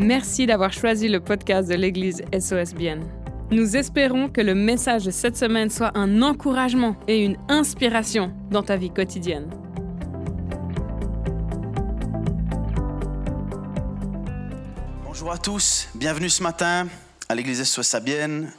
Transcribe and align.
Merci 0.00 0.46
d'avoir 0.46 0.72
choisi 0.72 1.08
le 1.08 1.18
podcast 1.18 1.68
de 1.68 1.74
l'Église 1.74 2.22
SOS 2.32 2.72
Bien. 2.72 3.00
Nous 3.50 3.76
espérons 3.76 4.28
que 4.28 4.40
le 4.40 4.54
message 4.54 5.02
de 5.02 5.10
cette 5.10 5.36
semaine 5.36 5.70
soit 5.70 5.90
un 5.98 6.22
encouragement 6.22 6.94
et 7.08 7.24
une 7.24 7.36
inspiration 7.48 8.32
dans 8.48 8.62
ta 8.62 8.76
vie 8.76 8.90
quotidienne. 8.90 9.50
Bonjour 15.04 15.32
à 15.32 15.38
tous, 15.38 15.88
bienvenue 15.96 16.30
ce 16.30 16.44
matin 16.44 16.86
à 17.28 17.34
l'église 17.34 17.64
SOS 17.64 17.88
Sabienne. 17.88 18.52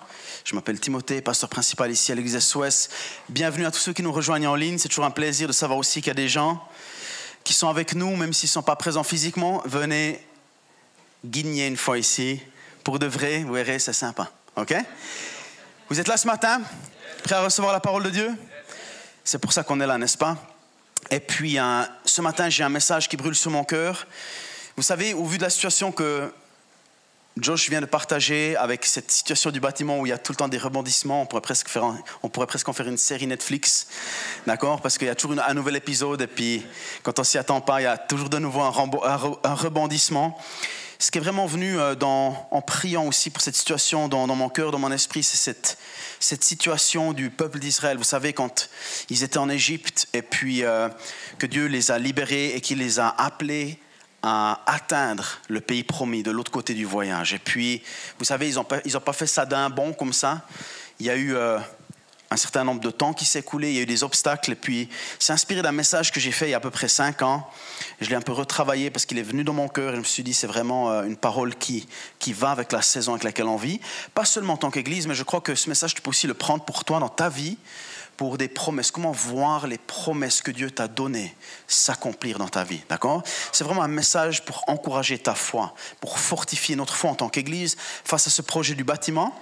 Je 0.43 0.55
m'appelle 0.55 0.81
Timothée, 0.81 1.21
pasteur 1.21 1.49
principal 1.49 1.89
ici 1.89 2.11
à 2.11 2.15
l'église 2.15 2.37
SOS. 2.37 2.89
Bienvenue 3.29 3.65
à 3.65 3.71
tous 3.71 3.79
ceux 3.79 3.93
qui 3.93 4.03
nous 4.03 4.11
rejoignent 4.11 4.47
en 4.47 4.55
ligne. 4.55 4.77
C'est 4.77 4.89
toujours 4.89 5.05
un 5.05 5.11
plaisir 5.11 5.47
de 5.47 5.53
savoir 5.53 5.79
aussi 5.79 6.01
qu'il 6.01 6.07
y 6.07 6.11
a 6.11 6.15
des 6.15 6.27
gens 6.27 6.61
qui 7.45 7.53
sont 7.53 7.69
avec 7.69 7.95
nous, 7.95 8.17
même 8.17 8.33
s'ils 8.33 8.47
ne 8.47 8.51
sont 8.51 8.61
pas 8.61 8.75
présents 8.75 9.03
physiquement. 9.03 9.63
Venez 9.65 10.19
guigner 11.25 11.67
une 11.67 11.77
fois 11.77 11.97
ici. 11.97 12.41
Pour 12.83 12.99
de 12.99 13.05
vrai, 13.05 13.43
vous 13.43 13.53
verrez, 13.53 13.79
c'est 13.79 13.93
sympa. 13.93 14.31
OK? 14.55 14.73
Vous 15.89 15.99
êtes 15.99 16.07
là 16.07 16.17
ce 16.17 16.27
matin? 16.27 16.61
Prêt 17.23 17.35
à 17.35 17.43
recevoir 17.43 17.73
la 17.73 17.79
parole 17.79 18.03
de 18.03 18.09
Dieu? 18.09 18.31
C'est 19.23 19.39
pour 19.39 19.53
ça 19.53 19.63
qu'on 19.63 19.79
est 19.79 19.87
là, 19.87 19.97
n'est-ce 19.97 20.17
pas? 20.17 20.37
Et 21.11 21.19
puis, 21.19 21.59
euh, 21.59 21.83
ce 22.05 22.21
matin, 22.21 22.49
j'ai 22.49 22.63
un 22.63 22.69
message 22.69 23.07
qui 23.07 23.17
brûle 23.17 23.35
sur 23.35 23.51
mon 23.51 23.63
cœur. 23.63 24.05
Vous 24.75 24.83
savez, 24.83 25.13
au 25.13 25.25
vu 25.25 25.37
de 25.37 25.43
la 25.43 25.49
situation 25.49 25.91
que 25.91 26.31
Josh 27.37 27.69
vient 27.69 27.81
de 27.81 27.85
partager 27.85 28.55
avec 28.57 28.85
cette 28.85 29.11
situation 29.11 29.51
du 29.51 29.59
bâtiment 29.59 29.99
où 29.99 30.05
il 30.05 30.09
y 30.09 30.13
a 30.13 30.17
tout 30.17 30.31
le 30.31 30.35
temps 30.35 30.47
des 30.47 30.57
rebondissements. 30.57 31.21
On 31.21 31.25
pourrait 31.25 31.41
presque, 31.41 31.69
faire 31.69 31.93
on 32.21 32.29
pourrait 32.29 32.47
presque 32.47 32.67
en 32.67 32.73
faire 32.73 32.87
une 32.87 32.97
série 32.97 33.27
Netflix, 33.27 33.87
d'accord? 34.45 34.81
Parce 34.81 34.97
qu'il 34.97 35.07
y 35.07 35.11
a 35.11 35.15
toujours 35.15 35.37
un 35.39 35.53
nouvel 35.53 35.75
épisode 35.75 36.21
et 36.21 36.27
puis 36.27 36.65
quand 37.03 37.17
on 37.19 37.23
s'y 37.23 37.37
attend 37.37 37.61
pas, 37.61 37.81
il 37.81 37.83
y 37.85 37.87
a 37.87 37.97
toujours 37.97 38.29
de 38.29 38.39
nouveau 38.39 38.61
un 38.61 39.53
rebondissement. 39.53 40.37
Ce 41.01 41.11
qui 41.11 41.17
est 41.17 41.21
vraiment 41.21 41.45
venu 41.45 41.79
euh, 41.79 41.95
dans, 41.95 42.49
en 42.51 42.61
priant 42.61 43.05
aussi 43.05 43.29
pour 43.29 43.41
cette 43.41 43.55
situation 43.55 44.09
dans, 44.09 44.27
mon 44.27 44.49
cœur, 44.49 44.71
dans 44.71 44.79
mon 44.79 44.91
esprit, 44.91 45.23
c'est 45.23 45.37
cette, 45.37 45.77
cette 46.19 46.43
situation 46.43 47.13
du 47.13 47.29
peuple 47.29 47.59
d'Israël. 47.59 47.97
Vous 47.97 48.03
savez, 48.03 48.33
quand 48.33 48.69
ils 49.09 49.23
étaient 49.23 49.37
en 49.37 49.49
Égypte 49.49 50.09
et 50.11 50.21
puis 50.21 50.65
euh, 50.65 50.89
que 51.37 51.45
Dieu 51.45 51.67
les 51.67 51.89
a 51.91 51.97
libérés 51.99 52.53
et 52.53 52.59
qu'il 52.59 52.79
les 52.79 52.99
a 52.99 53.07
appelés 53.17 53.79
à 54.23 54.61
atteindre 54.65 55.39
le 55.47 55.61
pays 55.61 55.83
promis 55.83 56.21
de 56.21 56.31
l'autre 56.31 56.51
côté 56.51 56.73
du 56.73 56.83
voyage. 56.83 57.33
Et 57.33 57.39
puis, 57.39 57.81
vous 58.17 58.25
savez, 58.25 58.49
ils 58.49 58.55
n'ont 58.55 58.65
pas, 58.65 58.81
pas 58.81 59.13
fait 59.13 59.27
ça 59.27 59.45
d'un 59.45 59.69
bond 59.69 59.93
comme 59.93 60.11
ça. 60.11 60.41
Il 60.99 61.05
y 61.05 61.09
a 61.09 61.15
eu 61.15 61.33
euh, 61.33 61.59
un 62.31 62.37
certain 62.37 62.63
nombre 62.63 62.81
de 62.81 62.91
temps 62.91 63.13
qui 63.13 63.25
s'est 63.25 63.39
écoulé, 63.39 63.69
il 63.69 63.75
y 63.75 63.79
a 63.79 63.81
eu 63.81 63.85
des 63.87 64.03
obstacles. 64.03 64.51
Et 64.51 64.55
puis, 64.55 64.87
c'est 65.17 65.33
inspiré 65.33 65.61
d'un 65.61 65.71
message 65.71 66.11
que 66.11 66.19
j'ai 66.19 66.31
fait 66.31 66.47
il 66.47 66.51
y 66.51 66.53
a 66.53 66.57
à 66.57 66.59
peu 66.59 66.69
près 66.69 66.87
cinq 66.87 67.23
ans. 67.23 67.49
Je 68.01 68.09
l'ai 68.09 68.15
un 68.15 68.21
peu 68.21 68.33
retravaillé 68.33 68.91
parce 68.91 69.05
qu'il 69.05 69.17
est 69.17 69.23
venu 69.23 69.43
dans 69.43 69.53
mon 69.53 69.67
cœur 69.67 69.93
et 69.93 69.95
je 69.95 69.99
me 69.99 70.05
suis 70.05 70.23
dit, 70.23 70.33
c'est 70.33 70.47
vraiment 70.47 70.91
euh, 70.91 71.03
une 71.03 71.17
parole 71.17 71.55
qui, 71.55 71.87
qui 72.19 72.33
va 72.33 72.51
avec 72.51 72.71
la 72.71 72.83
saison 72.83 73.13
avec 73.13 73.23
laquelle 73.23 73.47
on 73.47 73.57
vit. 73.57 73.79
Pas 74.13 74.25
seulement 74.25 74.53
en 74.53 74.57
tant 74.57 74.69
qu'Église, 74.69 75.07
mais 75.07 75.15
je 75.15 75.23
crois 75.23 75.41
que 75.41 75.55
ce 75.55 75.69
message, 75.69 75.95
tu 75.95 76.01
peux 76.01 76.11
aussi 76.11 76.27
le 76.27 76.35
prendre 76.35 76.63
pour 76.63 76.85
toi 76.85 76.99
dans 76.99 77.09
ta 77.09 77.29
vie 77.29 77.57
pour 78.15 78.37
des 78.37 78.49
promesses. 78.49 78.91
Comment 78.91 79.13
voir 79.13 79.65
les 79.65 79.77
promesses 79.77 80.41
que 80.41 80.51
Dieu 80.51 80.69
t'a 80.69 80.87
données 80.87 81.33
s'accomplir 81.67 82.37
dans 82.37 82.49
ta 82.49 82.65
vie. 82.65 82.81
D'accord? 82.89 83.23
C'est 83.53 83.63
vraiment 83.63 83.81
un 83.81 83.87
message 83.87 84.43
pour 84.43 84.65
encourager 84.67 85.17
ta 85.17 85.35
foi, 85.35 85.73
pour 86.01 86.19
fortifier 86.19 86.75
notre 86.75 86.95
foi 86.95 87.09
en 87.09 87.15
tant 87.15 87.29
qu'Église 87.29 87.77
face 88.03 88.27
à 88.27 88.29
ce 88.29 88.41
projet 88.41 88.75
du 88.75 88.83
bâtiment 88.83 89.33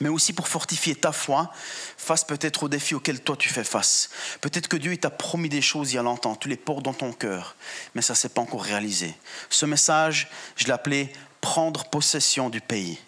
mais 0.00 0.08
aussi 0.08 0.32
pour 0.32 0.48
fortifier 0.48 0.94
ta 0.94 1.12
foi 1.12 1.52
face 1.96 2.24
peut-être 2.24 2.64
aux 2.64 2.68
défis 2.68 2.94
auxquels 2.94 3.20
toi 3.20 3.36
tu 3.36 3.48
fais 3.48 3.64
face. 3.64 4.10
Peut-être 4.40 4.68
que 4.68 4.76
Dieu 4.76 4.96
t'a 4.96 5.10
promis 5.10 5.48
des 5.48 5.62
choses 5.62 5.92
il 5.92 5.96
y 5.96 5.98
a 5.98 6.02
longtemps, 6.02 6.36
tu 6.36 6.48
les 6.48 6.56
portes 6.56 6.82
dans 6.82 6.94
ton 6.94 7.12
cœur, 7.12 7.56
mais 7.94 8.02
ça 8.02 8.14
ne 8.14 8.16
s'est 8.16 8.30
pas 8.30 8.40
encore 8.40 8.62
réalisé. 8.62 9.14
Ce 9.48 9.66
message, 9.66 10.28
je 10.56 10.64
l'ai 10.64 10.72
appelé 10.72 11.12
Prendre 11.40 11.86
possession 11.86 12.50
du 12.50 12.60
pays. 12.60 12.98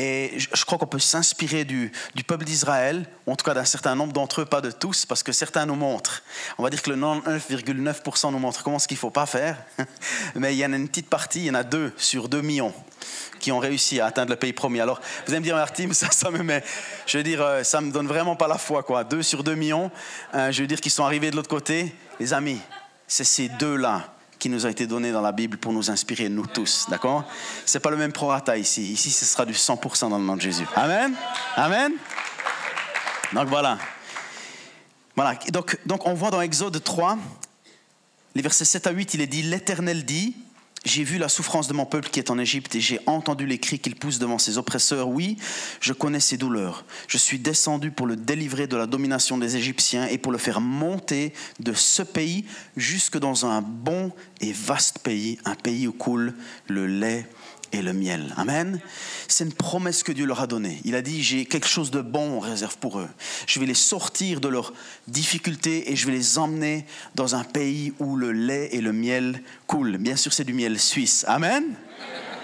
Et 0.00 0.34
je 0.38 0.64
crois 0.64 0.78
qu'on 0.78 0.86
peut 0.86 1.00
s'inspirer 1.00 1.64
du, 1.64 1.90
peuple 2.24 2.44
d'Israël, 2.44 3.04
en 3.26 3.34
tout 3.34 3.44
cas 3.44 3.52
d'un 3.52 3.64
certain 3.64 3.96
nombre 3.96 4.12
d'entre 4.12 4.42
eux, 4.42 4.44
pas 4.44 4.60
de 4.60 4.70
tous, 4.70 5.04
parce 5.04 5.24
que 5.24 5.32
certains 5.32 5.66
nous 5.66 5.74
montrent. 5.74 6.22
On 6.56 6.62
va 6.62 6.70
dire 6.70 6.82
que 6.82 6.90
le 6.90 6.96
99,9% 6.96 8.30
nous 8.30 8.38
montre 8.38 8.62
comment 8.62 8.78
ce 8.78 8.86
qu'il 8.86 8.94
ne 8.94 9.00
faut 9.00 9.10
pas 9.10 9.26
faire. 9.26 9.56
Mais 10.36 10.54
il 10.54 10.58
y 10.58 10.64
en 10.64 10.72
a 10.72 10.76
une 10.76 10.86
petite 10.86 11.08
partie, 11.08 11.40
il 11.40 11.46
y 11.46 11.50
en 11.50 11.54
a 11.54 11.64
deux 11.64 11.92
sur 11.96 12.28
deux 12.28 12.42
millions 12.42 12.72
qui 13.40 13.50
ont 13.50 13.58
réussi 13.58 13.98
à 13.98 14.06
atteindre 14.06 14.30
le 14.30 14.36
pays 14.36 14.52
promis. 14.52 14.78
Alors, 14.78 15.00
vous 15.26 15.32
allez 15.32 15.40
me 15.40 15.44
dire, 15.44 15.56
Martin, 15.56 15.88
ça, 15.92 16.12
ça 16.12 16.30
me 16.30 16.44
met, 16.44 16.62
je 17.04 17.18
veux 17.18 17.24
dire, 17.24 17.42
euh, 17.42 17.64
ça 17.64 17.80
me 17.80 17.90
donne 17.90 18.06
vraiment 18.06 18.36
pas 18.36 18.46
la 18.46 18.58
foi, 18.58 18.84
quoi. 18.84 19.02
Deux 19.02 19.24
sur 19.24 19.42
deux 19.42 19.56
millions, 19.56 19.90
euh, 20.32 20.52
je 20.52 20.60
veux 20.60 20.68
dire 20.68 20.80
qu'ils 20.80 20.92
sont 20.92 21.04
arrivés 21.04 21.32
de 21.32 21.36
l'autre 21.36 21.48
côté. 21.48 21.92
Les 22.20 22.32
amis, 22.32 22.60
c'est 23.08 23.24
ces 23.24 23.48
deux-là 23.48 24.14
qui 24.38 24.48
nous 24.48 24.66
a 24.66 24.70
été 24.70 24.86
donné 24.86 25.12
dans 25.12 25.20
la 25.20 25.32
Bible 25.32 25.58
pour 25.58 25.72
nous 25.72 25.90
inspirer, 25.90 26.28
nous 26.28 26.46
tous. 26.46 26.86
D'accord? 26.88 27.24
C'est 27.66 27.80
pas 27.80 27.90
le 27.90 27.96
même 27.96 28.12
prorata 28.12 28.56
ici. 28.56 28.92
Ici, 28.92 29.10
ce 29.10 29.24
sera 29.24 29.44
du 29.44 29.52
100% 29.52 30.10
dans 30.10 30.18
le 30.18 30.24
nom 30.24 30.36
de 30.36 30.40
Jésus. 30.40 30.66
Amen? 30.76 31.14
Amen? 31.56 31.92
Donc 33.32 33.48
voilà. 33.48 33.78
Voilà. 35.16 35.34
Donc, 35.50 35.78
donc 35.86 36.06
on 36.06 36.14
voit 36.14 36.30
dans 36.30 36.40
Exode 36.40 36.82
3, 36.82 37.18
les 38.34 38.42
versets 38.42 38.64
7 38.64 38.86
à 38.86 38.90
8, 38.90 39.14
il 39.14 39.20
est 39.20 39.26
dit 39.26 39.42
L'Éternel 39.42 40.04
dit 40.04 40.36
j'ai 40.84 41.04
vu 41.04 41.18
la 41.18 41.28
souffrance 41.28 41.68
de 41.68 41.72
mon 41.72 41.86
peuple 41.86 42.08
qui 42.08 42.18
est 42.18 42.30
en 42.30 42.38
Égypte 42.38 42.74
et 42.74 42.80
j'ai 42.80 43.00
entendu 43.06 43.46
les 43.46 43.58
cris 43.58 43.78
qu'il 43.78 43.96
pousse 43.96 44.18
devant 44.18 44.38
ses 44.38 44.58
oppresseurs. 44.58 45.08
Oui, 45.08 45.36
je 45.80 45.92
connais 45.92 46.20
ses 46.20 46.36
douleurs. 46.36 46.84
Je 47.08 47.18
suis 47.18 47.38
descendu 47.38 47.90
pour 47.90 48.06
le 48.06 48.16
délivrer 48.16 48.66
de 48.66 48.76
la 48.76 48.86
domination 48.86 49.38
des 49.38 49.56
Égyptiens 49.56 50.06
et 50.06 50.18
pour 50.18 50.32
le 50.32 50.38
faire 50.38 50.60
monter 50.60 51.32
de 51.60 51.72
ce 51.72 52.02
pays 52.02 52.44
jusque 52.76 53.18
dans 53.18 53.46
un 53.46 53.60
bon 53.60 54.12
et 54.40 54.52
vaste 54.52 55.00
pays, 55.00 55.38
un 55.44 55.54
pays 55.54 55.86
où 55.88 55.92
coule 55.92 56.34
le 56.68 56.86
lait 56.86 57.28
et 57.72 57.82
le 57.82 57.92
miel. 57.92 58.34
Amen. 58.36 58.80
C'est 59.28 59.44
une 59.44 59.52
promesse 59.52 60.02
que 60.02 60.12
Dieu 60.12 60.26
leur 60.26 60.40
a 60.40 60.46
donnée. 60.46 60.80
Il 60.84 60.94
a 60.94 61.02
dit, 61.02 61.22
j'ai 61.22 61.44
quelque 61.44 61.66
chose 61.66 61.90
de 61.90 62.00
bon 62.00 62.36
en 62.36 62.40
réserve 62.40 62.78
pour 62.78 62.98
eux. 62.98 63.08
Je 63.46 63.60
vais 63.60 63.66
les 63.66 63.74
sortir 63.74 64.40
de 64.40 64.48
leurs 64.48 64.72
difficultés 65.06 65.90
et 65.90 65.96
je 65.96 66.06
vais 66.06 66.12
les 66.12 66.38
emmener 66.38 66.86
dans 67.14 67.34
un 67.34 67.44
pays 67.44 67.92
où 67.98 68.16
le 68.16 68.32
lait 68.32 68.68
et 68.72 68.80
le 68.80 68.92
miel 68.92 69.42
coulent. 69.66 69.98
Bien 69.98 70.16
sûr, 70.16 70.32
c'est 70.32 70.44
du 70.44 70.54
miel 70.54 70.78
suisse. 70.78 71.24
Amen. 71.28 71.64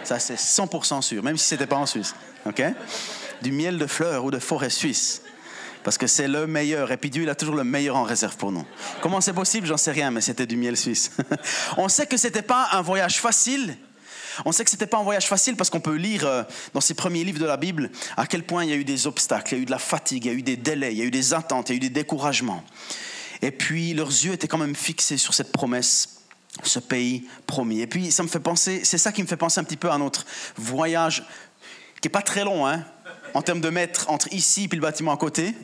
Ça, 0.05 0.19
c'est 0.19 0.35
100% 0.35 1.03
sûr, 1.03 1.23
même 1.23 1.39
si 1.39 1.49
ce 1.49 1.55
n'était 1.55 1.67
pas 1.67 1.77
en 1.77 1.87
Suisse. 1.87 2.15
OK? 2.47 2.63
Du 3.43 3.53
miel 3.53 3.79
de 3.79 3.87
fleurs 3.87 4.25
ou 4.25 4.31
de 4.31 4.39
forêt 4.39 4.71
suisse. 4.71 5.23
Parce 5.83 5.99
que 5.99 6.07
c'est 6.07 6.29
le 6.29 6.47
meilleur. 6.47 6.91
Et 6.93 6.97
puis 6.97 7.11
Dieu, 7.11 7.23
il 7.23 7.29
a 7.29 7.35
toujours 7.35 7.55
le 7.55 7.65
meilleur 7.65 7.97
en 7.97 8.05
réserve 8.05 8.37
pour 8.37 8.53
nous. 8.53 8.65
Comment 9.03 9.21
c'est 9.21 9.33
possible? 9.33 9.67
J'en 9.67 9.77
sais 9.77 9.93
rien, 9.93 10.11
mais 10.11 10.21
c'était 10.21 10.47
du 10.47 10.57
miel 10.57 10.77
suisse. 10.77 11.11
On 11.77 11.89
sait 11.89 12.07
que 12.07 12.17
ce 12.17 12.27
n'était 12.27 12.43
pas 12.43 12.69
un 12.73 12.83
voyage 12.83 13.21
facile 13.21 13.77
on 14.45 14.53
sait 14.53 14.65
que 14.65 14.71
ce 14.71 14.77
n'était 14.77 14.87
pas 14.87 14.99
un 14.99 15.03
voyage 15.03 15.27
facile 15.27 15.57
parce 15.57 15.71
qu'on 15.71 15.81
peut 15.81 15.95
lire 15.95 16.27
euh, 16.27 16.43
dans 16.73 16.81
ces 16.81 16.95
premiers 16.95 17.25
livres 17.25 17.41
de 17.41 17.47
la 17.47 17.57
Bible 17.57 17.91
à 18.17 18.27
quel 18.27 18.45
point 18.45 18.65
il 18.65 18.71
y 18.71 18.73
a 18.73 18.77
eu 18.77 18.85
des 18.85 19.07
obstacles, 19.07 19.55
il 19.55 19.57
y 19.57 19.61
a 19.61 19.63
eu 19.63 19.67
de 19.67 19.71
la 19.71 19.79
fatigue, 19.79 20.25
il 20.25 20.29
y 20.29 20.35
a 20.35 20.39
eu 20.39 20.43
des 20.43 20.57
délais, 20.57 20.93
il 20.93 20.99
y 20.99 21.03
a 21.03 21.05
eu 21.05 21.11
des 21.11 21.35
attentes, 21.35 21.71
il 21.71 21.73
y 21.73 21.75
a 21.75 21.77
eu 21.77 21.81
des 21.81 21.91
découragements. 21.91 22.65
Et 23.43 23.51
puis 23.51 23.95
leurs 23.95 24.09
yeux 24.09 24.33
étaient 24.33 24.49
quand 24.49 24.59
même 24.59 24.77
fixés 24.77 25.19
sur 25.19 25.35
cette 25.35 25.53
promesse, 25.53 26.21
ce 26.63 26.79
pays 26.79 27.27
promis. 27.47 27.81
Et 27.81 27.87
puis 27.87 28.11
ça 28.11 28.23
me 28.23 28.29
fait 28.29 28.41
penser, 28.41 28.83
c'est 28.85 28.99
ça 28.99 29.13
qui 29.13 29.23
me 29.23 29.27
fait 29.27 29.37
penser 29.37 29.61
un 29.61 29.65
petit 29.65 29.77
peu 29.77 29.91
à 29.91 29.99
notre 29.99 30.25
voyage 30.57 31.25
qui 32.01 32.09
n'est 32.09 32.13
pas 32.13 32.23
très 32.23 32.45
long, 32.45 32.67
hein, 32.67 32.85
en 33.35 33.43
termes 33.43 33.61
de 33.61 33.71
mètres 33.71 34.11
entre 34.11 34.33
ici 34.33 34.69
et 34.71 34.75
le 34.75 34.81
bâtiment 34.81 35.13
à 35.13 35.17
côté. 35.17 35.55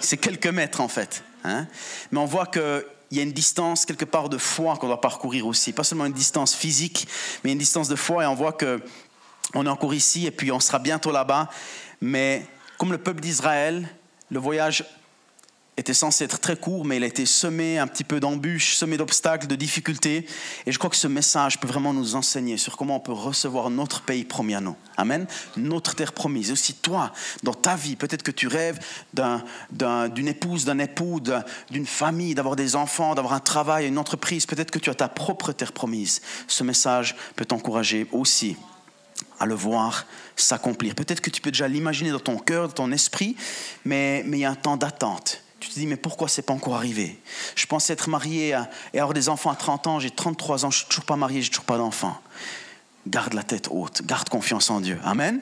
C'est 0.00 0.16
quelques 0.16 0.46
mètres 0.46 0.80
en 0.80 0.88
fait. 0.88 1.22
Hein. 1.44 1.66
Mais 2.10 2.18
on 2.18 2.26
voit 2.26 2.46
que 2.46 2.86
il 3.10 3.16
y 3.16 3.20
a 3.20 3.22
une 3.22 3.32
distance 3.32 3.86
quelque 3.86 4.04
part 4.04 4.28
de 4.28 4.38
foi 4.38 4.76
qu'on 4.76 4.86
doit 4.86 5.00
parcourir 5.00 5.46
aussi. 5.46 5.72
Pas 5.72 5.84
seulement 5.84 6.06
une 6.06 6.12
distance 6.12 6.54
physique, 6.54 7.08
mais 7.42 7.52
une 7.52 7.58
distance 7.58 7.88
de 7.88 7.96
foi. 7.96 8.24
Et 8.24 8.26
on 8.26 8.34
voit 8.34 8.52
que 8.52 8.80
on 9.54 9.64
est 9.64 9.70
encore 9.70 9.94
ici 9.94 10.26
et 10.26 10.30
puis 10.30 10.52
on 10.52 10.60
sera 10.60 10.78
bientôt 10.78 11.10
là-bas. 11.10 11.48
Mais 12.00 12.46
comme 12.76 12.92
le 12.92 12.98
peuple 12.98 13.20
d'Israël, 13.20 13.88
le 14.30 14.38
voyage 14.38 14.84
était 15.78 15.94
censé 15.94 16.24
être 16.24 16.40
très 16.40 16.56
court, 16.56 16.84
mais 16.84 16.96
il 16.96 17.04
a 17.04 17.06
été 17.06 17.24
semé 17.24 17.78
un 17.78 17.86
petit 17.86 18.02
peu 18.02 18.18
d'embûches, 18.18 18.74
semé 18.74 18.96
d'obstacles, 18.96 19.46
de 19.46 19.54
difficultés. 19.54 20.26
Et 20.66 20.72
je 20.72 20.78
crois 20.78 20.90
que 20.90 20.96
ce 20.96 21.06
message 21.06 21.60
peut 21.60 21.68
vraiment 21.68 21.94
nous 21.94 22.16
enseigner 22.16 22.56
sur 22.56 22.76
comment 22.76 22.96
on 22.96 23.00
peut 23.00 23.12
recevoir 23.12 23.70
notre 23.70 24.02
pays 24.02 24.24
promis 24.24 24.54
à 24.54 24.60
nous. 24.60 24.74
Amen. 24.96 25.26
Notre 25.56 25.94
terre 25.94 26.12
promise. 26.12 26.50
Et 26.50 26.52
aussi 26.52 26.74
toi, 26.74 27.12
dans 27.44 27.54
ta 27.54 27.76
vie, 27.76 27.94
peut-être 27.94 28.24
que 28.24 28.32
tu 28.32 28.48
rêves 28.48 28.80
d'une 29.12 30.28
épouse, 30.28 30.64
d'un 30.64 30.80
époux, 30.80 31.20
d'une 31.70 31.86
famille, 31.86 32.34
d'avoir 32.34 32.56
des 32.56 32.74
enfants, 32.74 33.14
d'avoir 33.14 33.34
un 33.34 33.40
travail, 33.40 33.86
une 33.86 33.98
entreprise. 33.98 34.46
Peut-être 34.46 34.72
que 34.72 34.80
tu 34.80 34.90
as 34.90 34.94
ta 34.94 35.08
propre 35.08 35.52
terre 35.52 35.72
promise. 35.72 36.20
Ce 36.48 36.64
message 36.64 37.14
peut 37.36 37.44
t'encourager 37.44 38.08
aussi 38.10 38.56
à 39.38 39.46
le 39.46 39.54
voir 39.54 40.06
s'accomplir. 40.34 40.96
Peut-être 40.96 41.20
que 41.20 41.30
tu 41.30 41.40
peux 41.40 41.52
déjà 41.52 41.68
l'imaginer 41.68 42.10
dans 42.10 42.18
ton 42.18 42.38
cœur, 42.38 42.66
dans 42.68 42.74
ton 42.74 42.92
esprit, 42.92 43.36
mais, 43.84 44.24
mais 44.26 44.38
il 44.38 44.40
y 44.40 44.44
a 44.44 44.50
un 44.50 44.56
temps 44.56 44.76
d'attente. 44.76 45.42
Tu 45.60 45.68
te 45.68 45.74
dis, 45.74 45.86
mais 45.86 45.96
pourquoi 45.96 46.28
c'est 46.28 46.42
pas 46.42 46.52
encore 46.52 46.76
arrivé? 46.76 47.20
Je 47.56 47.66
pensais 47.66 47.92
être 47.92 48.08
marié 48.08 48.56
et 48.92 48.98
avoir 48.98 49.14
des 49.14 49.28
enfants 49.28 49.50
à 49.50 49.56
30 49.56 49.86
ans, 49.86 50.00
j'ai 50.00 50.10
33 50.10 50.64
ans, 50.64 50.70
je 50.70 50.78
suis 50.78 50.86
toujours 50.86 51.04
pas 51.04 51.16
marié, 51.16 51.42
j'ai 51.42 51.50
toujours 51.50 51.64
pas 51.64 51.78
d'enfants. 51.78 52.20
Garde 53.06 53.34
la 53.34 53.42
tête 53.42 53.68
haute, 53.70 54.02
garde 54.06 54.28
confiance 54.28 54.70
en 54.70 54.80
Dieu. 54.80 54.98
Amen 55.04 55.40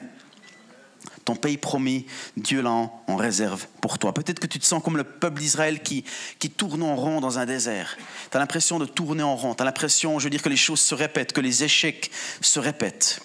ton 1.27 1.35
pays 1.35 1.57
promis, 1.57 2.05
Dieu 2.37 2.61
l'a 2.61 2.69
en 2.71 3.15
réserve 3.17 3.67
pour 3.81 3.99
toi. 3.99 4.13
Peut-être 4.13 4.39
que 4.39 4.47
tu 4.47 4.59
te 4.59 4.65
sens 4.65 4.81
comme 4.81 4.95
le 4.95 5.03
peuple 5.03 5.41
d'Israël 5.41 5.83
qui, 5.83 6.05
qui 6.39 6.49
tourne 6.49 6.81
en 6.81 6.95
rond 6.95 7.19
dans 7.19 7.37
un 7.37 7.45
désert. 7.45 7.97
Tu 8.31 8.37
as 8.37 8.39
l'impression 8.39 8.79
de 8.79 8.85
tourner 8.85 9.23
en 9.23 9.35
rond. 9.35 9.53
Tu 9.53 9.61
as 9.61 9.65
l'impression, 9.65 10.19
je 10.19 10.23
veux 10.23 10.29
dire, 10.29 10.41
que 10.41 10.47
les 10.47 10.55
choses 10.55 10.79
se 10.79 10.95
répètent, 10.95 11.33
que 11.33 11.41
les 11.41 11.65
échecs 11.65 12.11
se 12.39 12.61
répètent. 12.61 13.19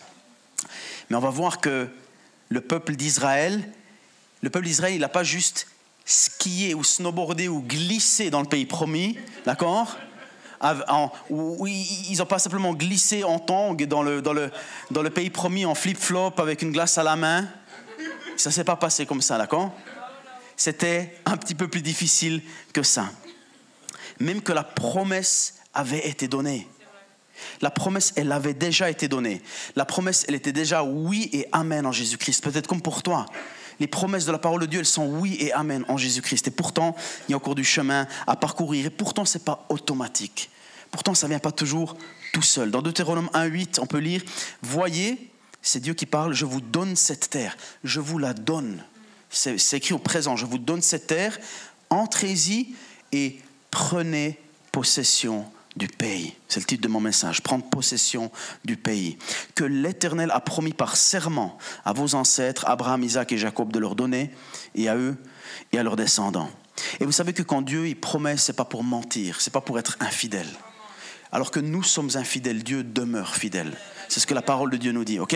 Mais 1.10 1.16
on 1.16 1.20
va 1.20 1.30
voir 1.30 1.60
que 1.60 1.88
le 2.48 2.60
peuple 2.60 2.96
d'Israël, 2.96 3.62
le 4.40 4.50
peuple 4.50 4.66
d'Israël, 4.66 4.94
il 4.94 5.00
n'a 5.00 5.08
pas 5.08 5.22
juste 5.22 5.68
skié 6.04 6.74
ou 6.74 6.84
snowboardé 6.84 7.48
ou 7.48 7.62
glissé 7.62 8.30
dans 8.30 8.40
le 8.40 8.48
pays 8.48 8.66
promis, 8.66 9.18
d'accord? 9.44 9.96
Ils 10.62 12.18
n'ont 12.18 12.26
pas 12.26 12.38
simplement 12.38 12.72
glissé 12.72 13.24
en 13.24 13.38
le, 13.38 14.20
dans 14.20 14.32
le, 14.32 14.50
dans 14.90 15.02
le 15.02 15.10
pays 15.10 15.30
promis 15.30 15.64
en 15.64 15.74
flip-flop 15.74 16.34
avec 16.38 16.62
une 16.62 16.72
glace 16.72 16.98
à 16.98 17.02
la 17.02 17.16
main. 17.16 17.48
Ça 18.36 18.50
ne 18.50 18.54
s'est 18.54 18.64
pas 18.64 18.76
passé 18.76 19.04
comme 19.06 19.22
ça, 19.22 19.38
d'accord? 19.38 19.72
C'était 20.56 21.16
un 21.24 21.36
petit 21.36 21.54
peu 21.54 21.66
plus 21.68 21.82
difficile 21.82 22.42
que 22.72 22.82
ça. 22.82 23.10
Même 24.20 24.40
que 24.40 24.52
la 24.52 24.62
promesse 24.62 25.54
avait 25.74 26.06
été 26.06 26.28
donnée. 26.28 26.68
La 27.60 27.70
promesse, 27.70 28.12
elle 28.14 28.30
avait 28.30 28.54
déjà 28.54 28.88
été 28.88 29.08
donnée. 29.08 29.42
La 29.74 29.84
promesse, 29.84 30.24
elle 30.28 30.36
était 30.36 30.52
déjà 30.52 30.84
oui 30.84 31.28
et 31.32 31.48
amen 31.50 31.86
en 31.86 31.92
Jésus-Christ. 31.92 32.44
Peut-être 32.44 32.68
comme 32.68 32.82
pour 32.82 33.02
toi. 33.02 33.26
Les 33.80 33.86
promesses 33.86 34.26
de 34.26 34.32
la 34.32 34.38
parole 34.38 34.60
de 34.60 34.66
Dieu, 34.66 34.80
elles 34.80 34.86
sont 34.86 35.06
oui 35.06 35.36
et 35.40 35.52
amen 35.52 35.84
en 35.88 35.96
Jésus-Christ. 35.96 36.48
Et 36.48 36.50
pourtant, 36.50 36.94
il 37.28 37.32
y 37.32 37.34
a 37.34 37.36
encore 37.36 37.54
du 37.54 37.64
chemin 37.64 38.06
à 38.26 38.36
parcourir. 38.36 38.86
Et 38.86 38.90
pourtant, 38.90 39.24
ce 39.24 39.38
n'est 39.38 39.44
pas 39.44 39.66
automatique. 39.68 40.50
Pourtant, 40.90 41.14
ça 41.14 41.26
ne 41.26 41.30
vient 41.30 41.38
pas 41.38 41.52
toujours 41.52 41.96
tout 42.32 42.42
seul. 42.42 42.70
Dans 42.70 42.82
Deutéronome 42.82 43.30
1.8, 43.34 43.80
on 43.80 43.86
peut 43.86 43.98
lire, 43.98 44.22
Voyez, 44.62 45.30
c'est 45.62 45.80
Dieu 45.80 45.94
qui 45.94 46.06
parle, 46.06 46.34
je 46.34 46.44
vous 46.44 46.60
donne 46.60 46.96
cette 46.96 47.30
terre. 47.30 47.56
Je 47.84 48.00
vous 48.00 48.18
la 48.18 48.34
donne. 48.34 48.84
C'est 49.30 49.76
écrit 49.76 49.94
au 49.94 49.98
présent, 49.98 50.36
je 50.36 50.44
vous 50.44 50.58
donne 50.58 50.82
cette 50.82 51.06
terre. 51.06 51.38
Entrez-y 51.88 52.74
et 53.12 53.38
prenez 53.70 54.38
possession 54.72 55.46
du 55.76 55.88
pays. 55.88 56.34
C'est 56.48 56.60
le 56.60 56.66
titre 56.66 56.82
de 56.82 56.88
mon 56.88 57.00
message, 57.00 57.42
prendre 57.42 57.64
possession 57.64 58.30
du 58.64 58.76
pays. 58.76 59.18
Que 59.54 59.64
l'Éternel 59.64 60.30
a 60.32 60.40
promis 60.40 60.72
par 60.72 60.96
serment 60.96 61.58
à 61.84 61.92
vos 61.92 62.14
ancêtres, 62.14 62.64
Abraham, 62.66 63.02
Isaac 63.02 63.32
et 63.32 63.38
Jacob, 63.38 63.72
de 63.72 63.78
leur 63.78 63.94
donner, 63.94 64.30
et 64.74 64.88
à 64.88 64.96
eux 64.96 65.16
et 65.72 65.78
à 65.78 65.82
leurs 65.82 65.96
descendants. 65.96 66.50
Et 67.00 67.04
vous 67.04 67.12
savez 67.12 67.32
que 67.32 67.42
quand 67.42 67.62
Dieu 67.62 67.88
il 67.88 67.98
promet, 67.98 68.36
c'est 68.36 68.52
pas 68.52 68.64
pour 68.64 68.84
mentir, 68.84 69.40
c'est 69.40 69.52
pas 69.52 69.60
pour 69.60 69.78
être 69.78 69.96
infidèle. 70.00 70.48
Alors 71.34 71.50
que 71.50 71.60
nous 71.60 71.82
sommes 71.82 72.10
infidèles, 72.14 72.62
Dieu 72.62 72.84
demeure 72.84 73.34
fidèle. 73.34 73.72
C'est 74.08 74.20
ce 74.20 74.26
que 74.26 74.34
la 74.34 74.42
parole 74.42 74.68
de 74.70 74.76
Dieu 74.76 74.92
nous 74.92 75.04
dit, 75.04 75.18
ok? 75.18 75.34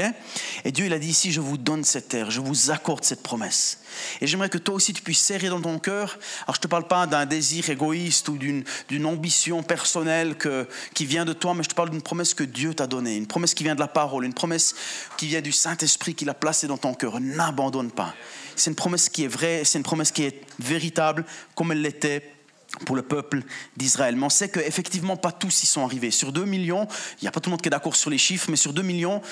Et 0.66 0.70
Dieu, 0.70 0.84
il 0.84 0.93
a 0.93 0.98
dit 0.98 1.08
ici, 1.08 1.32
je 1.32 1.40
vous 1.40 1.56
donne 1.56 1.82
cette 1.82 2.08
terre, 2.08 2.31
je 2.31 2.43
vous 2.43 2.70
accorde 2.70 3.02
cette 3.02 3.22
promesse. 3.22 3.78
Et 4.20 4.26
j'aimerais 4.26 4.50
que 4.50 4.58
toi 4.58 4.75
aussi, 4.75 4.93
tu 4.93 5.00
puisses 5.00 5.20
serrer 5.22 5.48
dans 5.48 5.62
ton 5.62 5.78
cœur. 5.78 6.19
Alors, 6.44 6.56
je 6.56 6.58
ne 6.58 6.62
te 6.62 6.66
parle 6.66 6.87
pas 6.87 7.06
d'un 7.06 7.25
désir 7.25 7.70
égoïste 7.70 8.28
ou 8.28 8.37
d'une 8.37 9.06
ambition 9.06 9.62
personnelle 9.62 10.37
qui 10.93 11.06
vient 11.06 11.25
de 11.25 11.32
toi, 11.32 11.54
mais 11.54 11.62
je 11.62 11.70
te 11.70 11.75
parle 11.75 11.88
d'une 11.88 12.02
promesse 12.02 12.34
que 12.34 12.44
Dieu 12.44 12.75
t'a 12.75 12.87
donnée, 12.87 13.16
une 13.16 13.26
promesse 13.26 13.54
qui 13.54 13.64
vient 13.64 13.75
de 13.75 13.81
la 13.81 13.88
parole, 13.88 14.26
une 14.26 14.34
promesse 14.34 14.75
qui 15.16 15.28
vient 15.28 15.40
du 15.40 15.52
Saint-Esprit 15.52 16.14
qu'il 16.14 16.28
a 16.28 16.34
placée 16.34 16.66
dans 16.66 16.76
ton 16.76 16.92
cœur. 16.92 17.19
N'abandonne 17.19 17.90
pas. 17.90 18.14
C'est 18.54 18.69
une 18.69 18.76
promesse 18.76 19.08
qui 19.08 19.25
est 19.25 19.28
vraie, 19.28 19.62
c'est 19.64 19.78
une 19.78 19.84
promesse 19.84 20.12
qui 20.12 20.25
est 20.25 20.42
véritable, 20.58 21.25
comme 21.54 21.72
elle 21.72 21.81
l'était 21.81 22.35
pour 22.84 22.96
le 22.96 23.02
peuple 23.02 23.42
d'Israël. 23.76 24.16
Mais 24.16 24.24
on 24.24 24.30
sait 24.30 24.48
qu'effectivement, 24.48 25.16
pas 25.16 25.32
tous 25.32 25.62
y 25.62 25.66
sont 25.66 25.84
arrivés. 25.84 26.10
Sur 26.10 26.32
2 26.32 26.44
millions, 26.44 26.86
il 27.20 27.24
n'y 27.24 27.28
a 27.28 27.30
pas 27.30 27.40
tout 27.40 27.48
le 27.48 27.52
monde 27.52 27.62
qui 27.62 27.68
est 27.68 27.70
d'accord 27.70 27.96
sur 27.96 28.10
les 28.10 28.18
chiffres, 28.18 28.48
mais 28.50 28.56
sur 28.56 28.72
2 28.72 28.82
millions, 28.82 29.22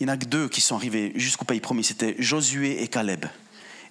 il 0.00 0.06
n'y 0.06 0.10
en 0.10 0.14
a 0.14 0.18
que 0.18 0.24
deux 0.24 0.48
qui 0.48 0.60
sont 0.60 0.74
arrivés 0.74 1.12
jusqu'au 1.14 1.44
pays 1.44 1.60
promis. 1.60 1.84
C'était 1.84 2.16
Josué 2.18 2.82
et 2.82 2.88
Caleb. 2.88 3.26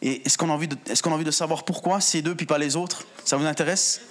Et 0.01 0.25
est-ce 0.25 0.38
qu'on 0.38 0.49
a, 0.49 0.53
envie 0.53 0.67
de, 0.67 0.75
est-ce 0.89 1.03
qu'on 1.03 1.11
a 1.11 1.15
envie 1.15 1.23
de 1.23 1.31
savoir 1.31 1.63
pourquoi 1.63 2.01
ces 2.01 2.21
deux 2.21 2.35
puis 2.35 2.45
pas 2.45 2.57
les 2.57 2.75
autres? 2.75 3.05
Ça 3.23 3.38
vous 3.38 3.45
intéresse? 3.45 4.01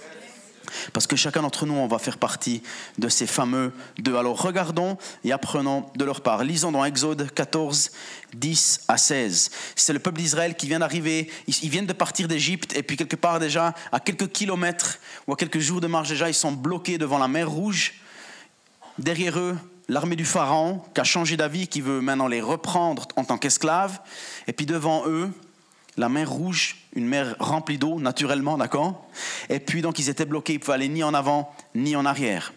Parce 0.92 1.06
que 1.06 1.16
chacun 1.16 1.42
d'entre 1.42 1.66
nous, 1.66 1.74
on 1.74 1.86
va 1.86 1.98
faire 1.98 2.18
partie 2.18 2.62
de 2.98 3.08
ces 3.08 3.26
fameux 3.26 3.72
deux. 3.98 4.16
Alors 4.16 4.40
regardons 4.40 4.96
et 5.24 5.32
apprenons 5.32 5.86
de 5.96 6.04
leur 6.04 6.20
part. 6.20 6.44
Lisons 6.44 6.72
dans 6.72 6.84
Exode 6.84 7.30
14, 7.32 7.90
10 8.34 8.80
à 8.88 8.96
16. 8.96 9.50
C'est 9.76 9.92
le 9.92 9.98
peuple 9.98 10.20
d'Israël 10.20 10.54
qui 10.54 10.66
vient 10.66 10.78
d'arriver, 10.78 11.30
ils 11.46 11.70
viennent 11.70 11.86
de 11.86 11.92
partir 11.92 12.28
d'Égypte 12.28 12.76
et 12.76 12.82
puis 12.82 12.96
quelque 12.96 13.16
part 13.16 13.38
déjà, 13.38 13.74
à 13.92 14.00
quelques 14.00 14.30
kilomètres 14.30 14.98
ou 15.26 15.32
à 15.32 15.36
quelques 15.36 15.58
jours 15.58 15.80
de 15.80 15.86
marche 15.86 16.08
déjà, 16.08 16.28
ils 16.28 16.34
sont 16.34 16.52
bloqués 16.52 16.98
devant 16.98 17.18
la 17.18 17.28
mer 17.28 17.50
Rouge. 17.50 17.94
Derrière 18.98 19.38
eux, 19.38 19.56
l'armée 19.88 20.16
du 20.16 20.24
Pharaon 20.24 20.82
qui 20.94 21.00
a 21.00 21.04
changé 21.04 21.36
d'avis, 21.36 21.68
qui 21.68 21.80
veut 21.80 22.00
maintenant 22.00 22.28
les 22.28 22.40
reprendre 22.40 23.08
en 23.16 23.24
tant 23.24 23.38
qu'esclaves. 23.38 24.00
Et 24.46 24.52
puis 24.52 24.66
devant 24.66 25.04
eux, 25.06 25.30
la 26.00 26.08
mer 26.08 26.30
Rouge, 26.30 26.76
une 26.94 27.06
mer 27.06 27.36
remplie 27.38 27.78
d'eau, 27.78 28.00
naturellement, 28.00 28.56
d'accord? 28.56 29.06
Et 29.48 29.60
puis 29.60 29.82
donc 29.82 29.98
ils 29.98 30.08
étaient 30.08 30.24
bloqués, 30.24 30.54
ils 30.54 30.56
ne 30.56 30.60
pouvaient 30.60 30.74
aller 30.74 30.88
ni 30.88 31.04
en 31.04 31.14
avant 31.14 31.54
ni 31.74 31.94
en 31.94 32.06
arrière. 32.06 32.52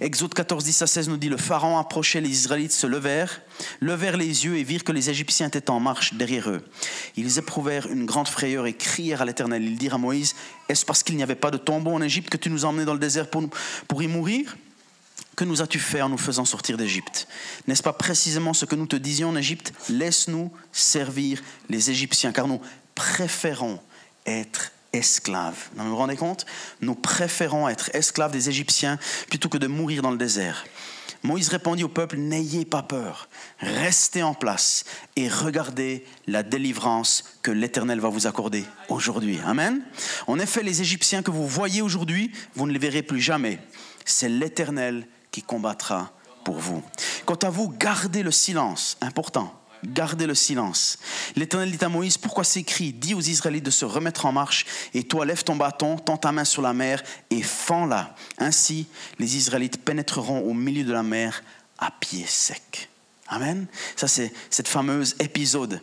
Exode 0.00 0.34
14, 0.34 0.64
10 0.64 0.82
à 0.82 0.86
16 0.86 1.08
nous 1.08 1.16
dit, 1.16 1.28
le 1.28 1.36
Pharaon 1.36 1.78
approchait, 1.78 2.20
les 2.20 2.30
Israélites 2.30 2.72
se 2.72 2.86
levèrent, 2.86 3.40
levèrent 3.80 4.16
les 4.16 4.44
yeux 4.44 4.56
et 4.56 4.64
virent 4.64 4.82
que 4.82 4.92
les 4.92 5.10
Égyptiens 5.10 5.46
étaient 5.46 5.70
en 5.70 5.78
marche 5.78 6.14
derrière 6.14 6.50
eux. 6.50 6.64
Ils 7.16 7.38
éprouvèrent 7.38 7.86
une 7.86 8.04
grande 8.04 8.28
frayeur 8.28 8.66
et 8.66 8.74
crièrent 8.74 9.22
à 9.22 9.24
l'Éternel. 9.24 9.62
Ils 9.62 9.78
dirent 9.78 9.94
à 9.94 9.98
Moïse, 9.98 10.34
est-ce 10.68 10.84
parce 10.84 11.02
qu'il 11.04 11.16
n'y 11.16 11.22
avait 11.22 11.36
pas 11.36 11.52
de 11.52 11.58
tombeau 11.58 11.92
en 11.92 12.02
Égypte 12.02 12.30
que 12.30 12.36
tu 12.36 12.50
nous 12.50 12.64
as 12.64 12.68
emmenés 12.68 12.84
dans 12.84 12.94
le 12.94 12.98
désert 12.98 13.30
pour, 13.30 13.44
pour 13.86 14.02
y 14.02 14.08
mourir? 14.08 14.56
Que 15.36 15.44
nous 15.44 15.62
as-tu 15.62 15.78
fait 15.78 16.02
en 16.02 16.08
nous 16.08 16.18
faisant 16.18 16.44
sortir 16.44 16.76
d'Égypte? 16.76 17.28
N'est-ce 17.68 17.84
pas 17.84 17.92
précisément 17.92 18.54
ce 18.54 18.64
que 18.64 18.74
nous 18.74 18.86
te 18.86 18.96
disions 18.96 19.28
en 19.28 19.36
Égypte? 19.36 19.72
Laisse-nous 19.88 20.50
servir 20.72 21.40
les 21.68 21.92
Égyptiens, 21.92 22.32
car 22.32 22.48
nous 22.48 22.60
préférons 22.98 23.78
être 24.26 24.72
esclaves. 24.92 25.68
Vous 25.76 25.88
vous 25.88 25.96
rendez 25.96 26.16
compte? 26.16 26.46
Nous 26.80 26.96
préférons 26.96 27.68
être 27.68 27.94
esclaves 27.94 28.32
des 28.32 28.48
Égyptiens 28.48 28.98
plutôt 29.30 29.48
que 29.48 29.56
de 29.56 29.68
mourir 29.68 30.02
dans 30.02 30.10
le 30.10 30.18
désert. 30.18 30.64
Moïse 31.22 31.48
répondit 31.48 31.84
au 31.84 31.88
peuple, 31.88 32.16
N'ayez 32.16 32.64
pas 32.64 32.82
peur, 32.82 33.28
restez 33.60 34.24
en 34.24 34.34
place 34.34 34.84
et 35.14 35.28
regardez 35.28 36.04
la 36.26 36.42
délivrance 36.42 37.22
que 37.42 37.52
l'Éternel 37.52 38.00
va 38.00 38.08
vous 38.08 38.26
accorder 38.26 38.64
aujourd'hui. 38.88 39.38
Amen. 39.46 39.80
En 40.26 40.40
effet, 40.40 40.64
les 40.64 40.80
Égyptiens 40.80 41.22
que 41.22 41.30
vous 41.30 41.46
voyez 41.46 41.82
aujourd'hui, 41.82 42.32
vous 42.56 42.66
ne 42.66 42.72
les 42.72 42.80
verrez 42.80 43.02
plus 43.02 43.20
jamais. 43.20 43.60
C'est 44.04 44.28
l'Éternel 44.28 45.06
qui 45.30 45.42
combattra 45.42 46.12
pour 46.44 46.58
vous. 46.58 46.82
Quant 47.26 47.38
à 47.42 47.50
vous, 47.50 47.68
gardez 47.68 48.24
le 48.24 48.32
silence, 48.32 48.96
important 49.00 49.54
gardez 49.84 50.26
le 50.26 50.34
silence. 50.34 50.98
L'Éternel 51.36 51.70
dit 51.70 51.84
à 51.84 51.88
Moïse, 51.88 52.18
pourquoi 52.18 52.44
s'écrit 52.44 52.92
Dis 52.92 53.14
aux 53.14 53.20
Israélites 53.20 53.64
de 53.64 53.70
se 53.70 53.84
remettre 53.84 54.26
en 54.26 54.32
marche, 54.32 54.66
et 54.94 55.04
toi 55.04 55.24
lève 55.24 55.44
ton 55.44 55.56
bâton, 55.56 55.96
tends 55.96 56.16
ta 56.16 56.32
main 56.32 56.44
sur 56.44 56.62
la 56.62 56.72
mer, 56.72 57.02
et 57.30 57.42
fends-la. 57.42 58.14
Ainsi, 58.38 58.86
les 59.18 59.36
Israélites 59.36 59.84
pénétreront 59.84 60.40
au 60.40 60.54
milieu 60.54 60.84
de 60.84 60.92
la 60.92 61.02
mer 61.02 61.42
à 61.78 61.90
pied 61.90 62.24
sec. 62.26 62.88
Amen. 63.28 63.66
Ça, 63.96 64.08
c'est 64.08 64.32
cette 64.50 64.68
fameuse 64.68 65.14
épisode 65.20 65.82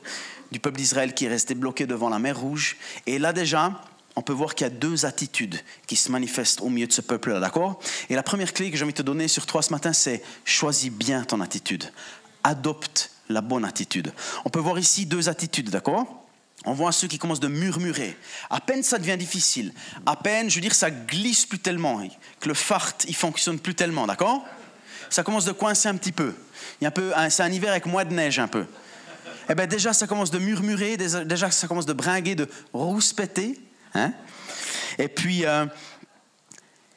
du 0.52 0.60
peuple 0.60 0.78
d'Israël 0.78 1.14
qui 1.14 1.26
est 1.26 1.30
resté 1.30 1.56
bloqué 1.56 1.86
devant 1.86 2.10
la 2.10 2.20
mer 2.20 2.40
Rouge. 2.40 2.78
Et 3.06 3.20
là 3.20 3.34
déjà, 3.34 3.82
on 4.16 4.22
peut 4.22 4.34
voir 4.34 4.56
qu'il 4.56 4.66
y 4.66 4.70
a 4.70 4.74
deux 4.74 5.06
attitudes 5.06 5.60
qui 5.88 5.96
se 5.96 6.12
manifestent 6.12 6.62
au 6.62 6.70
milieu 6.70 6.88
de 6.88 6.94
ce 6.94 7.02
peuple-là, 7.02 7.40
d'accord? 7.40 7.80
Et 8.10 8.16
la 8.16 8.24
première 8.24 8.54
clé 8.54 8.72
que 8.72 8.78
j'ai 8.78 8.84
envie 8.84 8.94
de 8.94 8.98
te 8.98 9.04
donner 9.04 9.28
sur 9.28 9.46
toi 9.46 9.62
ce 9.62 9.72
matin, 9.72 9.94
c'est 9.94 10.24
choisis 10.46 10.90
bien 10.90 11.24
ton 11.24 11.42
attitude. 11.42 11.92
Adopte 12.44 13.12
la 13.30 13.42
bonne 13.42 13.66
attitude. 13.66 14.14
On 14.46 14.50
peut 14.50 14.60
voir 14.60 14.80
ici 14.80 15.06
deux 15.06 15.30
attitudes, 15.30 15.70
d'accord? 15.70 16.26
On 16.66 16.74
voit 16.74 16.92
ceux 16.92 17.08
qui 17.08 17.20
commencent 17.20 17.40
de 17.40 17.48
murmurer. 17.48 18.18
À 18.50 18.60
peine 18.60 18.82
ça 18.82 18.98
devient 18.98 19.18
difficile, 19.18 19.74
à 20.06 20.16
peine, 20.16 20.50
je 20.50 20.56
veux 20.56 20.62
dire, 20.62 20.74
ça 20.74 20.90
glisse 20.90 21.46
plus 21.46 21.60
tellement, 21.60 22.02
que 22.40 22.48
le 22.48 22.54
fart, 22.54 22.94
il 23.08 23.16
fonctionne 23.16 23.60
plus 23.60 23.76
tellement, 23.76 24.08
d'accord? 24.08 24.44
Ça 25.10 25.24
commence 25.24 25.46
de 25.46 25.52
coincer 25.52 25.88
un 25.88 25.96
petit 25.96 26.12
peu. 26.12 26.34
Il 26.80 26.86
y 26.86 26.88
a 26.88 26.90
un 26.90 26.92
peu, 26.92 27.14
c'est 27.30 27.44
un 27.44 27.52
hiver 27.52 27.72
avec 27.72 27.86
moins 27.86 28.06
de 28.06 28.14
neige 28.14 28.40
un 28.40 28.48
peu. 28.48 28.66
Eh 29.50 29.54
bien 29.54 29.68
déjà, 29.68 29.94
ça 29.94 30.08
commence 30.08 30.32
de 30.32 30.40
murmurer, 30.40 30.98
déjà, 30.98 31.52
ça 31.52 31.68
commence 31.68 31.86
de 31.86 31.94
bringuer, 31.94 32.34
de 32.36 32.50
rouspéter. 32.74 33.60
Hein? 33.94 34.12
Et 34.98 35.08
puis, 35.08 35.46
euh, 35.46 35.66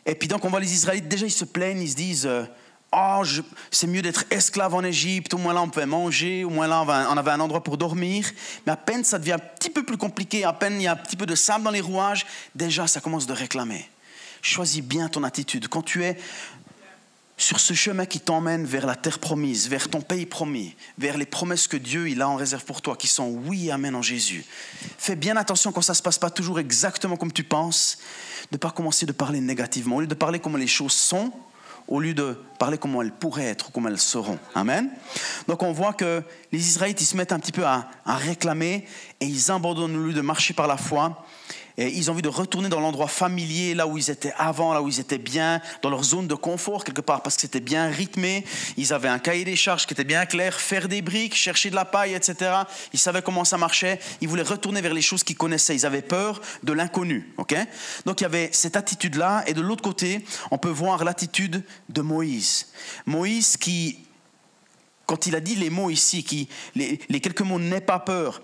et 0.06 0.14
puis 0.14 0.28
donc 0.28 0.44
on 0.44 0.49
voit 0.49 0.61
les 0.61 0.73
Israélites, 0.73 1.08
déjà 1.08 1.26
ils 1.26 1.30
se 1.30 1.44
plaignent, 1.44 1.82
ils 1.82 1.90
se 1.90 1.97
disent, 1.97 2.26
euh, 2.26 2.44
oh, 2.92 3.23
c'est 3.71 3.87
mieux 3.87 4.02
d'être 4.02 4.25
esclave 4.30 4.75
en 4.75 4.83
Égypte, 4.83 5.35
au 5.35 5.38
moins 5.38 5.54
là 5.54 5.62
on 5.62 5.68
pouvait 5.68 5.87
manger, 5.87 6.45
au 6.45 6.50
moins 6.50 6.66
là 6.66 6.83
on 7.11 7.16
avait 7.16 7.30
un 7.30 7.40
endroit 7.40 7.62
pour 7.62 7.76
dormir. 7.76 8.30
Mais 8.66 8.73
à 8.73 8.76
peine 8.76 9.04
ça 9.04 9.18
devient 9.18 9.33
un 9.33 9.38
petit 9.38 9.71
peu 9.71 9.85
plus 9.85 9.97
compliqué, 9.97 10.45
à 10.45 10.52
peine 10.52 10.75
il 10.75 10.83
y 10.83 10.87
a 10.87 10.92
un 10.92 10.97
petit 10.97 11.16
peu 11.16 11.26
de 11.26 11.35
sable 11.35 11.64
dans 11.64 11.71
les 11.71 11.80
rouages, 11.80 12.26
déjà 12.54 12.87
ça 12.87 13.00
commence 13.00 13.26
de 13.26 13.33
réclamer. 13.33 13.88
Choisis 14.40 14.83
bien 14.83 15.09
ton 15.09 15.25
attitude. 15.25 15.68
Quand 15.68 15.83
tu 15.83 16.04
es 16.04 16.16
sur 17.37 17.61
ce 17.61 17.73
chemin 17.73 18.04
qui 18.04 18.18
t'emmène 18.18 18.64
vers 18.66 18.85
la 18.85 18.97
terre 18.97 19.21
promise, 19.21 19.68
vers 19.68 19.88
ton 19.88 20.00
pays 20.00 20.26
promis, 20.26 20.75
vers 20.99 21.16
les 21.16 21.25
promesses 21.25 21.68
que 21.68 21.76
Dieu 21.76 22.09
il 22.09 22.21
a 22.21 22.28
en 22.28 22.35
réserve 22.35 22.64
pour 22.64 22.83
toi, 22.83 22.97
qui 22.97 23.07
sont 23.07 23.28
oui, 23.28 23.71
amen 23.71 23.95
en 23.95 24.02
Jésus. 24.02 24.45
Fais 24.99 25.14
bien 25.14 25.37
attention 25.37 25.71
quand 25.71 25.80
ça 25.80 25.92
ne 25.92 25.97
se 25.97 26.02
passe 26.02 26.18
pas 26.18 26.30
toujours 26.30 26.59
exactement 26.59 27.16
comme 27.16 27.33
tu 27.33 27.45
penses, 27.45 27.99
de 28.50 28.57
ne 28.57 28.59
pas 28.59 28.73
commencer 28.73 29.07
de 29.07 29.12
parler 29.12 29.40
négativement. 29.40 29.97
Au 29.97 30.00
lieu 30.00 30.07
de 30.09 30.14
parler 30.14 30.40
comme 30.40 30.57
les 30.57 30.66
choses 30.66 30.92
sont, 30.92 31.33
au 31.88 32.00
lieu 32.00 32.14
de 32.14 32.37
parler 32.59 32.78
comment 32.78 33.02
elles 33.02 33.12
pourraient 33.12 33.47
être 33.47 33.68
ou 33.68 33.73
comment 33.73 33.88
elles 33.88 33.99
seront. 33.99 34.38
Amen. 34.54 34.90
Donc 35.49 35.62
on 35.62 35.73
voit 35.73 35.95
que 35.95 36.23
les 36.52 36.68
Israélites, 36.68 37.00
ils 37.00 37.07
se 37.07 37.16
mettent 37.16 37.33
un 37.33 37.40
petit 37.40 37.52
peu 37.52 37.64
à, 37.64 37.88
réclamer 38.04 38.87
et 39.21 39.26
ils 39.26 39.50
abandonnent 39.50 39.97
au 39.97 40.04
lieu 40.04 40.12
de 40.12 40.21
marcher 40.21 40.54
par 40.54 40.66
la 40.66 40.76
foi. 40.76 41.25
Et 41.78 41.97
ils 41.97 42.11
ont 42.11 42.12
envie 42.12 42.23
de 42.23 42.28
retourner 42.28 42.68
dans 42.68 42.80
l'endroit 42.80 43.06
familier, 43.06 43.73
là 43.73 43.87
où 43.87 43.97
ils 43.97 44.11
étaient 44.11 44.32
avant, 44.37 44.75
là 44.75 44.82
où 44.82 44.88
ils 44.88 44.99
étaient 44.99 45.16
bien, 45.16 45.61
dans 45.80 45.90
leur 45.90 46.02
zone 46.02 46.26
de 46.26 46.35
confort 46.35 46.82
quelque 46.82 47.00
part, 47.00 47.23
parce 47.23 47.37
que 47.37 47.42
c'était 47.42 47.61
bien 47.61 47.88
rythmé. 47.88 48.44
Ils 48.76 48.92
avaient 48.92 49.08
un 49.08 49.20
cahier 49.20 49.44
des 49.44 49.54
charges 49.54 49.87
qui 49.87 49.94
était 49.94 50.02
bien 50.02 50.26
clair, 50.26 50.58
faire 50.58 50.88
des 50.88 51.02
briques, 51.02 51.37
chercher 51.37 51.70
de 51.70 51.76
la 51.76 51.85
paille, 51.85 52.14
etc. 52.14 52.50
Ils 52.92 52.99
savaient 52.99 53.23
comment 53.23 53.44
ça 53.44 53.58
marchait. 53.58 54.00
Ils 54.20 54.26
voulaient 54.26 54.42
retourner 54.42 54.80
vers 54.80 54.92
les 54.92 55.02
choses 55.02 55.23
qu'ils 55.23 55.37
connaissaient. 55.37 55.76
Ils 55.76 55.87
avaient 55.87 56.02
peur 56.02 56.40
de 56.64 56.73
l'inconnu. 56.73 57.32
ok? 57.37 57.54
Donc 58.04 58.20
il 58.20 58.25
y 58.25 58.26
avait 58.26 58.50
cette 58.52 58.75
attitude-là. 58.75 59.44
Et 59.47 59.54
de 59.54 59.61
l'autre 59.61 59.82
côté, 59.82 60.25
on 60.50 60.58
peut 60.58 60.68
voir 60.68 61.04
l'attitude 61.04 61.62
de 61.88 62.02
Moïse. 62.02 62.66
Moïse 63.06 63.56
qui 63.56 64.00
quand 65.06 65.26
il 65.26 65.35
a 65.35 65.40
dit 65.40 65.54
les 65.54 65.70
mots 65.70 65.88
ici, 65.88 66.23
qui, 66.23 66.49
les, 66.75 67.00
les 67.08 67.20
quelques 67.20 67.40
mots 67.40 67.58
n'aie 67.58 67.80
pas 67.80 67.99
peur, 67.99 68.42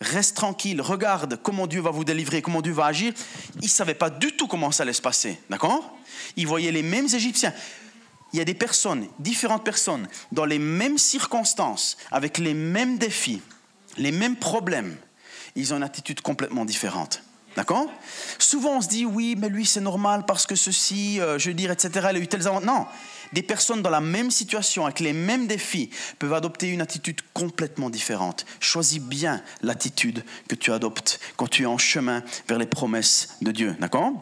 reste 0.00 0.36
tranquille, 0.36 0.80
regarde 0.80 1.38
comment 1.42 1.66
Dieu 1.66 1.80
va 1.80 1.90
vous 1.90 2.04
délivrer, 2.04 2.42
comment 2.42 2.62
Dieu 2.62 2.72
va 2.72 2.86
agir, 2.86 3.12
il 3.56 3.64
ne 3.64 3.68
savait 3.68 3.94
pas 3.94 4.10
du 4.10 4.32
tout 4.32 4.46
comment 4.46 4.70
ça 4.70 4.82
allait 4.82 4.92
se 4.92 5.02
passer. 5.02 5.38
D'accord? 5.50 5.96
Il 6.36 6.46
voyait 6.46 6.72
les 6.72 6.82
mêmes 6.82 7.08
Égyptiens. 7.12 7.52
Il 8.32 8.38
y 8.38 8.42
a 8.42 8.44
des 8.44 8.54
personnes, 8.54 9.08
différentes 9.18 9.64
personnes, 9.64 10.08
dans 10.32 10.44
les 10.44 10.58
mêmes 10.58 10.98
circonstances, 10.98 11.96
avec 12.12 12.38
les 12.38 12.54
mêmes 12.54 12.96
défis, 12.96 13.42
les 13.96 14.12
mêmes 14.12 14.36
problèmes. 14.36 14.96
Ils 15.56 15.74
ont 15.74 15.78
une 15.78 15.82
attitude 15.82 16.20
complètement 16.20 16.64
différente. 16.64 17.22
D'accord? 17.56 17.90
Souvent 18.38 18.76
on 18.76 18.80
se 18.80 18.88
dit 18.88 19.04
oui, 19.04 19.34
mais 19.36 19.48
lui 19.48 19.66
c'est 19.66 19.80
normal 19.80 20.24
parce 20.24 20.46
que 20.46 20.54
ceci, 20.54 21.20
euh, 21.20 21.36
je 21.36 21.48
veux 21.48 21.54
dire, 21.54 21.72
etc. 21.72 21.90
Il 22.10 22.16
a 22.16 22.20
eu 22.20 22.28
tels 22.28 22.46
avantages. 22.46 22.66
Non, 22.66 22.86
des 23.32 23.42
personnes 23.42 23.82
dans 23.82 23.90
la 23.90 24.00
même 24.00 24.30
situation, 24.30 24.84
avec 24.84 25.00
les 25.00 25.12
mêmes 25.12 25.46
défis, 25.46 25.90
peuvent 26.18 26.34
adopter 26.34 26.68
une 26.68 26.80
attitude 26.80 27.20
complètement 27.32 27.90
différente. 27.90 28.46
Choisis 28.60 29.00
bien 29.00 29.42
l'attitude 29.62 30.24
que 30.48 30.54
tu 30.54 30.72
adoptes 30.72 31.20
quand 31.36 31.48
tu 31.48 31.62
es 31.62 31.66
en 31.66 31.78
chemin 31.78 32.22
vers 32.48 32.58
les 32.58 32.66
promesses 32.66 33.36
de 33.40 33.52
Dieu. 33.52 33.76
D'accord? 33.80 34.12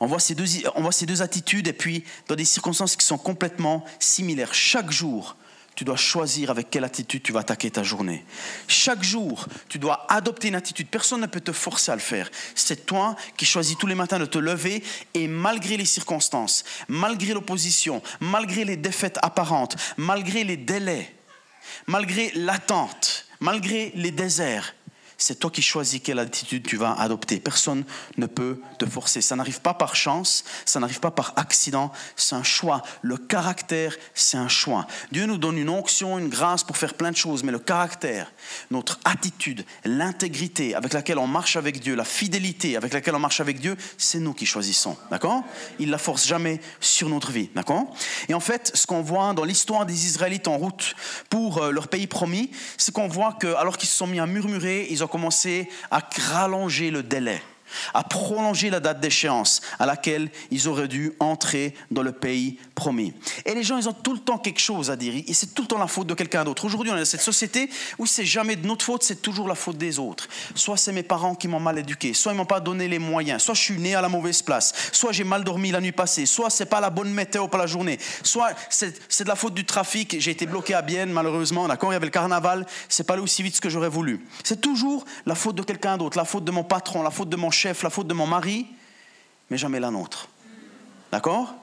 On 0.00 0.06
voit, 0.06 0.18
ces 0.18 0.34
deux, 0.34 0.46
on 0.74 0.82
voit 0.82 0.92
ces 0.92 1.06
deux 1.06 1.22
attitudes 1.22 1.68
et 1.68 1.72
puis 1.72 2.04
dans 2.28 2.34
des 2.34 2.44
circonstances 2.44 2.96
qui 2.96 3.06
sont 3.06 3.18
complètement 3.18 3.84
similaires. 3.98 4.54
Chaque 4.54 4.90
jour, 4.90 5.36
tu 5.80 5.84
dois 5.86 5.96
choisir 5.96 6.50
avec 6.50 6.68
quelle 6.68 6.84
attitude 6.84 7.22
tu 7.22 7.32
vas 7.32 7.40
attaquer 7.40 7.70
ta 7.70 7.82
journée. 7.82 8.22
Chaque 8.68 9.02
jour, 9.02 9.46
tu 9.66 9.78
dois 9.78 10.04
adopter 10.12 10.48
une 10.48 10.54
attitude. 10.54 10.88
Personne 10.88 11.22
ne 11.22 11.26
peut 11.26 11.40
te 11.40 11.52
forcer 11.52 11.90
à 11.90 11.94
le 11.94 12.02
faire. 12.02 12.30
C'est 12.54 12.84
toi 12.84 13.16
qui 13.38 13.46
choisis 13.46 13.78
tous 13.78 13.86
les 13.86 13.94
matins 13.94 14.18
de 14.18 14.26
te 14.26 14.36
lever 14.36 14.82
et 15.14 15.26
malgré 15.26 15.78
les 15.78 15.86
circonstances, 15.86 16.64
malgré 16.88 17.32
l'opposition, 17.32 18.02
malgré 18.20 18.66
les 18.66 18.76
défaites 18.76 19.18
apparentes, 19.22 19.74
malgré 19.96 20.44
les 20.44 20.58
délais, 20.58 21.14
malgré 21.86 22.30
l'attente, 22.34 23.24
malgré 23.40 23.90
les 23.94 24.10
déserts, 24.10 24.74
c'est 25.20 25.38
toi 25.38 25.50
qui 25.50 25.62
choisis 25.62 26.00
quelle 26.02 26.18
attitude 26.18 26.66
tu 26.66 26.76
vas 26.76 26.92
adopter. 26.94 27.38
Personne 27.38 27.84
ne 28.16 28.26
peut 28.26 28.60
te 28.78 28.86
forcer. 28.86 29.20
Ça 29.20 29.36
n'arrive 29.36 29.60
pas 29.60 29.74
par 29.74 29.94
chance, 29.94 30.44
ça 30.64 30.80
n'arrive 30.80 31.00
pas 31.00 31.10
par 31.10 31.34
accident, 31.36 31.92
c'est 32.16 32.34
un 32.34 32.42
choix. 32.42 32.82
Le 33.02 33.18
caractère, 33.18 33.94
c'est 34.14 34.38
un 34.38 34.48
choix. 34.48 34.86
Dieu 35.12 35.26
nous 35.26 35.36
donne 35.36 35.58
une 35.58 35.68
onction, 35.68 36.18
une 36.18 36.28
grâce 36.28 36.64
pour 36.64 36.78
faire 36.78 36.94
plein 36.94 37.10
de 37.10 37.16
choses, 37.16 37.44
mais 37.44 37.52
le 37.52 37.58
caractère, 37.58 38.32
notre 38.70 38.98
attitude, 39.04 39.64
l'intégrité 39.84 40.74
avec 40.74 40.94
laquelle 40.94 41.18
on 41.18 41.26
marche 41.26 41.56
avec 41.56 41.80
Dieu, 41.80 41.94
la 41.94 42.04
fidélité 42.04 42.76
avec 42.76 42.94
laquelle 42.94 43.14
on 43.14 43.20
marche 43.20 43.40
avec 43.40 43.60
Dieu, 43.60 43.76
c'est 43.98 44.20
nous 44.20 44.32
qui 44.32 44.46
choisissons. 44.46 44.96
D'accord? 45.10 45.44
Il 45.78 45.90
la 45.90 45.98
force 45.98 46.26
jamais 46.26 46.60
sur 46.80 47.10
notre 47.10 47.30
vie. 47.30 47.50
D'accord? 47.54 47.94
Et 48.28 48.34
en 48.34 48.40
fait, 48.40 48.70
ce 48.74 48.86
qu'on 48.86 49.02
voit 49.02 49.34
dans 49.34 49.44
l'histoire 49.44 49.84
des 49.84 50.06
Israélites 50.06 50.48
en 50.48 50.56
route 50.56 50.94
pour 51.28 51.58
euh, 51.58 51.70
leur 51.70 51.88
pays 51.88 52.06
promis, 52.06 52.50
c'est 52.78 52.92
qu'on 52.94 53.08
voit 53.08 53.34
que 53.34 53.48
alors 53.54 53.76
qu'ils 53.76 53.88
se 53.88 53.96
sont 53.96 54.06
mis 54.06 54.18
à 54.18 54.26
murmurer, 54.26 54.86
ils 54.88 55.04
ont 55.04 55.09
commencé 55.10 55.68
à 55.90 56.00
rallonger 56.32 56.90
le 56.90 57.02
délai 57.02 57.42
à 57.94 58.04
prolonger 58.04 58.70
la 58.70 58.80
date 58.80 59.00
d'échéance 59.00 59.60
à 59.78 59.86
laquelle 59.86 60.30
ils 60.50 60.68
auraient 60.68 60.88
dû 60.88 61.12
entrer 61.20 61.74
dans 61.90 62.02
le 62.02 62.12
pays 62.12 62.58
promis. 62.74 63.12
Et 63.44 63.54
les 63.54 63.62
gens, 63.62 63.78
ils 63.78 63.88
ont 63.88 63.92
tout 63.92 64.12
le 64.12 64.18
temps 64.18 64.38
quelque 64.38 64.60
chose 64.60 64.90
à 64.90 64.96
dire, 64.96 65.14
et 65.14 65.34
c'est 65.34 65.54
tout 65.54 65.62
le 65.62 65.68
temps 65.68 65.78
la 65.78 65.86
faute 65.86 66.06
de 66.06 66.14
quelqu'un 66.14 66.44
d'autre. 66.44 66.64
Aujourd'hui, 66.64 66.90
on 66.90 66.96
est 66.96 67.00
dans 67.00 67.04
cette 67.04 67.20
société 67.20 67.70
où 67.98 68.06
c'est 68.06 68.24
jamais 68.24 68.56
de 68.56 68.66
notre 68.66 68.84
faute, 68.84 69.02
c'est 69.02 69.22
toujours 69.22 69.48
la 69.48 69.54
faute 69.54 69.76
des 69.76 69.98
autres. 69.98 70.28
Soit 70.54 70.76
c'est 70.76 70.92
mes 70.92 71.02
parents 71.02 71.34
qui 71.34 71.48
m'ont 71.48 71.60
mal 71.60 71.78
éduqué, 71.78 72.14
soit 72.14 72.32
ils 72.32 72.36
m'ont 72.36 72.46
pas 72.46 72.60
donné 72.60 72.88
les 72.88 72.98
moyens, 72.98 73.42
soit 73.42 73.54
je 73.54 73.60
suis 73.60 73.78
né 73.78 73.94
à 73.94 74.00
la 74.00 74.08
mauvaise 74.08 74.42
place, 74.42 74.72
soit 74.92 75.12
j'ai 75.12 75.24
mal 75.24 75.44
dormi 75.44 75.70
la 75.70 75.80
nuit 75.80 75.92
passée, 75.92 76.26
soit 76.26 76.50
c'est 76.50 76.66
pas 76.66 76.80
la 76.80 76.90
bonne 76.90 77.12
météo 77.12 77.48
pour 77.48 77.58
la 77.58 77.66
journée, 77.66 77.98
soit 78.22 78.50
c'est 78.68 79.24
de 79.24 79.28
la 79.28 79.36
faute 79.36 79.54
du 79.54 79.64
trafic, 79.64 80.16
j'ai 80.18 80.30
été 80.30 80.46
bloqué 80.46 80.74
à 80.74 80.82
Bienne 80.82 81.12
malheureusement, 81.12 81.68
d'accord, 81.68 81.90
il 81.90 81.94
y 81.94 81.96
avait 81.96 82.06
le 82.06 82.10
carnaval, 82.10 82.66
c'est 82.88 83.04
pas 83.04 83.14
allé 83.14 83.22
aussi 83.22 83.42
vite 83.42 83.60
que 83.60 83.68
j'aurais 83.68 83.88
voulu. 83.88 84.24
C'est 84.44 84.60
toujours 84.60 85.04
la 85.26 85.34
faute 85.34 85.56
de 85.56 85.62
quelqu'un 85.62 85.96
d'autre, 85.96 86.16
la 86.16 86.24
faute 86.24 86.44
de 86.44 86.50
mon 86.50 86.64
patron, 86.64 87.02
la 87.02 87.10
faute 87.10 87.28
de 87.28 87.36
mon 87.36 87.50
chef, 87.60 87.82
la 87.82 87.90
faute 87.90 88.06
de 88.06 88.14
mon 88.14 88.26
mari, 88.26 88.66
mais 89.50 89.58
jamais 89.58 89.80
la 89.80 89.90
nôtre. 89.90 90.28
D'accord? 91.12 91.54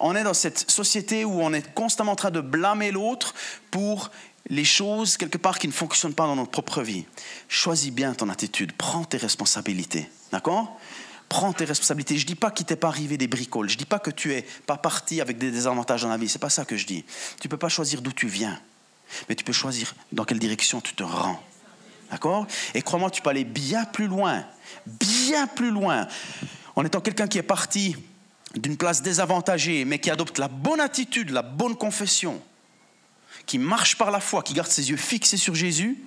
On 0.00 0.14
est 0.14 0.24
dans 0.24 0.34
cette 0.34 0.70
société 0.70 1.24
où 1.24 1.40
on 1.40 1.52
est 1.52 1.72
constamment 1.74 2.12
en 2.12 2.16
train 2.16 2.30
de 2.30 2.40
blâmer 2.40 2.90
l'autre 2.90 3.34
pour 3.70 4.10
les 4.48 4.64
choses 4.64 5.16
quelque 5.16 5.38
part 5.38 5.58
qui 5.58 5.66
ne 5.66 5.72
fonctionnent 5.72 6.14
pas 6.14 6.26
dans 6.26 6.36
notre 6.36 6.50
propre 6.50 6.82
vie. 6.82 7.04
Choisis 7.48 7.90
bien 7.90 8.12
ton 8.14 8.28
attitude, 8.28 8.72
prends 8.72 9.04
tes 9.04 9.16
responsabilités. 9.16 10.10
D'accord? 10.30 10.78
Prends 11.28 11.52
tes 11.52 11.64
responsabilités. 11.64 12.18
Je 12.18 12.24
ne 12.24 12.28
dis 12.28 12.34
pas 12.34 12.50
qu'il 12.50 12.66
t'est 12.66 12.76
pas 12.76 12.88
arrivé 12.88 13.16
des 13.16 13.26
bricoles. 13.26 13.68
Je 13.68 13.74
ne 13.74 13.78
dis 13.78 13.86
pas 13.86 13.98
que 13.98 14.10
tu 14.10 14.34
es 14.34 14.42
pas 14.66 14.76
parti 14.76 15.20
avec 15.20 15.38
des 15.38 15.50
désavantages 15.50 16.02
dans 16.02 16.08
la 16.08 16.18
vie. 16.18 16.28
C'est 16.28 16.38
pas 16.38 16.50
ça 16.50 16.64
que 16.64 16.76
je 16.76 16.86
dis. 16.86 17.04
Tu 17.40 17.48
peux 17.48 17.56
pas 17.56 17.68
choisir 17.68 18.02
d'où 18.02 18.12
tu 18.12 18.28
viens, 18.28 18.60
mais 19.28 19.34
tu 19.34 19.42
peux 19.42 19.52
choisir 19.52 19.94
dans 20.12 20.24
quelle 20.24 20.38
direction 20.38 20.80
tu 20.80 20.94
te 20.94 21.02
rends. 21.02 21.42
D'accord? 22.10 22.46
Et 22.74 22.82
crois-moi, 22.82 23.10
tu 23.10 23.22
peux 23.22 23.30
aller 23.30 23.44
bien 23.44 23.84
plus 23.84 24.06
loin, 24.06 24.44
bien 24.86 25.46
plus 25.46 25.70
loin, 25.70 26.06
en 26.76 26.84
étant 26.84 27.00
quelqu'un 27.00 27.26
qui 27.26 27.38
est 27.38 27.42
parti 27.42 27.96
d'une 28.54 28.76
place 28.76 29.02
désavantagée, 29.02 29.84
mais 29.84 29.98
qui 29.98 30.10
adopte 30.10 30.38
la 30.38 30.48
bonne 30.48 30.80
attitude, 30.80 31.30
la 31.30 31.42
bonne 31.42 31.76
confession, 31.76 32.40
qui 33.44 33.58
marche 33.58 33.96
par 33.96 34.10
la 34.10 34.20
foi, 34.20 34.42
qui 34.42 34.54
garde 34.54 34.70
ses 34.70 34.90
yeux 34.90 34.96
fixés 34.96 35.36
sur 35.36 35.54
Jésus, 35.54 35.98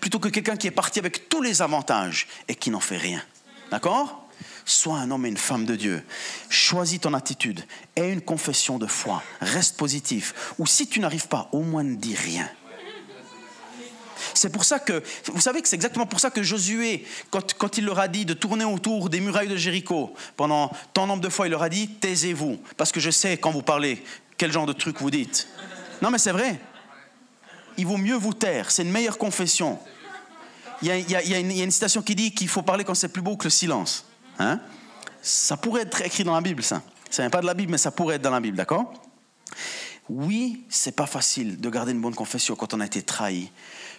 plutôt 0.00 0.18
que 0.18 0.28
quelqu'un 0.28 0.56
qui 0.56 0.66
est 0.66 0.72
parti 0.72 0.98
avec 0.98 1.28
tous 1.28 1.42
les 1.42 1.62
avantages 1.62 2.26
et 2.48 2.54
qui 2.54 2.70
n'en 2.70 2.80
fait 2.80 2.98
rien. 2.98 3.22
D'accord? 3.70 4.28
Sois 4.66 4.96
un 4.96 5.10
homme 5.10 5.26
et 5.26 5.28
une 5.28 5.36
femme 5.36 5.66
de 5.66 5.76
Dieu. 5.76 6.02
Choisis 6.48 7.00
ton 7.00 7.12
attitude. 7.12 7.64
Aie 7.96 8.12
une 8.12 8.22
confession 8.22 8.78
de 8.78 8.86
foi. 8.86 9.22
Reste 9.40 9.76
positif. 9.76 10.54
Ou 10.58 10.66
si 10.66 10.86
tu 10.86 11.00
n'arrives 11.00 11.28
pas, 11.28 11.48
au 11.52 11.60
moins 11.60 11.82
ne 11.82 11.96
dis 11.96 12.14
rien. 12.14 12.48
C'est 14.32 14.50
pour 14.50 14.64
ça 14.64 14.78
que, 14.78 15.02
vous 15.26 15.40
savez 15.40 15.60
que 15.60 15.68
c'est 15.68 15.76
exactement 15.76 16.06
pour 16.06 16.20
ça 16.20 16.30
que 16.30 16.42
Josué, 16.42 17.04
quand, 17.30 17.78
il 17.78 17.84
leur 17.84 17.98
a 17.98 18.08
dit 18.08 18.24
de 18.24 18.34
tourner 18.34 18.64
autour 18.64 19.10
des 19.10 19.20
murailles 19.20 19.48
de 19.48 19.56
Jéricho, 19.56 20.14
pendant 20.36 20.70
tant 20.92 21.06
nombre 21.06 21.22
de 21.22 21.28
fois, 21.28 21.46
il 21.46 21.50
leur 21.50 21.62
a 21.62 21.68
dit, 21.68 21.88
taisez-vous, 21.88 22.58
parce 22.76 22.92
que 22.92 23.00
je 23.00 23.10
sais 23.10 23.36
quand 23.36 23.50
vous 23.50 23.62
parlez, 23.62 24.02
quel 24.36 24.52
genre 24.52 24.66
de 24.66 24.72
truc 24.72 25.00
vous 25.00 25.10
dites. 25.10 25.48
Non 26.02 26.10
mais 26.10 26.18
c'est 26.18 26.32
vrai. 26.32 26.58
Il 27.76 27.86
vaut 27.86 27.96
mieux 27.96 28.16
vous 28.16 28.34
taire, 28.34 28.70
c'est 28.70 28.82
une 28.82 28.90
meilleure 28.90 29.18
confession. 29.18 29.78
Il 30.82 30.88
y, 30.88 31.14
a, 31.14 31.38
une, 31.38 31.70
citation 31.70 32.02
qui 32.02 32.14
dit 32.14 32.32
qu'il 32.32 32.48
faut 32.48 32.62
parler 32.62 32.84
quand 32.84 32.94
c'est 32.94 33.08
plus 33.08 33.22
beau 33.22 33.36
que 33.36 33.44
le 33.44 33.50
silence. 33.50 34.04
Hein? 34.38 34.60
Ça 35.22 35.56
pourrait 35.56 35.82
être 35.82 36.02
écrit 36.02 36.24
dans 36.24 36.34
la 36.34 36.42
Bible, 36.42 36.62
ça. 36.62 36.82
Ça 37.08 37.22
vient 37.22 37.30
pas 37.30 37.40
de 37.40 37.46
la 37.46 37.54
Bible, 37.54 37.72
mais 37.72 37.78
ça 37.78 37.90
pourrait 37.90 38.16
être 38.16 38.22
dans 38.22 38.30
la 38.30 38.40
Bible, 38.40 38.56
d'accord? 38.56 38.92
Oui, 40.08 40.64
c'est 40.68 40.94
pas 40.94 41.06
facile 41.06 41.60
de 41.60 41.70
garder 41.70 41.92
une 41.92 42.00
bonne 42.00 42.14
confession 42.14 42.56
quand 42.56 42.74
on 42.74 42.80
a 42.80 42.86
été 42.86 43.02
trahi, 43.02 43.50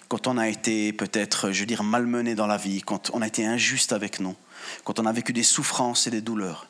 quand 0.07 0.27
on 0.27 0.37
a 0.37 0.47
été 0.47 0.93
peut-être, 0.93 1.51
je 1.51 1.61
veux 1.61 1.65
dire, 1.65 1.83
malmené 1.83 2.35
dans 2.35 2.47
la 2.47 2.57
vie, 2.57 2.81
quand 2.81 3.11
on 3.13 3.21
a 3.21 3.27
été 3.27 3.45
injuste 3.45 3.93
avec 3.93 4.19
nous, 4.19 4.35
quand 4.83 4.99
on 4.99 5.05
a 5.05 5.11
vécu 5.11 5.33
des 5.33 5.43
souffrances 5.43 6.07
et 6.07 6.11
des 6.11 6.21
douleurs. 6.21 6.67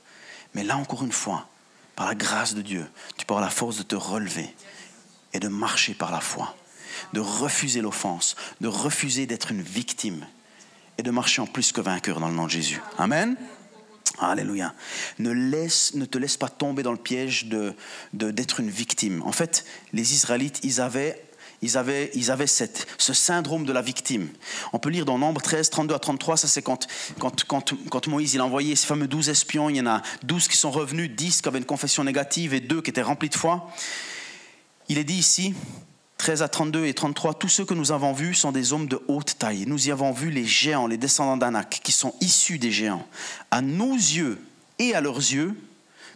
Mais 0.54 0.64
là, 0.64 0.78
encore 0.78 1.04
une 1.04 1.12
fois, 1.12 1.48
par 1.96 2.08
la 2.08 2.16
grâce 2.16 2.54
de 2.56 2.62
Dieu, 2.62 2.86
tu 3.18 3.26
peux 3.26 3.34
avoir 3.34 3.46
la 3.46 3.52
force 3.52 3.78
de 3.78 3.84
te 3.84 3.96
relever 3.96 4.54
et 5.34 5.40
de 5.40 5.48
marcher 5.48 5.94
par 5.94 6.12
la 6.12 6.22
foi, 6.22 6.56
de 7.14 7.20
refuser 7.20 7.82
l'offense, 7.82 8.36
de 8.62 8.68
refuser 8.68 9.26
d'être 9.26 9.52
une 9.52 9.62
victime 9.62 10.26
et 10.98 11.04
de 11.04 11.12
marcher 11.12 11.42
en 11.42 11.48
plus 11.48 11.72
que 11.72 11.82
vainqueur 11.82 12.20
dans 12.20 12.30
le 12.30 12.36
nom 12.36 12.46
de 12.46 12.52
Jésus. 12.52 12.82
Amen. 12.98 13.36
Alléluia. 14.20 14.74
Ne, 15.20 15.32
laisse, 15.32 15.94
ne 15.96 16.06
te 16.06 16.18
laisse 16.18 16.38
pas 16.38 16.48
tomber 16.48 16.84
dans 16.84 16.94
le 16.94 16.98
piège 16.98 17.48
de, 17.48 17.76
d'être 18.14 18.62
une 18.62 18.70
victime. 18.70 19.22
En 19.24 19.34
fait, 19.34 19.66
les 19.92 20.14
Israélites, 20.14 20.60
ils 20.64 20.80
avaient 20.80 21.25
ils 21.66 21.78
avaient, 21.78 22.12
ils 22.14 22.32
avaient 22.32 22.48
cette, 22.48 22.88
ce 22.98 23.14
syndrome 23.14 23.66
de 23.66 23.74
la 23.74 23.82
victime. 23.82 24.30
On 24.74 24.80
peut 24.80 24.90
lire 24.90 25.06
dans 25.06 25.18
Nombre 25.18 25.42
13, 25.42 25.70
32 25.70 25.96
à 25.96 26.00
33, 26.00 26.38
ça 26.38 26.48
c'est 26.48 26.62
quand, 26.62 26.88
quand, 27.20 27.44
quand, 27.46 27.74
quand, 27.90 28.08
Moïse 28.08 28.34
il 28.34 28.40
a 28.40 28.46
envoyé 28.46 28.76
ces 28.76 28.86
fameux 28.86 29.08
12 29.08 29.30
espions, 29.30 29.70
il 29.70 29.78
y 29.78 29.82
en 29.82 29.88
a 29.88 30.02
12 30.24 30.48
qui 30.48 30.58
sont 30.58 30.72
revenus, 30.72 31.12
10 31.12 31.42
qui 31.42 31.48
avaient 31.48 31.60
une 31.60 31.66
confession 31.66 32.04
négative 32.04 32.54
et 32.54 32.60
2 32.60 32.82
qui 32.82 32.92
étaient 32.92 33.02
remplis 33.02 33.30
de 33.30 33.36
foi. 33.36 33.70
Il 34.88 34.98
est 34.98 35.04
dit 35.04 35.16
ici, 35.16 35.56
13 36.18 36.42
à 36.42 36.48
32 36.48 36.86
et 36.86 36.94
33, 36.94 37.34
tous 37.34 37.50
ceux 37.50 37.66
que 37.66 37.74
nous 37.74 37.92
avons 37.92 38.14
vus 38.14 38.36
sont 38.36 38.52
des 38.52 38.72
hommes 38.72 38.88
de 38.88 39.02
haute 39.08 39.38
taille. 39.38 39.66
Nous 39.68 39.88
y 39.88 39.92
avons 39.92 40.12
vu 40.12 40.30
les 40.30 40.46
géants, 40.46 40.88
les 40.88 40.98
descendants 40.98 41.38
d'Anak, 41.38 41.82
qui 41.84 41.92
sont 41.92 42.14
issus 42.22 42.58
des 42.58 42.72
géants. 42.72 43.06
À 43.52 43.62
nos 43.62 43.94
yeux 43.94 44.40
et 44.80 44.96
à 44.96 45.02
leurs 45.02 45.18
yeux, 45.18 45.56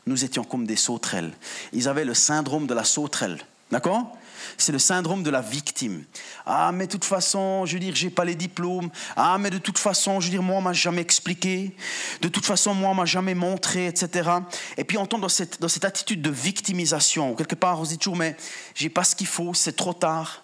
nous 0.06 0.24
étions 0.24 0.44
comme 0.44 0.66
des 0.66 0.76
sauterelles. 0.76 1.32
Ils 1.74 1.88
avaient 1.88 2.06
le 2.06 2.14
syndrome 2.14 2.68
de 2.68 2.74
la 2.74 2.84
sauterelle. 2.84 3.40
D'accord? 3.72 4.18
C'est 4.58 4.72
le 4.72 4.80
syndrome 4.80 5.22
de 5.22 5.30
la 5.30 5.42
victime. 5.42 6.04
Ah, 6.46 6.72
mais 6.72 6.88
de 6.88 6.92
toute 6.92 7.06
façon, 7.06 7.66
je 7.66 7.74
veux 7.74 7.80
dire, 7.80 7.96
j'ai 7.96 8.10
pas 8.10 8.26
les 8.26 8.36
diplômes. 8.36 8.90
Ah, 9.16 9.38
mais 9.38 9.52
de 9.52 9.60
toute 9.60 9.78
façon, 9.78 10.20
je 10.20 10.26
veux 10.26 10.32
dire, 10.32 10.42
moi, 10.42 10.58
on 10.58 10.62
m'a 10.62 10.74
jamais 10.74 11.02
expliqué. 11.02 11.76
De 12.22 12.30
toute 12.30 12.46
façon, 12.46 12.74
moi, 12.74 12.90
on 12.90 12.96
m'a 12.96 13.06
jamais 13.06 13.36
montré, 13.36 13.86
etc. 13.86 14.30
Et 14.78 14.84
puis, 14.84 14.98
on 14.98 15.06
tombe 15.06 15.22
dans 15.22 15.30
cette, 15.30 15.62
dans 15.62 15.68
cette 15.68 15.86
attitude 15.86 16.22
de 16.22 16.32
victimisation. 16.32 17.36
Quelque 17.36 17.56
part, 17.56 17.80
on 17.80 17.86
se 17.86 17.92
dit 17.92 17.98
toujours, 18.00 18.18
mais 18.18 18.36
j'ai 18.74 18.90
pas 18.90 19.04
ce 19.04 19.16
qu'il 19.16 19.28
faut, 19.28 19.54
c'est 19.54 19.76
trop 19.76 19.94
tard. 19.94 20.44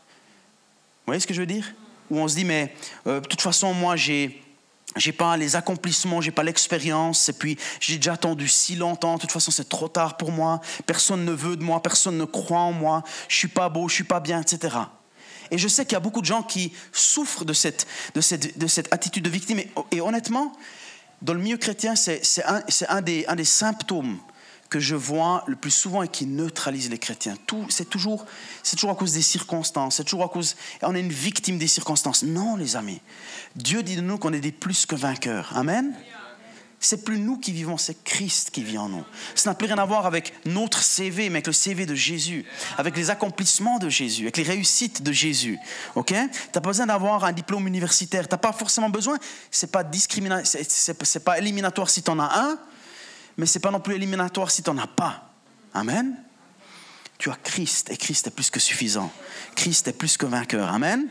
Vous 0.99 1.11
voyez 1.11 1.19
ce 1.19 1.27
que 1.27 1.33
je 1.33 1.39
veux 1.39 1.47
dire? 1.47 1.73
Ou 2.11 2.19
on 2.19 2.27
se 2.27 2.35
dit, 2.35 2.45
mais 2.45 2.75
euh, 3.07 3.21
de 3.21 3.27
toute 3.27 3.41
façon, 3.41 3.73
moi, 3.73 3.95
j'ai 3.95 4.44
j'ai 4.95 5.11
pas 5.11 5.35
les 5.37 5.55
accomplissements, 5.55 6.21
j'ai 6.21 6.31
pas 6.31 6.43
l'expérience, 6.43 7.29
et 7.29 7.33
puis 7.33 7.57
j'ai 7.79 7.97
déjà 7.97 8.13
attendu 8.13 8.47
si 8.47 8.75
longtemps, 8.75 9.15
de 9.15 9.21
toute 9.21 9.31
façon 9.31 9.51
c'est 9.51 9.67
trop 9.67 9.87
tard 9.87 10.17
pour 10.17 10.31
moi, 10.31 10.61
personne 10.85 11.25
ne 11.25 11.31
veut 11.31 11.57
de 11.57 11.63
moi, 11.63 11.81
personne 11.81 12.17
ne 12.17 12.25
croit 12.25 12.59
en 12.59 12.71
moi, 12.71 13.03
je 13.27 13.35
suis 13.35 13.47
pas 13.47 13.69
beau, 13.69 13.89
je 13.89 13.95
suis 13.95 14.03
pas 14.03 14.19
bien, 14.19 14.41
etc. 14.41 14.77
Et 15.51 15.57
je 15.57 15.67
sais 15.67 15.85
qu'il 15.85 15.93
y 15.93 15.97
a 15.97 16.01
beaucoup 16.01 16.21
de 16.21 16.25
gens 16.25 16.43
qui 16.43 16.73
souffrent 16.91 17.45
de 17.45 17.53
cette, 17.53 17.85
de 18.15 18.21
cette, 18.21 18.57
de 18.57 18.67
cette 18.67 18.91
attitude 18.93 19.23
de 19.23 19.29
victime, 19.29 19.61
et, 19.91 20.01
honnêtement, 20.01 20.53
dans 21.21 21.33
le 21.33 21.39
milieu 21.39 21.57
chrétien, 21.57 21.95
c'est 21.95 22.43
un 22.45 23.01
des 23.01 23.45
symptômes 23.45 24.19
que 24.75 24.81
je 24.81 24.95
vois 24.95 25.41
le 25.47 25.55
plus 25.55 25.71
souvent 25.71 26.03
et 26.03 26.09
qui 26.09 26.25
neutralise 26.25 26.89
les 26.89 26.97
chrétiens. 26.97 27.37
Tout, 27.47 27.65
c'est 27.69 27.89
toujours, 27.89 28.25
c'est 28.61 28.75
toujours 28.75 28.91
à 28.91 28.95
cause 28.95 29.13
des 29.13 29.21
circonstances. 29.21 29.95
C'est 29.95 30.03
toujours 30.03 30.25
à 30.25 30.27
cause. 30.27 30.57
On 30.81 30.93
est 30.93 30.99
une 30.99 31.13
victime 31.13 31.57
des 31.57 31.67
circonstances. 31.67 32.23
Non, 32.23 32.57
les 32.57 32.75
amis. 32.75 32.99
Dieu 33.55 33.83
dit 33.83 33.95
de 33.95 34.01
nous 34.01 34.17
qu'on 34.17 34.33
est 34.33 34.41
des 34.41 34.51
plus 34.51 34.85
que 34.85 34.95
vainqueurs. 34.95 35.53
Amen. 35.55 35.95
C'est 36.81 37.05
plus 37.05 37.19
nous 37.19 37.37
qui 37.37 37.53
vivons, 37.53 37.77
c'est 37.77 38.03
Christ 38.03 38.49
qui 38.51 38.63
vit 38.63 38.77
en 38.77 38.89
nous. 38.89 39.05
Ça 39.33 39.49
n'a 39.49 39.55
plus 39.55 39.67
rien 39.67 39.77
à 39.77 39.85
voir 39.85 40.05
avec 40.05 40.33
notre 40.45 40.83
CV, 40.83 41.29
mais 41.29 41.37
avec 41.37 41.47
le 41.47 41.53
CV 41.53 41.85
de 41.85 41.95
Jésus, 41.95 42.43
avec 42.77 42.97
les 42.97 43.09
accomplissements 43.09 43.79
de 43.79 43.87
Jésus, 43.87 44.23
avec 44.23 44.35
les 44.35 44.43
réussites 44.43 45.03
de 45.03 45.13
Jésus. 45.13 45.57
Ok? 45.95 46.13
T'as 46.51 46.59
pas 46.59 46.67
besoin 46.67 46.87
d'avoir 46.87 47.23
un 47.23 47.31
diplôme 47.31 47.65
universitaire. 47.65 48.27
T'as 48.27 48.35
pas 48.35 48.51
forcément 48.51 48.89
besoin. 48.89 49.17
C'est 49.51 49.71
pas 49.71 49.85
discriminatoire, 49.85 50.45
c'est 50.45 51.23
pas 51.23 51.37
éliminatoire 51.37 51.89
si 51.89 52.03
tu 52.03 52.11
en 52.11 52.19
as 52.19 52.37
un 52.37 52.59
mais 53.37 53.45
ce 53.45 53.57
n'est 53.57 53.61
pas 53.61 53.71
non 53.71 53.79
plus 53.79 53.95
éliminatoire 53.95 54.51
si 54.51 54.63
tu 54.63 54.69
n'en 54.69 54.77
as 54.77 54.87
pas. 54.87 55.29
Amen. 55.73 56.15
Tu 57.17 57.29
as 57.29 57.35
Christ 57.35 57.91
et 57.91 57.97
Christ 57.97 58.27
est 58.27 58.31
plus 58.31 58.49
que 58.49 58.59
suffisant. 58.59 59.11
Christ 59.55 59.87
est 59.87 59.93
plus 59.93 60.17
que 60.17 60.25
vainqueur. 60.25 60.73
Amen. 60.73 61.07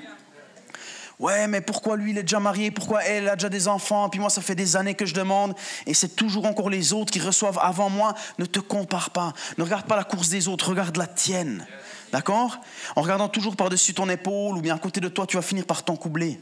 Ouais, 1.19 1.47
mais 1.47 1.61
pourquoi 1.61 1.97
lui, 1.97 2.11
il 2.11 2.19
est 2.19 2.23
déjà 2.23 2.40
marié? 2.40 2.71
Pourquoi 2.71 3.04
elle 3.04 3.28
a 3.28 3.37
déjà 3.37 3.49
des 3.49 3.69
enfants? 3.69 4.09
Puis 4.09 4.19
moi, 4.19 4.31
ça 4.31 4.43
fait 4.43 4.57
des 4.57 4.76
années 4.76 4.95
que 4.95 5.07
je 5.07 5.14
demande. 5.14 5.54
Et 5.87 5.95
c'est 5.95 6.16
toujours 6.16 6.45
encore 6.47 6.71
les 6.71 6.93
autres 6.93 7.12
qui 7.12 7.21
reçoivent 7.21 7.59
avant 7.62 7.88
moi. 7.88 8.14
Ne 8.38 8.47
te 8.47 8.59
compare 8.59 9.11
pas. 9.11 9.33
Ne 9.57 9.64
regarde 9.64 9.87
pas 9.87 9.97
la 9.97 10.04
course 10.04 10.28
des 10.28 10.49
autres. 10.49 10.71
Regarde 10.71 10.97
la 10.97 11.07
tienne. 11.07 11.66
D'accord? 12.12 12.59
En 12.97 13.02
regardant 13.02 13.28
toujours 13.28 13.57
par-dessus 13.57 13.95
ton 13.95 14.09
épaule 14.09 14.57
ou 14.57 14.61
bien 14.61 14.75
à 14.75 14.78
côté 14.78 15.00
de 15.00 15.09
toi, 15.09 15.26
tu 15.26 15.37
vas 15.37 15.43
finir 15.43 15.66
par 15.66 15.85
t'encoubler. 15.85 16.40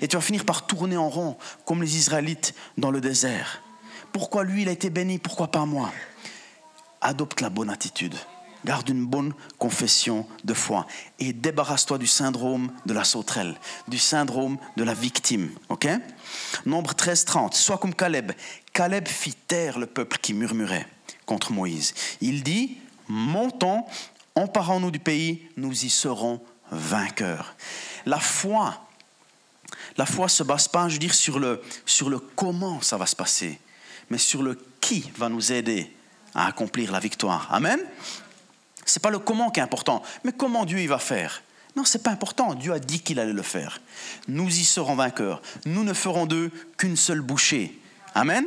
Et 0.00 0.08
tu 0.08 0.16
vas 0.16 0.22
finir 0.22 0.44
par 0.44 0.66
tourner 0.66 0.96
en 0.96 1.08
rond, 1.08 1.36
comme 1.64 1.82
les 1.82 1.96
Israélites 1.96 2.54
dans 2.76 2.90
le 2.90 3.00
désert. 3.00 3.62
Pourquoi 4.12 4.44
lui, 4.44 4.62
il 4.62 4.68
a 4.68 4.72
été 4.72 4.90
béni, 4.90 5.18
pourquoi 5.18 5.50
pas 5.50 5.64
moi? 5.64 5.92
Adopte 7.00 7.40
la 7.40 7.50
bonne 7.50 7.70
attitude. 7.70 8.14
Garde 8.64 8.88
une 8.88 9.06
bonne 9.06 9.32
confession 9.58 10.26
de 10.42 10.52
foi 10.52 10.86
et 11.20 11.32
débarrasse-toi 11.32 11.96
du 11.98 12.08
syndrome 12.08 12.72
de 12.86 12.92
la 12.92 13.04
sauterelle, 13.04 13.56
du 13.86 13.98
syndrome 13.98 14.58
de 14.76 14.82
la 14.82 14.94
victime. 14.94 15.50
Ok? 15.68 15.88
Nombre 16.66 16.94
13, 16.94 17.24
30. 17.24 17.54
Sois 17.54 17.78
comme 17.78 17.94
Caleb. 17.94 18.32
Caleb 18.72 19.06
fit 19.06 19.34
taire 19.34 19.78
le 19.78 19.86
peuple 19.86 20.18
qui 20.18 20.34
murmurait 20.34 20.88
contre 21.24 21.52
Moïse. 21.52 21.94
Il 22.20 22.42
dit 22.42 22.78
Montons, 23.06 23.84
emparons-nous 24.34 24.90
du 24.90 24.98
pays, 24.98 25.48
nous 25.56 25.84
y 25.84 25.88
serons 25.88 26.40
vainqueurs. 26.70 27.54
La 28.06 28.18
foi, 28.18 28.86
la 29.96 30.06
foi 30.06 30.28
se 30.28 30.42
base 30.42 30.68
pas, 30.68 30.88
je 30.88 30.98
dire, 30.98 31.14
sur 31.14 31.38
le, 31.38 31.62
sur 31.86 32.10
le 32.10 32.18
comment 32.18 32.80
ça 32.82 32.96
va 32.96 33.06
se 33.06 33.16
passer, 33.16 33.58
mais 34.10 34.18
sur 34.18 34.42
le 34.42 34.58
qui 34.80 35.10
va 35.16 35.28
nous 35.28 35.52
aider 35.52 35.92
à 36.34 36.46
accomplir 36.46 36.92
la 36.92 37.00
victoire. 37.00 37.48
Amen. 37.50 37.80
C'est 38.84 39.02
pas 39.02 39.10
le 39.10 39.18
comment 39.18 39.50
qui 39.50 39.60
est 39.60 39.62
important, 39.62 40.02
mais 40.24 40.32
comment 40.32 40.64
Dieu 40.64 40.80
y 40.80 40.86
va 40.86 40.98
faire. 40.98 41.42
Non, 41.76 41.84
c'est 41.84 42.02
pas 42.02 42.10
important. 42.10 42.54
Dieu 42.54 42.72
a 42.72 42.78
dit 42.78 43.00
qu'il 43.00 43.20
allait 43.20 43.32
le 43.32 43.42
faire. 43.42 43.80
Nous 44.26 44.48
y 44.48 44.64
serons 44.64 44.96
vainqueurs. 44.96 45.42
Nous 45.64 45.84
ne 45.84 45.92
ferons 45.92 46.26
d'eux 46.26 46.50
qu'une 46.76 46.96
seule 46.96 47.20
bouchée. 47.20 47.78
Amen. 48.14 48.44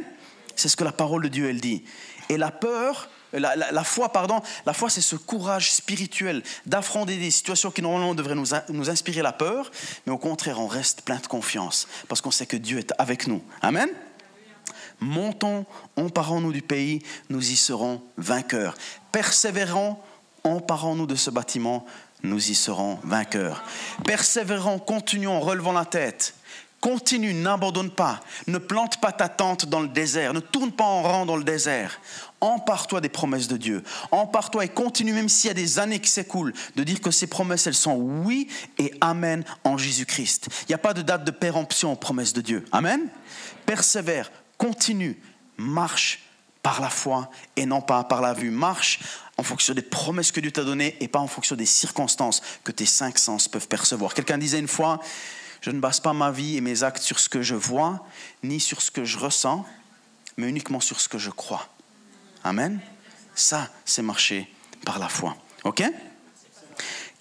C'est 0.55 0.67
ce 0.67 0.75
que 0.75 0.83
la 0.83 0.91
parole 0.91 1.23
de 1.23 1.27
Dieu 1.27 1.49
elle 1.49 1.61
dit. 1.61 1.83
Et 2.29 2.37
la 2.37 2.51
peur, 2.51 3.09
la, 3.33 3.83
foi, 3.83 4.11
pardon, 4.11 4.41
la 4.65 4.73
foi, 4.73 4.89
c'est 4.89 5.01
ce 5.01 5.15
courage 5.15 5.71
spirituel 5.71 6.43
d'affronter 6.65 7.17
des 7.17 7.31
situations 7.31 7.71
qui 7.71 7.81
normalement 7.81 8.15
devraient 8.15 8.35
nous, 8.35 8.47
nous, 8.69 8.89
inspirer 8.89 9.21
la 9.21 9.33
peur, 9.33 9.71
mais 10.05 10.11
au 10.11 10.17
contraire, 10.17 10.59
on 10.59 10.67
reste 10.67 11.01
plein 11.01 11.17
de 11.17 11.27
confiance 11.27 11.87
parce 12.07 12.21
qu'on 12.21 12.31
sait 12.31 12.45
que 12.45 12.57
Dieu 12.57 12.79
est 12.79 12.93
avec 12.97 13.27
nous. 13.27 13.41
Amen. 13.61 13.89
Montons, 15.01 15.65
emparons-nous 15.97 16.53
du 16.53 16.61
pays, 16.61 17.01
nous 17.29 17.51
y 17.51 17.55
serons 17.55 18.01
vainqueurs. 18.17 18.75
Persévérons, 19.11 19.97
emparons-nous 20.43 21.07
de 21.07 21.15
ce 21.15 21.31
bâtiment, 21.31 21.85
nous 22.23 22.51
y 22.51 22.55
serons 22.55 22.99
vainqueurs. 23.03 23.63
Persévérons, 24.05 24.77
continuons, 24.77 25.39
relevant 25.39 25.71
la 25.71 25.85
tête. 25.85 26.35
Continue, 26.81 27.35
n'abandonne 27.35 27.91
pas. 27.91 28.21
Ne 28.47 28.57
plante 28.57 28.99
pas 28.99 29.11
ta 29.11 29.29
tente 29.29 29.67
dans 29.67 29.81
le 29.81 29.87
désert. 29.87 30.33
Ne 30.33 30.39
tourne 30.39 30.71
pas 30.71 30.83
en 30.83 31.03
rang 31.03 31.25
dans 31.27 31.35
le 31.35 31.43
désert. 31.43 31.99
Empare-toi 32.39 33.01
des 33.01 33.09
promesses 33.09 33.47
de 33.47 33.57
Dieu. 33.57 33.83
Empare-toi 34.09 34.65
et 34.65 34.69
continue, 34.69 35.13
même 35.13 35.29
s'il 35.29 35.49
y 35.49 35.51
a 35.51 35.53
des 35.53 35.77
années 35.77 35.99
qui 35.99 36.09
s'écoulent, 36.09 36.53
de 36.75 36.83
dire 36.83 36.99
que 36.99 37.11
ces 37.11 37.27
promesses, 37.27 37.67
elles 37.67 37.75
sont 37.75 37.95
oui 37.95 38.47
et 38.79 38.95
amen 38.99 39.43
en 39.63 39.77
Jésus-Christ. 39.77 40.47
Il 40.63 40.69
n'y 40.69 40.75
a 40.75 40.79
pas 40.79 40.95
de 40.95 41.03
date 41.03 41.23
de 41.23 41.29
péremption 41.29 41.91
aux 41.91 41.97
promesses 41.97 42.33
de 42.33 42.41
Dieu. 42.41 42.65
Amen. 42.71 43.09
Persévère, 43.67 44.31
continue, 44.61 45.19
marche 45.57 46.19
par 46.61 46.81
la 46.81 46.89
foi 46.91 47.31
et 47.55 47.65
non 47.65 47.81
pas 47.81 48.03
par 48.03 48.21
la 48.21 48.33
vue. 48.33 48.51
Marche 48.51 48.99
en 49.37 49.43
fonction 49.43 49.73
des 49.73 49.81
promesses 49.81 50.31
que 50.31 50.39
Dieu 50.39 50.51
t'a 50.51 50.63
données 50.63 50.95
et 50.99 51.07
pas 51.07 51.17
en 51.17 51.25
fonction 51.25 51.55
des 51.55 51.65
circonstances 51.65 52.43
que 52.63 52.71
tes 52.71 52.85
cinq 52.85 53.17
sens 53.17 53.47
peuvent 53.47 53.67
percevoir. 53.67 54.13
Quelqu'un 54.13 54.37
disait 54.37 54.59
une 54.59 54.67
fois, 54.67 54.99
je 55.61 55.71
ne 55.71 55.79
base 55.79 55.99
pas 55.99 56.13
ma 56.13 56.29
vie 56.29 56.57
et 56.57 56.61
mes 56.61 56.83
actes 56.83 57.01
sur 57.01 57.17
ce 57.17 57.27
que 57.27 57.41
je 57.41 57.55
vois, 57.55 58.05
ni 58.43 58.59
sur 58.59 58.83
ce 58.83 58.91
que 58.91 59.03
je 59.03 59.17
ressens, 59.17 59.65
mais 60.37 60.47
uniquement 60.47 60.79
sur 60.79 61.01
ce 61.01 61.09
que 61.09 61.17
je 61.17 61.31
crois. 61.31 61.67
Amen. 62.43 62.79
Ça, 63.33 63.67
c'est 63.83 64.03
marcher 64.03 64.47
par 64.85 64.99
la 64.99 65.09
foi. 65.09 65.35
OK? 65.63 65.81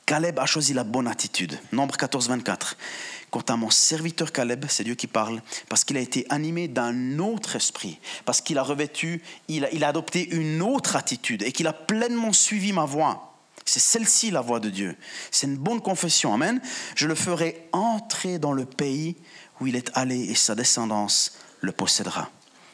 Caleb 0.05 0.39
a 0.39 0.45
choisi 0.45 0.75
la 0.75 0.85
bonne 0.85 1.09
attitude. 1.09 1.59
Nombre 1.73 1.97
14, 1.97 2.29
24. 2.29 2.77
Quant 3.31 3.45
à 3.49 3.57
mon 3.57 3.71
serviteur 3.71 4.33
Caleb, 4.33 4.65
c'est 4.69 4.83
Dieu 4.83 4.97
qui 4.97 5.07
parle, 5.07 5.41
parce 5.69 5.85
qu'il 5.85 5.97
a 5.97 6.01
été 6.01 6.27
animé 6.31 6.67
d'un 6.67 7.19
autre 7.19 7.55
esprit, 7.55 8.01
parce 8.25 8.41
qu'il 8.41 8.59
a 8.59 8.63
revêtu, 8.63 9.23
il 9.49 9.65
a, 9.65 9.89
adopté 9.89 10.29
une 10.35 10.63
autre 10.63 10.97
attitude 10.97 11.43
et 11.43 11.53
qu'il 11.53 11.69
a 11.69 11.73
pleinement 11.73 12.33
suivi 12.33 12.73
ma 12.73 12.85
voix. 12.85 13.35
C'est 13.65 13.81
celle-ci 13.81 14.33
la 14.33 14.41
voix 14.41 14.59
de 14.59 14.69
Dieu. 14.69 14.97
C'est 15.31 15.47
une 15.47 15.57
bonne 15.57 15.81
confession. 15.81 16.35
Amen. 16.35 16.61
Je 16.97 17.07
le 17.07 17.15
ferai 17.15 17.69
entrer 17.73 18.39
dans 18.39 18.53
le 18.53 18.65
pays 18.65 19.17
où 19.61 19.67
il 19.69 19.77
est 19.77 19.91
allé 19.95 20.19
et 20.31 20.35
sa 20.35 20.57
descendance 20.57 21.39
le 21.61 21.71
possédera. 21.71 22.31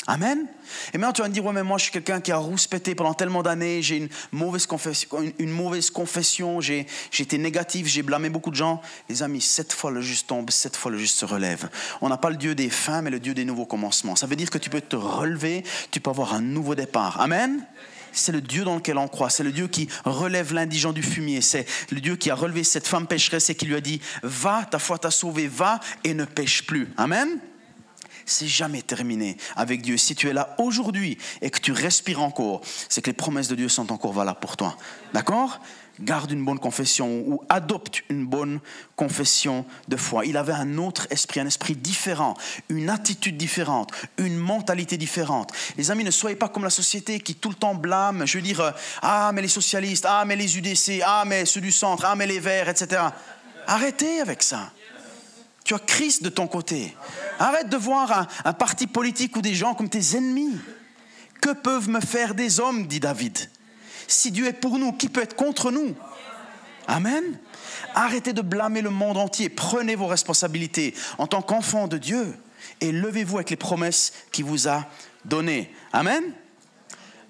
Amen. 0.09 0.47
Et 0.95 0.99
maintenant, 0.99 1.13
tu 1.13 1.23
vas 1.23 1.29
me 1.29 1.35
dire, 1.35 1.45
ouais, 1.45 1.53
mais 1.53 1.65
moi, 1.65 1.79
je 1.79 1.85
suis 1.85 1.93
quelqu'un 1.93 2.21
qui 2.21 2.31
a 2.31 2.37
rouspété 2.37 2.95
pendant 2.95 3.15
tellement 3.15 3.43
d'années, 3.43 3.83
j'ai 3.83 3.97
une 3.97 4.09
mauvaise 4.31 4.67
confession, 4.67 5.09
une, 5.39 5.51
mauvaise 5.51 5.91
confession 5.91 6.61
j'ai, 6.61 6.87
été 7.19 7.39
négatif, 7.39 7.89
j'ai 7.89 8.03
blâmé 8.03 8.29
beaucoup 8.29 8.51
de 8.51 8.57
gens. 8.57 8.81
Les 9.09 9.25
amis, 9.25 9.41
cette 9.41 9.73
fois 9.73 9.91
le 9.91 10.01
juste 10.01 10.29
tombe, 10.29 10.51
cette 10.51 10.77
fois 10.77 10.93
le 10.93 10.99
juste 10.99 11.19
se 11.19 11.25
relève. 11.25 11.69
On 12.03 12.09
n'a 12.09 12.19
pas 12.19 12.31
le 12.31 12.37
Dieu 12.37 12.55
des 12.55 12.71
fins, 12.71 13.03
mais 13.03 13.11
le 13.11 13.19
Dieu 13.19 13.35
des 13.35 13.45
nouveaux 13.45 13.67
commencements. 13.67 14.15
Ça 14.15 14.29
veut 14.29 14.37
dire 14.37 14.51
que 14.51 14.59
tu 14.59 14.71
peux 14.71 14.81
te 14.81 14.97
relever, 14.97 15.65
tu 15.91 16.01
peux 16.01 16.11
avoir 16.11 16.35
un 16.35 16.41
nouveau 16.41 16.77
départ. 16.77 17.21
Amen. 17.21 17.67
C'est 18.13 18.33
le 18.33 18.41
Dieu 18.41 18.65
dans 18.65 18.77
lequel 18.77 18.99
on 18.99 19.09
croit. 19.09 19.29
C'est 19.29 19.45
le 19.45 19.53
Dieu 19.53 19.67
qui 19.67 19.89
relève 20.05 20.55
l'indigent 20.55 20.93
du 20.93 21.03
fumier. 21.03 21.41
C'est 21.43 21.67
le 21.91 22.01
Dieu 22.01 22.17
qui 22.17 22.31
a 22.31 22.35
relevé 22.35 22.65
cette 22.65 22.87
femme 22.87 23.07
pécheresse 23.07 23.51
et 23.51 23.55
qui 23.57 23.67
lui 23.67 23.75
a 23.75 23.81
dit, 23.81 24.01
va, 24.23 24.65
ta 24.65 24.79
foi 24.79 24.99
t'a 24.99 25.11
sauvé, 25.11 25.49
va 25.49 25.81
et 26.05 26.15
ne 26.15 26.25
pêche 26.25 26.65
plus. 26.65 26.89
Amen 26.97 27.41
c'est 28.27 28.47
jamais 28.49 28.83
terminé 28.83 29.37
avec 29.55 29.83
Dieu. 29.83 29.97
Si 29.97 30.15
tu 30.15 30.29
es 30.29 30.33
là 30.33 30.55
aujourd'hui 30.59 31.17
et 31.41 31.51
que 31.51 31.61
tu 31.61 31.73
respires 31.73 32.23
encore, 32.23 32.61
c'est 32.89 33.01
que 33.01 33.11
les 33.11 33.15
promesses 33.15 33.49
de 33.49 33.55
Dieu 33.55 33.69
sont 33.69 33.93
encore 33.93 34.13
valables 34.13 34.41
pour 34.41 34.57
toi. 34.57 34.77
D'accord? 35.15 35.61
Garde 35.99 36.31
une 36.31 36.45
bonne 36.45 36.59
confession 36.59 37.23
ou 37.27 37.41
adopte 37.49 38.03
une 38.11 38.27
bonne 38.27 38.61
confession 38.97 39.65
de 39.89 39.97
foi. 39.97 40.27
Il 40.27 40.37
avait 40.37 40.53
un 40.53 40.77
autre 40.77 41.07
esprit, 41.09 41.41
un 41.41 41.47
esprit 41.47 41.75
différent, 41.75 42.35
une 42.69 42.91
attitude 42.91 43.39
différente, 43.39 43.93
une 44.19 44.37
mentalité 44.37 44.99
différente. 44.99 45.53
Les 45.79 45.91
amis, 45.91 46.05
ne 46.05 46.11
soyez 46.11 46.37
pas 46.37 46.51
comme 46.51 46.65
la 46.65 46.71
société 46.71 47.19
qui 47.21 47.35
tout 47.35 47.49
le 47.49 47.55
temps 47.55 47.75
blâme, 47.75 48.27
je 48.27 48.37
veux 48.37 48.43
dire, 48.43 48.75
ah 49.01 49.31
mais 49.33 49.41
les 49.41 49.49
socialistes, 49.49 50.05
ah 50.07 50.25
mais 50.27 50.37
les 50.37 50.59
UDC, 50.59 51.01
ah 51.03 51.25
mais 51.27 51.47
ceux 51.47 51.63
du 51.63 51.73
centre, 51.73 52.05
ah 52.07 52.15
mais 52.15 52.27
les 52.27 52.41
verts, 52.41 52.69
etc. 52.69 53.01
Arrêtez 53.67 54.21
avec 54.21 54.43
ça. 54.43 54.71
Tu 55.67 55.75
as 55.75 55.81
Christ 55.81 56.23
de 56.23 56.29
ton 56.29 56.47
côté. 56.47 56.97
Arrête 57.41 57.69
de 57.69 57.77
voir 57.77 58.29
un, 58.45 58.53
parti 58.53 58.87
politique 58.87 59.35
ou 59.35 59.43
des 59.43 59.57
gens 59.57 59.75
comme 59.75 59.89
tes 59.89 60.17
ennemis. 60.17 60.57
Que 61.43 61.53
peuvent 61.55 61.89
me 61.89 61.99
faire 61.99 62.37
des 62.37 62.61
hommes 62.61 62.87
dit 62.87 63.01
David. 63.01 63.37
Si 64.07 64.31
Dieu 64.31 64.47
est 64.47 64.53
pour 64.53 64.79
nous, 64.79 64.93
qui 64.93 65.09
peut 65.09 65.23
être 65.23 65.35
contre 65.35 65.73
nous? 65.73 65.97
Amen. 66.87 67.25
Arrêtez 67.97 68.33
de 68.33 68.43
blâmer 68.43 68.81
le 68.81 68.91
monde 68.91 69.17
entier. 69.17 69.49
Prenez 69.49 69.97
vos 69.97 70.07
responsabilités 70.07 70.95
en 71.19 71.27
tant 71.27 71.43
qu'enfant 71.43 71.89
de 71.89 71.99
Dieu 71.99 72.33
et 72.81 72.93
levez-vous 72.93 73.39
avec 73.39 73.51
les 73.51 73.57
promesses 73.57 74.13
qu'il 74.31 74.45
vous 74.45 74.69
a 74.69 74.87
données. 75.25 75.75
Amen. 75.93 76.23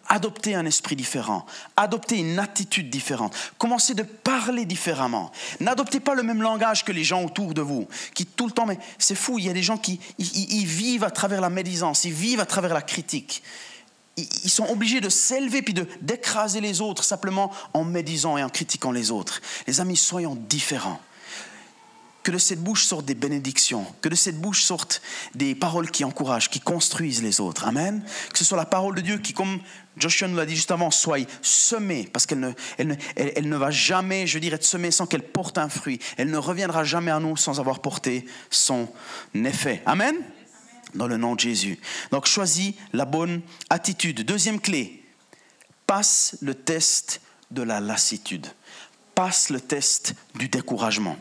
Adoptez 0.09 0.55
un 0.55 0.67
esprit 0.67 0.95
différent, 0.95 1.47
adoptez 1.77 2.19
une 2.19 2.39
attitude 2.39 2.91
différente, 2.91 3.35
commencez 3.59 3.95
de 3.95 4.05
parler 4.05 4.65
différemment. 4.65 5.33
N'adoptez 5.59 5.99
pas 5.99 6.15
le 6.15 6.23
même 6.23 6.43
langage 6.43 6.85
que 6.85 6.93
les 6.93 7.03
gens 7.03 7.25
autour 7.25 7.55
de 7.55 7.61
vous, 7.61 7.89
qui 8.15 8.25
tout 8.25 8.47
le 8.47 8.53
temps, 8.53 8.67
mais 8.67 8.79
c'est 8.99 9.17
fou, 9.17 9.39
il 9.39 9.47
y 9.47 9.49
a 9.49 9.53
des 9.53 9.65
gens 9.65 9.79
qui 9.79 9.99
ils, 10.19 10.67
vivent 10.67 11.05
à 11.05 11.11
travers 11.11 11.41
la 11.41 11.51
médisance, 11.51 12.05
ils 12.05 12.13
vivent 12.13 12.41
à 12.41 12.47
travers 12.47 12.73
la 12.73 12.83
critique. 12.83 13.43
Ils, 14.17 14.51
sont 14.51 14.67
obligés 14.71 15.01
de 15.01 15.09
s'élever 15.09 15.61
puis 15.61 15.75
d'écraser 16.01 16.61
les 16.61 16.81
autres 16.81 17.05
simplement 17.05 17.53
en 17.75 17.85
médisant 17.85 18.39
et 18.39 18.45
en 18.45 18.49
critiquant 18.49 18.93
les 18.93 19.11
autres. 19.11 19.41
Les 19.67 19.81
amis, 19.81 19.97
soyons 19.97 20.37
différents 20.37 21.01
que 22.27 22.33
de 22.33 22.39
cette 22.39 22.61
bouche 22.61 22.87
sortent 22.87 23.07
des 23.07 23.15
bénédictions, 23.15 23.87
que 24.01 24.09
de 24.09 24.17
cette 24.17 24.41
bouche 24.41 24.65
sortent 24.65 25.01
des 25.37 25.55
paroles 25.55 25.93
qui 25.93 26.03
encouragent, 26.03 26.51
qui 26.51 26.59
construisent 26.59 27.23
les 27.23 27.41
autres. 27.41 27.69
Amen. 27.69 28.03
Que 28.33 28.39
ce 28.39 28.45
soit 28.45 28.57
la 28.57 28.67
parole 28.67 28.97
de 28.97 29.01
Dieu 29.01 29.19
qui, 29.19 29.33
comme 29.33 29.61
Joshua 29.97 30.27
nous 30.27 30.35
l'a 30.35 30.45
dit 30.45 30.57
juste 30.57 30.73
avant, 30.73 30.91
soit 30.91 31.25
semée, 31.41 32.11
parce 32.13 32.27
qu'elle 32.27 32.41
ne, 32.41 32.51
elle 33.15 33.49
ne, 33.49 33.57
va 33.57 33.71
jamais, 33.71 34.27
je 34.27 34.41
dirais, 34.41 34.57
être 34.57 34.65
semée 34.65 34.91
sans 34.91 35.07
qu'elle 35.07 35.23
porte 35.23 35.57
un 35.57 35.69
fruit. 35.69 36.01
Elle 36.17 36.33
ne 36.33 36.37
reviendra 36.37 36.83
jamais 36.83 37.13
à 37.13 37.21
nous 37.21 37.37
sans 37.37 37.61
avoir 37.61 37.79
porté 37.79 38.27
son 38.51 38.89
effet. 39.33 39.81
Amen. 39.87 40.17
Dans 40.97 41.07
le 41.07 41.19
nom 41.19 41.37
de 41.37 41.41
Jésus. 41.41 41.79
Donc 42.11 42.27
choisis 42.27 42.75
la 42.93 43.05
bonne 43.05 43.41
attitude. 43.71 44.23
Deuxième 44.23 44.61
clé, 44.61 45.05
passe 45.87 46.39
le 46.41 46.57
test 46.57 47.21
de 47.53 47.63
la 47.63 47.79
lassitude. 47.79 48.49
Passe 49.15 49.49
le 49.49 49.61
test 49.61 50.15
du 50.35 50.49
découragement. 50.49 51.17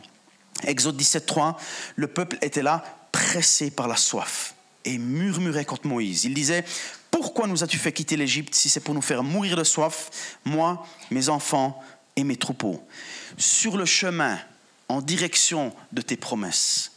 Exode 0.65 0.99
17.3, 1.01 1.55
le 1.95 2.07
peuple 2.07 2.37
était 2.41 2.63
là, 2.63 2.83
pressé 3.11 3.71
par 3.71 3.87
la 3.87 3.95
soif, 3.95 4.55
et 4.83 4.97
murmurait 4.97 5.65
contre 5.65 5.87
Moïse. 5.87 6.25
Il 6.25 6.33
disait, 6.33 6.65
pourquoi 7.11 7.47
nous 7.47 7.63
as-tu 7.63 7.77
fait 7.77 7.93
quitter 7.93 8.17
l'Égypte 8.17 8.53
si 8.53 8.69
c'est 8.69 8.81
pour 8.81 8.93
nous 8.93 9.01
faire 9.01 9.23
mourir 9.23 9.55
de 9.55 9.63
soif, 9.63 10.37
moi, 10.43 10.85
mes 11.11 11.29
enfants 11.29 11.81
et 12.15 12.23
mes 12.23 12.35
troupeaux? 12.35 12.85
Sur 13.37 13.77
le 13.77 13.85
chemin, 13.85 14.37
en 14.89 15.01
direction 15.01 15.73
de 15.91 16.01
tes 16.01 16.17
promesses, 16.17 16.91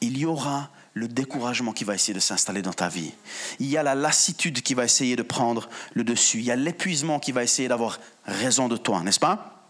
il 0.00 0.18
y 0.18 0.24
aura 0.24 0.70
le 0.94 1.08
découragement 1.08 1.72
qui 1.72 1.84
va 1.84 1.94
essayer 1.94 2.12
de 2.12 2.20
s'installer 2.20 2.60
dans 2.60 2.72
ta 2.72 2.88
vie. 2.88 3.12
Il 3.60 3.68
y 3.68 3.76
a 3.76 3.82
la 3.82 3.94
lassitude 3.94 4.60
qui 4.62 4.74
va 4.74 4.84
essayer 4.84 5.16
de 5.16 5.22
prendre 5.22 5.70
le 5.94 6.04
dessus. 6.04 6.38
Il 6.38 6.44
y 6.44 6.50
a 6.50 6.56
l'épuisement 6.56 7.18
qui 7.18 7.32
va 7.32 7.42
essayer 7.42 7.68
d'avoir 7.68 7.98
raison 8.26 8.68
de 8.68 8.76
toi, 8.76 9.02
n'est-ce 9.02 9.20
pas? 9.20 9.66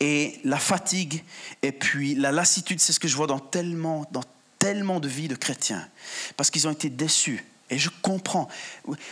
Et 0.00 0.40
la 0.44 0.58
fatigue 0.58 1.24
et 1.62 1.72
puis 1.72 2.14
la 2.14 2.32
lassitude, 2.32 2.80
c'est 2.80 2.92
ce 2.92 3.00
que 3.00 3.08
je 3.08 3.16
vois 3.16 3.26
dans 3.26 3.38
tellement, 3.38 4.06
dans 4.10 4.22
tellement 4.58 5.00
de 5.00 5.08
vies 5.08 5.28
de 5.28 5.34
chrétiens. 5.34 5.86
Parce 6.36 6.50
qu'ils 6.50 6.68
ont 6.68 6.72
été 6.72 6.90
déçus. 6.90 7.44
Et 7.70 7.78
je 7.78 7.90
comprends. 8.02 8.48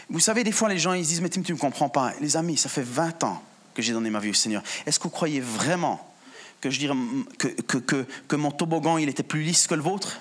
Vous 0.08 0.20
savez, 0.20 0.44
des 0.44 0.52
fois, 0.52 0.68
les 0.68 0.78
gens 0.78 0.92
ils 0.92 1.06
disent 1.06 1.20
Mais 1.20 1.28
tu 1.28 1.40
ne 1.40 1.58
comprends 1.58 1.88
pas. 1.88 2.12
Les 2.20 2.36
amis, 2.36 2.56
ça 2.56 2.68
fait 2.68 2.82
20 2.82 3.24
ans 3.24 3.42
que 3.74 3.82
j'ai 3.82 3.92
donné 3.92 4.10
ma 4.10 4.20
vie 4.20 4.30
au 4.30 4.34
Seigneur. 4.34 4.62
Est-ce 4.86 4.98
que 4.98 5.04
vous 5.04 5.10
croyez 5.10 5.40
vraiment 5.40 6.14
que, 6.60 6.70
je 6.70 6.78
dirais, 6.78 6.94
que, 7.38 7.48
que, 7.48 7.78
que, 7.78 8.06
que 8.26 8.36
mon 8.36 8.50
toboggan 8.50 8.96
il 8.96 9.08
était 9.08 9.22
plus 9.22 9.42
lisse 9.42 9.66
que 9.66 9.74
le 9.74 9.82
vôtre? 9.82 10.18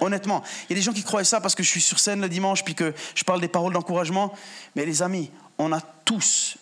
Honnêtement, 0.00 0.42
il 0.68 0.72
y 0.72 0.74
a 0.74 0.76
des 0.76 0.82
gens 0.82 0.92
qui 0.92 1.02
croient 1.02 1.24
ça 1.24 1.40
parce 1.40 1.54
que 1.54 1.62
je 1.62 1.68
suis 1.68 1.80
sur 1.80 1.98
scène 1.98 2.20
le 2.20 2.28
dimanche 2.28 2.64
puis 2.64 2.74
que 2.74 2.94
je 3.14 3.24
parle 3.24 3.40
des 3.40 3.48
paroles 3.48 3.72
d'encouragement. 3.72 4.32
Mais 4.74 4.86
les 4.86 5.02
amis, 5.02 5.30
on 5.58 5.72
a 5.72 5.80
tous 5.80 6.56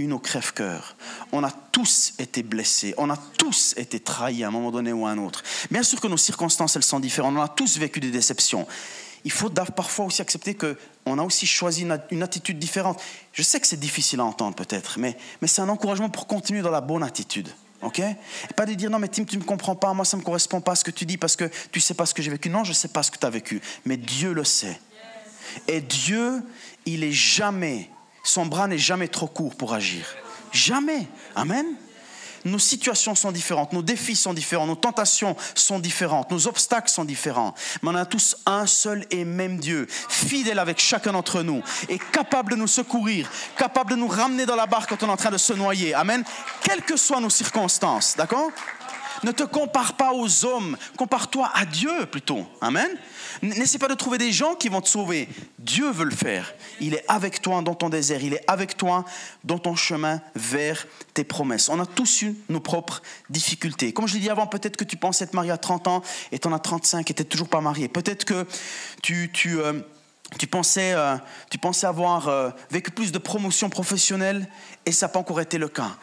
une 0.00 0.12
au 0.12 0.18
crève-cœur. 0.18 0.96
On 1.32 1.44
a 1.44 1.50
tous 1.50 2.14
été 2.18 2.42
blessés, 2.42 2.94
on 2.96 3.10
a 3.10 3.16
tous 3.38 3.74
été 3.76 4.00
trahis 4.00 4.42
à 4.44 4.48
un 4.48 4.50
moment 4.50 4.70
donné 4.70 4.92
ou 4.92 5.06
à 5.06 5.10
un 5.10 5.18
autre. 5.18 5.42
Bien 5.70 5.82
sûr 5.82 6.00
que 6.00 6.08
nos 6.08 6.16
circonstances, 6.16 6.76
elles 6.76 6.84
sont 6.84 7.00
différentes, 7.00 7.36
on 7.36 7.42
a 7.42 7.48
tous 7.48 7.78
vécu 7.78 8.00
des 8.00 8.10
déceptions. 8.10 8.66
Il 9.24 9.30
faut 9.30 9.50
parfois 9.50 10.06
aussi 10.06 10.22
accepter 10.22 10.54
qu'on 10.54 11.18
a 11.18 11.22
aussi 11.22 11.46
choisi 11.46 11.86
une, 12.10 12.22
attitude 12.22 12.58
différente. 12.58 13.00
Je 13.32 13.42
sais 13.42 13.60
que 13.60 13.66
c'est 13.66 13.78
difficile 13.78 14.20
à 14.20 14.24
entendre 14.24 14.56
peut-être, 14.56 14.98
mais, 14.98 15.16
mais 15.42 15.48
c'est 15.48 15.60
un 15.60 15.68
encouragement 15.68 16.08
pour 16.08 16.26
continuer 16.26 16.62
dans 16.62 16.70
la 16.70 16.80
bonne 16.80 17.02
attitude. 17.02 17.48
OK? 17.82 17.98
Et 17.98 18.54
pas 18.56 18.66
de 18.66 18.74
dire 18.74 18.90
non 18.90 18.98
mais 18.98 19.08
Tim 19.08 19.24
tu 19.24 19.36
ne 19.36 19.42
me 19.42 19.46
comprends 19.46 19.74
pas, 19.74 19.92
moi 19.94 20.04
ça 20.04 20.16
ne 20.16 20.20
me 20.20 20.24
correspond 20.24 20.60
pas 20.60 20.72
à 20.72 20.74
ce 20.74 20.84
que 20.84 20.90
tu 20.90 21.06
dis 21.06 21.16
parce 21.16 21.34
que 21.34 21.50
tu 21.72 21.80
sais 21.80 21.94
pas 21.94 22.06
ce 22.06 22.14
que 22.14 22.22
j'ai 22.22 22.30
vécu. 22.30 22.50
Non, 22.50 22.64
je 22.64 22.70
ne 22.70 22.74
sais 22.74 22.88
pas 22.88 23.02
ce 23.02 23.10
que 23.10 23.18
tu 23.18 23.26
as 23.26 23.30
vécu, 23.30 23.60
mais 23.84 23.96
Dieu 23.96 24.32
le 24.32 24.44
sait. 24.44 24.80
Et 25.66 25.80
Dieu, 25.80 26.42
il 26.86 27.04
est 27.04 27.12
jamais 27.12 27.90
son 28.22 28.46
bras 28.46 28.66
n'est 28.66 28.78
jamais 28.78 29.08
trop 29.08 29.26
court 29.26 29.54
pour 29.54 29.74
agir. 29.74 30.04
Jamais. 30.52 31.06
Amen. 31.34 31.66
Nos 32.44 32.58
situations 32.58 33.14
sont 33.14 33.32
différentes, 33.32 33.74
nos 33.74 33.82
défis 33.82 34.16
sont 34.16 34.32
différents, 34.32 34.66
nos 34.66 34.74
tentations 34.74 35.36
sont 35.54 35.78
différentes, 35.78 36.30
nos 36.30 36.46
obstacles 36.46 36.88
sont 36.88 37.04
différents. 37.04 37.54
Mais 37.82 37.90
on 37.90 37.94
a 37.94 38.06
tous 38.06 38.36
un 38.46 38.66
seul 38.66 39.04
et 39.10 39.26
même 39.26 39.58
Dieu, 39.58 39.86
fidèle 39.90 40.58
avec 40.58 40.80
chacun 40.80 41.12
d'entre 41.12 41.42
nous 41.42 41.62
et 41.90 41.98
capable 41.98 42.52
de 42.52 42.56
nous 42.56 42.66
secourir, 42.66 43.30
capable 43.58 43.90
de 43.90 43.96
nous 43.96 44.08
ramener 44.08 44.46
dans 44.46 44.56
la 44.56 44.66
barque 44.66 44.88
quand 44.88 45.02
on 45.02 45.08
est 45.08 45.12
en 45.12 45.16
train 45.18 45.30
de 45.30 45.36
se 45.36 45.52
noyer. 45.52 45.92
Amen. 45.92 46.24
Quelles 46.62 46.82
que 46.82 46.96
soient 46.96 47.20
nos 47.20 47.30
circonstances, 47.30 48.16
d'accord? 48.16 48.50
Ne 49.22 49.32
te 49.32 49.42
compare 49.42 49.94
pas 49.94 50.12
aux 50.12 50.44
hommes, 50.44 50.76
compare-toi 50.96 51.50
à 51.54 51.66
Dieu 51.66 52.06
plutôt. 52.06 52.46
Amen. 52.60 52.88
N'essaie 53.42 53.78
pas 53.78 53.88
de 53.88 53.94
trouver 53.94 54.18
des 54.18 54.32
gens 54.32 54.54
qui 54.54 54.68
vont 54.68 54.80
te 54.80 54.88
sauver. 54.88 55.28
Dieu 55.58 55.90
veut 55.90 56.04
le 56.04 56.14
faire. 56.14 56.52
Il 56.80 56.94
est 56.94 57.04
avec 57.08 57.42
toi 57.42 57.62
dans 57.62 57.74
ton 57.74 57.88
désert. 57.88 58.22
Il 58.22 58.34
est 58.34 58.44
avec 58.46 58.76
toi 58.76 59.04
dans 59.44 59.58
ton 59.58 59.76
chemin 59.76 60.20
vers 60.34 60.86
tes 61.14 61.24
promesses. 61.24 61.68
On 61.68 61.80
a 61.80 61.86
tous 61.86 62.22
eu 62.22 62.34
nos 62.48 62.60
propres 62.60 63.02
difficultés. 63.28 63.92
Comme 63.92 64.08
je 64.08 64.14
l'ai 64.14 64.20
dit 64.20 64.30
avant, 64.30 64.46
peut-être 64.46 64.76
que 64.76 64.84
tu 64.84 64.96
pensais 64.96 65.24
être 65.24 65.34
marié 65.34 65.50
à 65.50 65.58
30 65.58 65.88
ans 65.88 66.02
et 66.32 66.38
tu 66.38 66.48
en 66.48 66.52
as 66.52 66.58
35 66.58 67.10
et 67.10 67.14
tu 67.14 67.22
n'es 67.22 67.28
toujours 67.28 67.48
pas 67.48 67.60
marié. 67.60 67.88
Peut-être 67.88 68.24
que 68.24 68.46
tu... 69.02 69.30
tu 69.32 69.60
euh, 69.60 69.80
tu 70.38 70.46
pensais, 70.46 70.92
euh, 70.94 71.16
tu 71.50 71.58
pensais 71.58 71.86
avoir 71.86 72.28
euh, 72.28 72.50
vécu 72.70 72.90
plus 72.90 73.12
de 73.12 73.18
promotions 73.18 73.68
professionnelles 73.68 74.48
et 74.86 74.92
ça 74.92 75.06
n'a 75.06 75.12
pas 75.12 75.18
encore 75.18 75.40
été 75.40 75.58
le 75.58 75.68
cas. 75.68 75.96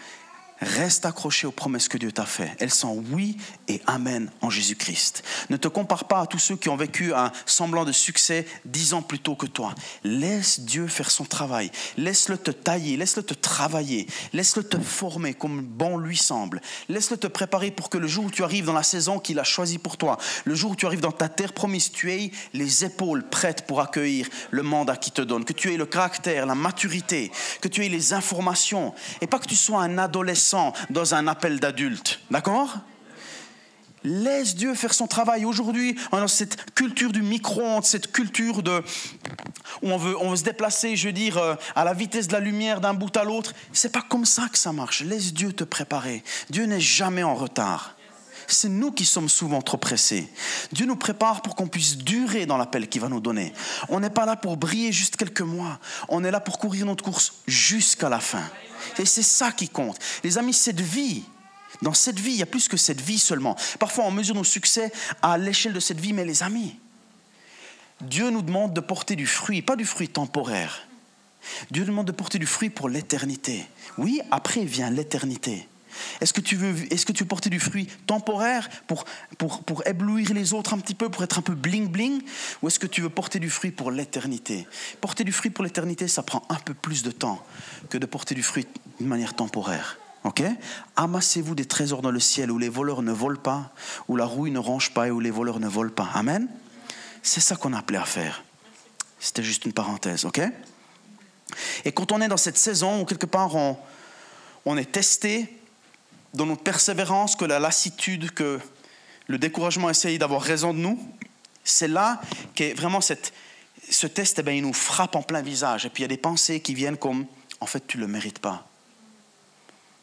Reste 0.60 1.06
accroché 1.06 1.46
aux 1.46 1.52
promesses 1.52 1.88
que 1.88 1.98
Dieu 1.98 2.12
t'a 2.12 2.26
faites. 2.26 2.56
Elles 2.60 2.74
sont 2.74 3.04
oui 3.12 3.38
et 3.68 3.80
amen 3.86 4.32
en 4.42 4.50
Jésus-Christ. 4.50 5.24
Ne 5.52 5.58
te 5.58 5.68
compare 5.68 6.06
pas 6.06 6.22
à 6.22 6.26
tous 6.26 6.40
ceux 6.40 6.56
qui 6.56 6.70
ont 6.70 6.76
vécu 6.76 7.14
un 7.14 7.32
semblant 7.46 7.86
de 7.86 7.92
succès 7.92 8.48
dix 8.66 8.94
ans 8.94 9.04
plus 9.04 9.20
tôt 9.20 9.36
que 9.36 9.46
toi. 9.46 9.76
Laisse 10.04 10.62
Dieu 10.62 10.88
faire 10.88 11.12
son 11.12 11.26
travail. 11.26 11.72
Laisse-le 11.96 12.40
te 12.40 12.50
tailler, 12.50 12.98
laisse-le 12.98 13.22
te 13.22 13.36
travailler, 13.36 14.08
laisse-le 14.34 14.64
te 14.64 14.80
former 14.80 15.36
comme 15.36 15.62
bon 15.62 15.98
lui 15.98 16.18
semble. 16.18 16.60
Laisse-le 16.90 17.18
te 17.18 17.28
préparer 17.28 17.70
pour 17.70 17.90
que 17.90 18.00
le 18.00 18.08
jour 18.08 18.26
où 18.26 18.32
tu 18.32 18.44
arrives 18.44 18.66
dans 18.66 18.74
la 18.74 18.84
saison 18.84 19.20
qu'il 19.20 19.38
a 19.38 19.44
choisie 19.44 19.78
pour 19.78 19.98
toi, 19.98 20.18
le 20.46 20.56
jour 20.56 20.72
où 20.72 20.76
tu 20.76 20.88
arrives 20.88 21.02
dans 21.02 21.12
ta 21.12 21.30
terre 21.30 21.54
promise, 21.54 21.92
tu 21.92 22.12
aies 22.12 22.32
les 22.54 22.84
épaules 22.84 23.24
prêtes 23.30 23.68
pour 23.68 23.80
accueillir 23.80 24.28
le 24.50 24.64
mandat 24.64 24.98
qu'il 24.98 25.14
te 25.14 25.22
donne, 25.22 25.46
que 25.46 25.54
tu 25.54 25.72
aies 25.72 25.78
le 25.78 25.86
caractère, 25.86 26.48
la 26.48 26.56
maturité, 26.56 27.32
que 27.62 27.68
tu 27.68 27.86
aies 27.86 27.90
les 27.90 28.14
informations 28.14 28.96
et 29.22 29.28
pas 29.28 29.38
que 29.38 29.48
tu 29.48 29.56
sois 29.56 29.82
un 29.82 30.00
adolescent 30.00 30.47
dans 30.90 31.14
un 31.14 31.28
appel 31.28 31.60
d'adulte. 31.60 32.20
D'accord? 32.32 32.78
Laisse 34.04 34.56
Dieu 34.56 34.74
faire 34.74 34.94
son 34.94 35.08
travail. 35.08 35.44
Aujourd'hui, 35.44 35.98
on 36.12 36.18
a 36.18 36.28
cette 36.28 36.74
culture 36.74 37.12
du 37.12 37.22
micro-ondes, 37.22 37.84
cette 37.84 38.12
culture 38.12 38.64
de, 38.64 38.84
où 39.82 39.90
on 39.90 39.98
veut, 39.98 40.16
on 40.22 40.30
veut 40.30 40.36
se 40.38 40.44
déplacer, 40.44 40.96
je 40.96 41.08
veux 41.08 41.14
dire, 41.14 41.38
euh, 41.38 41.56
à 41.76 41.84
la 41.84 41.94
vitesse 41.94 42.28
de 42.28 42.34
la 42.34 42.40
lumière 42.40 42.80
d'un 42.80 42.94
bout 42.94 43.16
à 43.18 43.24
l'autre. 43.24 43.54
C'est 43.74 43.92
pas 43.92 44.04
comme 44.08 44.26
ça 44.26 44.48
que 44.52 44.58
ça 44.58 44.72
marche. 44.72 45.02
Laisse 45.02 45.34
Dieu 45.34 45.52
te 45.52 45.64
préparer. 45.64 46.24
Dieu 46.50 46.66
n'est 46.66 46.80
jamais 46.80 47.24
en 47.24 47.36
retard. 47.36 47.97
C'est 48.48 48.70
nous 48.70 48.92
qui 48.92 49.04
sommes 49.04 49.28
souvent 49.28 49.62
trop 49.62 49.78
pressés. 49.78 50.28
Dieu 50.72 50.86
nous 50.86 50.96
prépare 50.96 51.42
pour 51.42 51.56
qu'on 51.56 51.68
puisse 51.68 51.98
durer 51.98 52.46
dans 52.46 52.58
l'appel 52.58 52.88
qu'il 52.88 53.02
va 53.02 53.10
nous 53.10 53.20
donner. 53.20 53.54
On 53.90 54.00
n'est 54.00 54.10
pas 54.10 54.26
là 54.26 54.38
pour 54.38 54.56
briller 54.56 54.94
juste 54.94 55.18
quelques 55.18 55.42
mois. 55.42 55.80
On 56.08 56.24
est 56.24 56.32
là 56.32 56.40
pour 56.40 56.58
courir 56.58 56.86
notre 56.86 57.04
course 57.04 57.34
jusqu'à 57.46 58.08
la 58.08 58.22
fin. 58.22 58.44
Et 59.00 59.06
c'est 59.06 59.24
ça 59.24 59.52
qui 59.52 59.68
compte. 59.68 60.00
Les 60.24 60.38
amis, 60.38 60.54
cette 60.54 60.80
vie, 60.80 61.24
dans 61.82 61.94
cette 61.94 62.20
vie, 62.20 62.32
il 62.32 62.38
y 62.38 62.44
a 62.44 62.48
plus 62.48 62.70
que 62.70 62.78
cette 62.78 63.02
vie 63.02 63.20
seulement. 63.20 63.58
Parfois, 63.80 64.06
on 64.06 64.12
mesure 64.12 64.36
nos 64.36 64.46
succès 64.46 64.92
à 65.22 65.38
l'échelle 65.38 65.74
de 65.74 65.80
cette 65.82 66.00
vie, 66.00 66.14
mais 66.14 66.26
les 66.26 66.42
amis, 66.42 66.80
Dieu 68.02 68.30
nous 68.30 68.42
demande 68.42 68.74
de 68.74 68.80
porter 68.80 69.16
du 69.16 69.28
fruit, 69.28 69.62
pas 69.62 69.76
du 69.76 69.86
fruit 69.86 70.10
temporaire. 70.10 70.88
Dieu 71.72 71.84
nous 71.84 71.90
demande 71.90 72.08
de 72.08 72.12
porter 72.12 72.40
du 72.40 72.46
fruit 72.46 72.70
pour 72.70 72.90
l'éternité. 72.90 73.66
Oui, 73.98 74.22
après 74.32 74.64
vient 74.64 74.90
l'éternité. 74.90 75.68
Est-ce 76.22 76.34
que 76.34 76.42
tu 76.42 76.56
veux, 76.56 76.92
est-ce 76.92 77.06
que 77.06 77.12
tu 77.12 77.24
veux 77.24 77.28
porter 77.28 77.50
du 77.50 77.60
fruit 77.60 77.88
temporaire 78.06 78.70
pour, 78.88 79.06
pour, 79.38 79.64
pour 79.64 79.86
éblouir 79.88 80.34
les 80.34 80.54
autres 80.54 80.74
un 80.74 80.80
petit 80.80 80.96
peu, 80.96 81.10
pour 81.10 81.24
être 81.24 81.40
un 81.40 81.42
peu 81.42 81.56
bling 81.56 81.88
bling, 81.88 82.22
ou 82.62 82.68
est-ce 82.68 82.80
que 82.80 82.88
tu 82.88 83.02
veux 83.02 83.10
porter 83.10 83.40
du 83.40 83.50
fruit 83.50 83.72
pour 83.72 83.92
l'éternité? 83.92 84.68
Porter 85.02 85.24
du 85.24 85.32
fruit 85.32 85.52
pour 85.52 85.64
l'éternité, 85.64 86.08
ça 86.08 86.24
prend 86.24 86.44
un 86.50 86.56
peu 86.56 86.74
plus 86.74 87.04
de 87.04 87.12
temps 87.12 87.44
que 87.90 87.98
de 87.98 88.06
porter 88.06 88.36
du 88.36 88.44
fruit 88.44 88.68
d'une 89.00 89.08
manière 89.08 89.36
temporaire. 89.36 89.98
Ok? 90.24 90.44
Amassez-vous 90.96 91.56
des 91.56 91.66
trésors 91.66 92.02
dans 92.02 92.12
le 92.12 92.20
ciel 92.20 92.52
où 92.52 92.58
les 92.58 92.70
voleurs 92.70 93.02
ne 93.02 93.12
volent 93.12 93.40
pas, 93.40 93.72
où 94.08 94.16
la 94.16 94.26
rouille 94.26 94.52
ne 94.52 94.60
range 94.60 94.94
pas 94.94 95.08
et 95.08 95.12
où 95.12 95.20
les 95.20 95.32
voleurs 95.32 95.60
ne 95.60 95.68
volent 95.68 95.94
pas. 95.94 96.10
Amen? 96.14 96.48
C'est 97.22 97.40
ça 97.40 97.56
qu'on 97.56 97.74
a 97.74 97.80
appelé 97.80 97.98
à 97.98 98.06
faire. 98.06 98.44
C'était 99.20 99.44
juste 99.44 99.66
une 99.66 99.74
parenthèse, 99.74 100.26
ok? 100.26 100.42
Et 101.86 101.92
quand 101.92 102.12
on 102.12 102.22
est 102.22 102.28
dans 102.28 102.38
cette 102.38 102.58
saison 102.58 103.02
où 103.02 103.06
quelque 103.06 103.26
part 103.26 103.56
on, 103.56 103.78
on 104.66 104.78
est 104.78 104.92
testé, 104.92 105.57
dans 106.38 106.46
notre 106.46 106.64
persévérance 106.64 107.36
que 107.36 107.46
la 107.46 107.60
lassitude, 107.60 108.32
que 108.32 108.60
le 109.28 109.38
découragement 109.38 109.90
essaye 109.90 110.18
d'avoir 110.18 110.42
raison 110.42 110.74
de 110.74 110.80
nous. 110.80 110.98
C'est 111.64 111.88
là 111.88 112.22
que 112.56 112.76
vraiment 112.76 113.02
cette, 113.02 113.34
ce 113.90 114.08
test, 114.08 114.40
eh 114.40 114.44
bien, 114.44 114.54
il 114.54 114.62
nous 114.62 114.74
frappe 114.74 115.16
en 115.16 115.24
plein 115.24 115.42
visage. 115.42 115.86
Et 115.86 115.90
puis 115.90 116.02
il 116.02 116.06
y 116.06 116.06
a 116.06 116.10
des 116.10 116.18
pensées 116.18 116.62
qui 116.62 116.74
viennent 116.74 116.96
comme, 116.96 117.26
en 117.60 117.66
fait, 117.66 117.86
tu 117.88 117.98
ne 117.98 118.04
le 118.04 118.08
mérites 118.08 118.40
pas. 118.40 118.68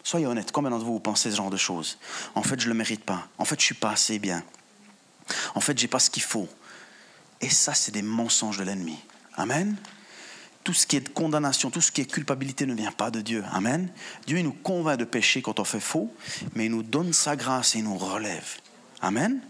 Soyez 0.02 0.26
honnête, 0.26 0.52
combien 0.52 0.70
d'entre 0.70 0.84
vous, 0.84 0.94
vous 0.94 1.00
pensez 1.00 1.30
ce 1.30 1.36
genre 1.36 1.50
de 1.50 1.56
choses? 1.56 1.98
En 2.34 2.42
fait, 2.42 2.60
je 2.60 2.66
ne 2.66 2.72
le 2.72 2.78
mérite 2.78 3.04
pas. 3.04 3.28
En 3.38 3.46
fait, 3.46 3.58
je 3.58 3.62
ne 3.62 3.66
suis 3.66 3.74
pas 3.74 3.92
assez 3.92 4.18
bien. 4.18 4.42
En 5.54 5.60
fait, 5.60 5.78
je 5.78 5.84
n'ai 5.84 5.88
pas 5.88 6.00
ce 6.00 6.10
qu'il 6.10 6.22
faut. 6.22 6.48
Et 7.40 7.48
ça, 7.48 7.72
c'est 7.72 7.92
des 7.92 8.02
mensonges 8.02 8.58
de 8.58 8.64
l'ennemi. 8.64 8.98
Amen. 9.36 9.76
Tout 10.64 10.72
ce 10.72 10.86
qui 10.86 10.96
est 10.96 11.12
condamnation, 11.12 11.70
tout 11.70 11.82
ce 11.82 11.92
qui 11.92 12.00
est 12.00 12.10
culpabilité 12.10 12.64
ne 12.66 12.74
vient 12.74 12.92
pas 12.92 13.10
de 13.10 13.20
Dieu. 13.20 13.44
Amen. 13.52 13.90
Dieu 14.26 14.40
nous 14.40 14.52
convainc 14.52 14.98
de 14.98 15.04
pécher 15.04 15.42
quand 15.42 15.60
on 15.60 15.64
fait 15.64 15.80
faux, 15.80 16.12
mais 16.54 16.66
il 16.66 16.70
nous 16.70 16.82
donne 16.82 17.12
sa 17.12 17.36
grâce 17.36 17.74
et 17.74 17.78
il 17.78 17.84
nous 17.84 17.98
relève. 17.98 18.56
Amen. 19.02 19.40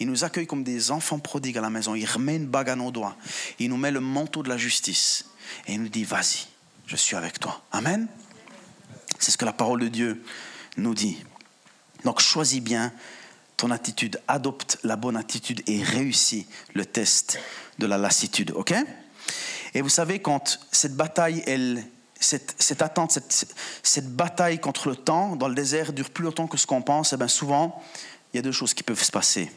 Il 0.00 0.08
nous 0.08 0.24
accueille 0.24 0.48
comme 0.48 0.64
des 0.64 0.90
enfants 0.90 1.20
prodigues 1.20 1.58
à 1.58 1.60
la 1.60 1.70
maison. 1.70 1.94
Il 1.94 2.04
remet 2.04 2.36
une 2.36 2.46
bague 2.46 2.70
à 2.70 2.76
nos 2.76 2.90
doigts. 2.90 3.16
Il 3.58 3.70
nous 3.70 3.76
met 3.76 3.92
le 3.92 4.00
manteau 4.00 4.42
de 4.42 4.48
la 4.48 4.56
justice. 4.56 5.26
Et 5.66 5.74
il 5.74 5.82
nous 5.82 5.88
dit, 5.88 6.04
vas-y, 6.04 6.46
je 6.86 6.96
suis 6.96 7.16
avec 7.16 7.38
toi. 7.38 7.62
Amen. 7.72 8.08
C'est 9.18 9.30
ce 9.30 9.38
que 9.38 9.44
la 9.44 9.52
parole 9.52 9.80
de 9.80 9.88
Dieu 9.88 10.22
nous 10.76 10.94
dit. 10.94 11.18
Donc 12.04 12.20
choisis 12.20 12.60
bien 12.60 12.92
ton 13.56 13.70
attitude, 13.70 14.20
adopte 14.26 14.78
la 14.84 14.96
bonne 14.96 15.16
attitude 15.16 15.62
et 15.66 15.82
réussis 15.82 16.46
le 16.72 16.86
test 16.86 17.38
de 17.78 17.86
la 17.86 17.98
lassitude. 17.98 18.52
OK? 18.52 18.72
Et 19.74 19.82
vous 19.82 19.88
savez, 19.88 20.20
quand 20.20 20.58
cette 20.72 20.96
bataille, 20.96 21.44
cette, 22.18 22.82
attente, 22.82 23.18
cette, 23.82 24.14
bataille 24.14 24.58
contre 24.58 24.88
le 24.88 24.96
temps 24.96 25.36
dans 25.36 25.48
le 25.48 25.54
désert 25.54 25.92
dure 25.92 26.10
plus 26.10 26.24
longtemps 26.24 26.46
que 26.46 26.56
ce 26.56 26.66
qu'on 26.66 26.82
pense, 26.82 27.12
et 27.12 27.16
eh 27.16 27.18
bien 27.18 27.28
souvent, 27.28 27.82
il 28.32 28.36
y 28.36 28.38
a 28.40 28.42
deux 28.42 28.52
choses 28.52 28.74
qui 28.74 28.82
peuvent 28.82 29.02
se 29.02 29.12
passer. 29.12 29.50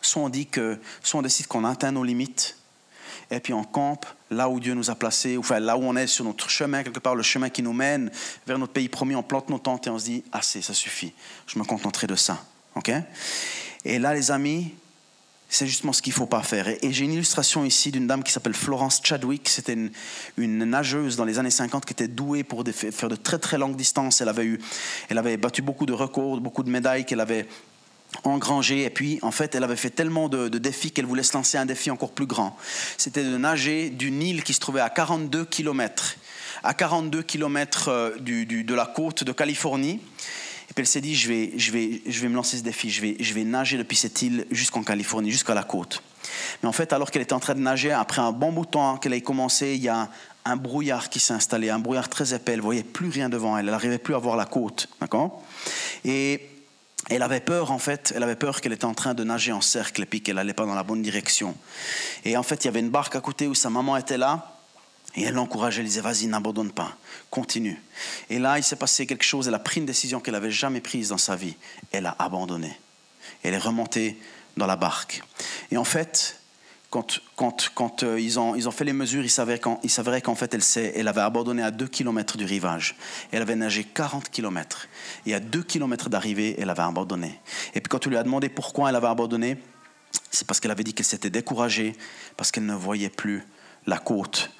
Soit 0.00 0.22
on 0.22 0.28
dit 0.28 0.46
que, 0.46 0.78
soit 1.02 1.20
on 1.20 1.22
décide 1.22 1.46
qu'on 1.46 1.64
atteint 1.64 1.92
nos 1.92 2.04
limites, 2.04 2.56
et 3.30 3.40
puis 3.40 3.54
on 3.54 3.64
campe 3.64 4.06
là 4.30 4.48
où 4.48 4.60
Dieu 4.60 4.74
nous 4.74 4.90
a 4.90 4.94
placés, 4.94 5.38
enfin 5.38 5.58
là 5.58 5.76
où 5.76 5.82
on 5.82 5.96
est 5.96 6.06
sur 6.06 6.24
notre 6.24 6.50
chemin, 6.50 6.82
quelque 6.82 7.00
part 7.00 7.14
le 7.14 7.22
chemin 7.22 7.48
qui 7.48 7.62
nous 7.62 7.72
mène 7.72 8.10
vers 8.46 8.58
notre 8.58 8.72
pays 8.72 8.88
promis, 8.88 9.14
on 9.14 9.22
plante 9.22 9.48
nos 9.48 9.58
tentes 9.58 9.86
et 9.86 9.90
on 9.90 9.98
se 9.98 10.04
dit, 10.04 10.24
assez, 10.32 10.60
ça 10.60 10.74
suffit, 10.74 11.14
je 11.46 11.58
me 11.58 11.64
contenterai 11.64 12.06
de 12.06 12.16
ça. 12.16 12.44
ok? 12.74 12.92
Et 13.84 13.98
là, 13.98 14.14
les 14.14 14.30
amis, 14.30 14.74
c'est 15.54 15.68
justement 15.68 15.92
ce 15.92 16.02
qu'il 16.02 16.12
ne 16.12 16.16
faut 16.16 16.26
pas 16.26 16.42
faire. 16.42 16.66
Et, 16.68 16.92
j'ai 16.92 17.04
une 17.04 17.12
illustration 17.12 17.64
ici 17.64 17.92
d'une 17.92 18.08
dame 18.08 18.24
qui 18.24 18.32
s'appelle 18.32 18.54
Florence 18.54 19.00
Chadwick. 19.04 19.48
C'était 19.48 19.76
une, 20.36 20.64
nageuse 20.64 21.16
dans 21.16 21.24
les 21.24 21.38
années 21.38 21.50
50 21.50 21.84
qui 21.84 21.92
était 21.92 22.08
douée 22.08 22.42
pour 22.42 22.64
faire 22.66 23.08
de 23.08 23.14
très 23.14 23.38
très 23.38 23.56
longues 23.56 23.76
distances. 23.76 24.20
Elle 24.20 24.28
avait, 24.28 24.44
eu, 24.44 24.60
elle 25.08 25.18
avait 25.18 25.36
battu 25.36 25.62
beaucoup 25.62 25.86
de 25.86 25.92
records, 25.92 26.40
beaucoup 26.40 26.64
de 26.64 26.70
médailles 26.70 27.04
qu'elle 27.04 27.20
avait 27.20 27.46
engrangé. 28.24 28.82
Et 28.82 28.90
puis, 28.90 29.20
en 29.22 29.30
fait, 29.30 29.54
elle 29.54 29.62
avait 29.62 29.76
fait 29.76 29.90
tellement 29.90 30.28
de, 30.28 30.48
défis 30.48 30.90
qu'elle 30.90 31.06
voulait 31.06 31.22
se 31.22 31.34
lancer 31.34 31.56
un 31.56 31.66
défi 31.66 31.88
encore 31.88 32.10
plus 32.10 32.26
grand. 32.26 32.56
C'était 32.98 33.22
de 33.22 33.36
nager 33.36 33.90
d'une 33.90 34.22
île 34.22 34.42
qui 34.42 34.54
se 34.54 34.60
trouvait 34.60 34.80
à 34.80 34.90
42 34.90 35.44
km, 35.44 36.16
à 36.64 36.74
42 36.74 37.22
km 37.22 37.88
euh, 37.88 38.18
de 38.18 38.74
la 38.74 38.86
côte 38.86 39.22
de 39.22 39.30
Californie. 39.30 40.00
Et 40.70 40.74
puis 40.74 40.82
elle 40.82 40.86
s'est 40.86 41.00
dit, 41.00 41.14
je 41.14 41.28
vais, 41.28 41.52
je, 41.56 41.72
vais, 41.72 42.02
je 42.06 42.20
vais 42.20 42.28
me 42.28 42.34
lancer 42.34 42.56
ce 42.56 42.62
défi, 42.62 42.90
je 42.90 43.02
vais, 43.02 43.16
je 43.20 43.34
vais 43.34 43.44
nager 43.44 43.76
depuis 43.76 43.96
cette 43.96 44.20
île 44.22 44.46
jusqu'en 44.50 44.82
Californie, 44.82 45.30
jusqu'à 45.30 45.54
la 45.54 45.62
côte. 45.62 46.02
Mais 46.62 46.68
en 46.68 46.72
fait, 46.72 46.92
alors 46.92 47.10
qu'elle 47.10 47.22
était 47.22 47.34
en 47.34 47.40
train 47.40 47.54
de 47.54 47.60
nager, 47.60 47.92
après 47.92 48.22
un 48.22 48.32
bon 48.32 48.52
bout 48.52 48.64
de 48.64 48.70
temps 48.70 48.96
qu'elle 48.96 49.12
ait 49.12 49.20
commencé, 49.20 49.74
il 49.74 49.82
y 49.82 49.88
a 49.88 50.08
un 50.44 50.56
brouillard 50.56 51.08
qui 51.08 51.20
s'est 51.20 51.34
installé, 51.34 51.70
un 51.70 51.78
brouillard 51.78 52.08
très 52.08 52.34
épais, 52.34 52.52
elle 52.52 52.60
voyait 52.60 52.82
plus 52.82 53.08
rien 53.08 53.28
devant 53.28 53.56
elle, 53.56 53.66
elle 53.66 53.72
n'arrivait 53.72 53.98
plus 53.98 54.14
à 54.14 54.18
voir 54.18 54.36
la 54.36 54.46
côte. 54.46 54.88
D'accord? 55.00 55.42
Et 56.04 56.48
elle 57.10 57.22
avait 57.22 57.40
peur, 57.40 57.70
en 57.70 57.78
fait, 57.78 58.12
elle 58.16 58.22
avait 58.22 58.36
peur 58.36 58.60
qu'elle 58.60 58.72
était 58.72 58.84
en 58.84 58.94
train 58.94 59.14
de 59.14 59.24
nager 59.24 59.52
en 59.52 59.60
cercle 59.60 60.02
et 60.02 60.06
puis 60.06 60.22
qu'elle 60.22 60.36
n'allait 60.36 60.54
pas 60.54 60.64
dans 60.66 60.74
la 60.74 60.82
bonne 60.82 61.02
direction. 61.02 61.54
Et 62.24 62.36
en 62.36 62.42
fait, 62.42 62.64
il 62.64 62.66
y 62.66 62.68
avait 62.68 62.80
une 62.80 62.90
barque 62.90 63.16
à 63.16 63.20
côté 63.20 63.46
où 63.46 63.54
sa 63.54 63.68
maman 63.68 63.96
était 63.96 64.18
là. 64.18 64.53
Et 65.16 65.22
elle 65.22 65.34
l'encourageait, 65.34 65.80
elle 65.80 65.86
disait, 65.86 66.00
vas-y, 66.00 66.26
n'abandonne 66.26 66.72
pas, 66.72 66.96
continue. 67.30 67.80
Et 68.30 68.38
là, 68.38 68.58
il 68.58 68.64
s'est 68.64 68.76
passé 68.76 69.06
quelque 69.06 69.24
chose, 69.24 69.46
elle 69.48 69.54
a 69.54 69.60
pris 69.60 69.80
une 69.80 69.86
décision 69.86 70.20
qu'elle 70.20 70.34
n'avait 70.34 70.50
jamais 70.50 70.80
prise 70.80 71.10
dans 71.10 71.18
sa 71.18 71.36
vie. 71.36 71.56
Elle 71.92 72.06
a 72.06 72.16
abandonné. 72.18 72.76
Elle 73.42 73.54
est 73.54 73.58
remontée 73.58 74.18
dans 74.56 74.66
la 74.66 74.76
barque. 74.76 75.22
Et 75.70 75.76
en 75.76 75.84
fait, 75.84 76.40
quand, 76.90 78.02
euh, 78.02 78.20
ils, 78.20 78.38
ont, 78.38 78.54
ils, 78.54 78.68
ont, 78.68 78.70
fait 78.70 78.84
les 78.84 78.92
mesures, 78.92 79.24
il 79.24 79.30
s'avérait 79.30 79.58
qu'en 79.58 80.34
fait, 80.34 80.54
elle, 80.54 80.92
elle, 80.94 81.08
avait 81.08 81.20
abandonné 81.20 81.62
à 81.62 81.70
2 81.70 81.88
km 81.88 82.36
du 82.36 82.44
rivage. 82.44 82.96
Elle 83.32 83.42
avait 83.42 83.56
nagé 83.56 83.84
40 83.84 84.30
km. 84.30 84.88
Et 85.26 85.34
à 85.34 85.40
2 85.40 85.62
km 85.62 86.08
d'arrivée, 86.08 86.54
elle 86.58 86.70
avait 86.70 86.82
abandonné. 86.82 87.40
Et 87.74 87.80
puis 87.80 87.88
quand 87.88 87.98
tu 87.98 88.10
lui 88.10 88.16
as 88.16 88.22
demandé 88.22 88.48
pourquoi 88.48 88.90
elle 88.90 88.96
avait 88.96 89.08
abandonné, 89.08 89.58
c'est 90.30 90.46
parce 90.46 90.60
qu'elle 90.60 90.70
avait 90.70 90.84
dit 90.84 90.94
qu'elle 90.94 91.06
s'était 91.06 91.30
découragée, 91.30 91.94
parce 92.36 92.52
qu'elle 92.52 92.66
ne 92.66 92.74
voyait 92.74 93.08
plus 93.08 93.44
la 93.86 93.98
côte 93.98 94.50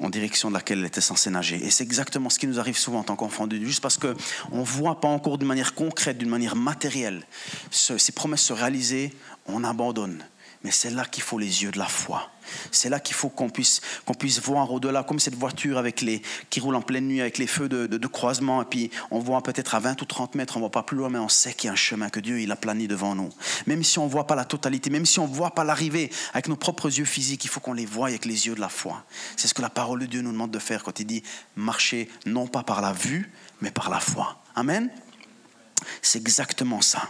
en 0.00 0.10
direction 0.10 0.48
de 0.48 0.54
laquelle 0.54 0.78
elle 0.78 0.86
était 0.86 1.00
censée 1.00 1.30
nager. 1.30 1.56
Et 1.64 1.70
c'est 1.70 1.84
exactement 1.84 2.30
ce 2.30 2.38
qui 2.38 2.46
nous 2.46 2.60
arrive 2.60 2.78
souvent 2.78 3.00
en 3.00 3.04
tant 3.04 3.16
qu'enfant 3.16 3.46
de 3.46 3.56
Dieu, 3.56 3.66
juste 3.66 3.80
parce 3.82 3.98
qu'on 3.98 4.14
ne 4.52 4.64
voit 4.64 5.00
pas 5.00 5.08
encore 5.08 5.38
d'une 5.38 5.48
manière 5.48 5.74
concrète, 5.74 6.18
d'une 6.18 6.28
manière 6.28 6.56
matérielle, 6.56 7.24
ces 7.70 8.12
promesses 8.12 8.42
se 8.42 8.52
réaliser, 8.52 9.12
on 9.46 9.64
abandonne. 9.64 10.24
Mais 10.64 10.70
c'est 10.70 10.90
là 10.90 11.04
qu'il 11.04 11.22
faut 11.22 11.38
les 11.38 11.62
yeux 11.62 11.70
de 11.70 11.78
la 11.78 11.86
foi. 11.86 12.30
C'est 12.72 12.88
là 12.88 12.98
qu'il 12.98 13.14
faut 13.14 13.28
qu'on 13.28 13.50
puisse, 13.50 13.80
puisse 14.18 14.40
voir 14.40 14.72
au-delà, 14.72 15.02
comme 15.02 15.20
cette 15.20 15.34
voiture 15.34 15.78
avec 15.78 16.00
les, 16.00 16.22
qui 16.50 16.60
roule 16.60 16.74
en 16.74 16.82
pleine 16.82 17.06
nuit 17.06 17.20
avec 17.20 17.38
les 17.38 17.46
feux 17.46 17.68
de, 17.68 18.06
croisement, 18.06 18.62
et 18.62 18.64
puis 18.64 18.90
on 19.10 19.20
voit 19.20 19.42
peut-être 19.42 19.74
à 19.74 19.80
20 19.80 20.00
ou 20.02 20.04
30 20.04 20.34
mètres, 20.34 20.56
on 20.56 20.60
ne 20.60 20.62
voit 20.62 20.70
pas 20.70 20.82
plus 20.82 20.96
loin, 20.96 21.10
mais 21.10 21.18
on 21.18 21.28
sait 21.28 21.52
qu'il 21.52 21.68
y 21.68 21.70
a 21.70 21.74
un 21.74 21.76
chemin 21.76 22.08
que 22.10 22.20
Dieu 22.20 22.40
il 22.40 22.50
a 22.50 22.56
plané 22.56 22.88
devant 22.88 23.14
nous. 23.14 23.30
Même 23.66 23.84
si 23.84 23.98
on 23.98 24.06
ne 24.06 24.10
voit 24.10 24.26
pas 24.26 24.34
la 24.34 24.44
totalité, 24.44 24.90
même 24.90 25.06
si 25.06 25.20
on 25.20 25.28
ne 25.28 25.32
voit 25.32 25.54
pas 25.54 25.64
l'arrivée 25.64 26.10
avec 26.32 26.48
nos 26.48 26.56
propres 26.56 26.86
yeux 26.88 27.04
physiques, 27.04 27.44
il 27.44 27.48
faut 27.48 27.60
qu'on 27.60 27.74
les 27.74 27.86
voie 27.86 28.08
avec 28.08 28.24
les 28.24 28.46
yeux 28.46 28.54
de 28.54 28.60
la 28.60 28.68
foi. 28.68 29.04
C'est 29.36 29.46
ce 29.46 29.54
que 29.54 29.62
la 29.62 29.70
parole 29.70 30.00
de 30.00 30.06
Dieu 30.06 30.22
nous 30.22 30.32
demande 30.32 30.50
de 30.50 30.58
faire 30.58 30.82
quand 30.82 30.98
il 31.00 31.06
dit 31.06 31.22
marcher 31.54 32.08
non 32.26 32.46
pas 32.46 32.62
par 32.62 32.80
la 32.80 32.92
vue, 32.92 33.30
mais 33.60 33.70
par 33.70 33.90
la 33.90 34.00
foi. 34.00 34.40
Amen. 34.56 34.90
C'est 36.02 36.18
exactement 36.18 36.80
ça. 36.80 37.08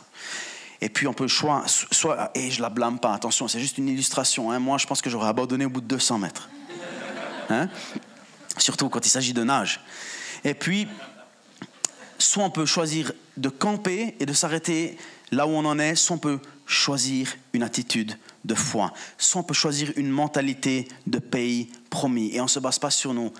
Et 0.81 0.88
puis 0.88 1.07
on 1.09 1.12
peut 1.12 1.27
choisir, 1.27 1.69
soit, 1.91 2.31
et 2.35 2.51
je 2.51 2.62
la 2.62 2.69
blâme 2.69 3.01
pas, 3.01 3.12
attention, 3.12 3.49
c'est 3.49 3.61
juste 3.61 3.79
une 3.79 3.88
illustration. 3.88 4.53
Hein. 4.53 4.59
Moi, 4.61 4.79
je 4.79 4.87
pense 4.87 5.03
que 5.03 5.11
j'aurais 5.11 5.29
abandonné 5.29 5.64
au 5.64 5.71
bout 5.71 5.81
de 5.81 5.87
200 5.87 6.19
mètres. 6.19 6.49
Hein? 7.51 7.69
Surtout 8.59 8.88
quand 8.88 9.05
il 9.05 9.09
s'agit 9.09 9.33
de 9.33 9.43
nage. 9.43 9.81
Et 10.45 10.55
puis, 10.55 10.87
soit 12.19 12.45
on 12.45 12.51
peut 12.51 12.67
choisir 12.67 13.12
de 13.37 13.49
camper 13.49 14.14
et 14.21 14.27
de 14.27 14.33
s'arrêter 14.33 14.97
là 15.33 15.47
où 15.47 15.51
on 15.51 15.64
en 15.64 15.79
est, 15.79 15.97
soit 15.97 16.17
on 16.17 16.21
peut 16.21 16.41
choisir 16.67 17.35
une 17.53 17.62
attitude 17.62 18.17
de 18.45 18.55
foi, 18.55 18.93
soit 19.17 19.41
on 19.41 19.45
peut 19.45 19.55
choisir 19.55 19.93
une 19.97 20.11
mentalité 20.11 20.87
de 21.07 21.19
pays 21.19 21.71
promis. 21.91 22.31
Et 22.35 22.41
on 22.41 22.45
ne 22.45 22.49
se 22.49 22.61
base 22.61 22.79
pas 22.79 22.91
sur 22.91 23.14
nos 23.14 23.33